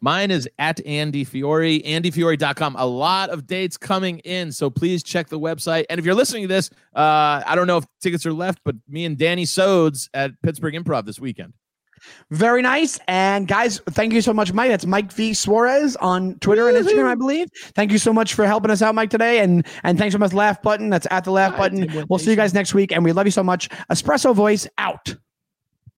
Mine 0.01 0.31
is 0.31 0.47
at 0.59 0.79
Andy 0.85 1.25
Fiori, 1.25 1.81
andyfiori.com. 1.81 2.77
A 2.79 2.85
lot 2.85 3.31
of 3.31 3.45
dates 3.47 3.75
coming 3.75 4.19
in, 4.19 4.53
so 4.53 4.69
please 4.69 5.03
check 5.03 5.27
the 5.27 5.39
website. 5.39 5.83
And 5.89 5.99
if 5.99 6.05
you're 6.05 6.15
listening 6.15 6.43
to 6.43 6.47
this, 6.47 6.69
uh, 6.95 7.43
I 7.45 7.53
don't 7.55 7.67
know 7.67 7.77
if 7.77 7.85
tickets 7.99 8.25
are 8.25 8.31
left, 8.31 8.59
but 8.63 8.75
me 8.87 9.03
and 9.03 9.17
Danny 9.17 9.43
Sodes 9.43 10.07
at 10.13 10.31
Pittsburgh 10.41 10.73
Improv 10.75 11.03
this 11.05 11.19
weekend. 11.19 11.51
Very 12.31 12.61
nice. 12.61 12.99
And 13.07 13.47
guys, 13.47 13.79
thank 13.91 14.13
you 14.13 14.21
so 14.21 14.33
much, 14.33 14.53
Mike. 14.53 14.69
That's 14.69 14.85
Mike 14.85 15.11
V 15.11 15.33
Suarez 15.33 15.95
on 15.97 16.35
Twitter 16.39 16.69
and 16.69 16.77
Instagram, 16.77 17.05
I 17.05 17.15
believe. 17.15 17.47
Thank 17.75 17.91
you 17.91 17.97
so 17.97 18.13
much 18.13 18.33
for 18.33 18.45
helping 18.45 18.71
us 18.71 18.81
out, 18.81 18.95
Mike, 18.95 19.09
today. 19.09 19.39
And 19.39 19.65
and 19.83 19.97
thanks 19.97 20.13
so 20.13 20.19
much, 20.19 20.33
Laugh 20.33 20.61
Button. 20.61 20.89
That's 20.89 21.07
at 21.11 21.23
the 21.23 21.31
Laugh 21.31 21.57
Button. 21.57 22.05
We'll 22.09 22.19
see 22.19 22.31
you 22.31 22.35
guys 22.35 22.53
next 22.53 22.73
week. 22.73 22.91
And 22.91 23.03
we 23.03 23.11
love 23.11 23.25
you 23.25 23.31
so 23.31 23.43
much. 23.43 23.69
Espresso 23.91 24.33
Voice 24.33 24.67
out. 24.77 25.15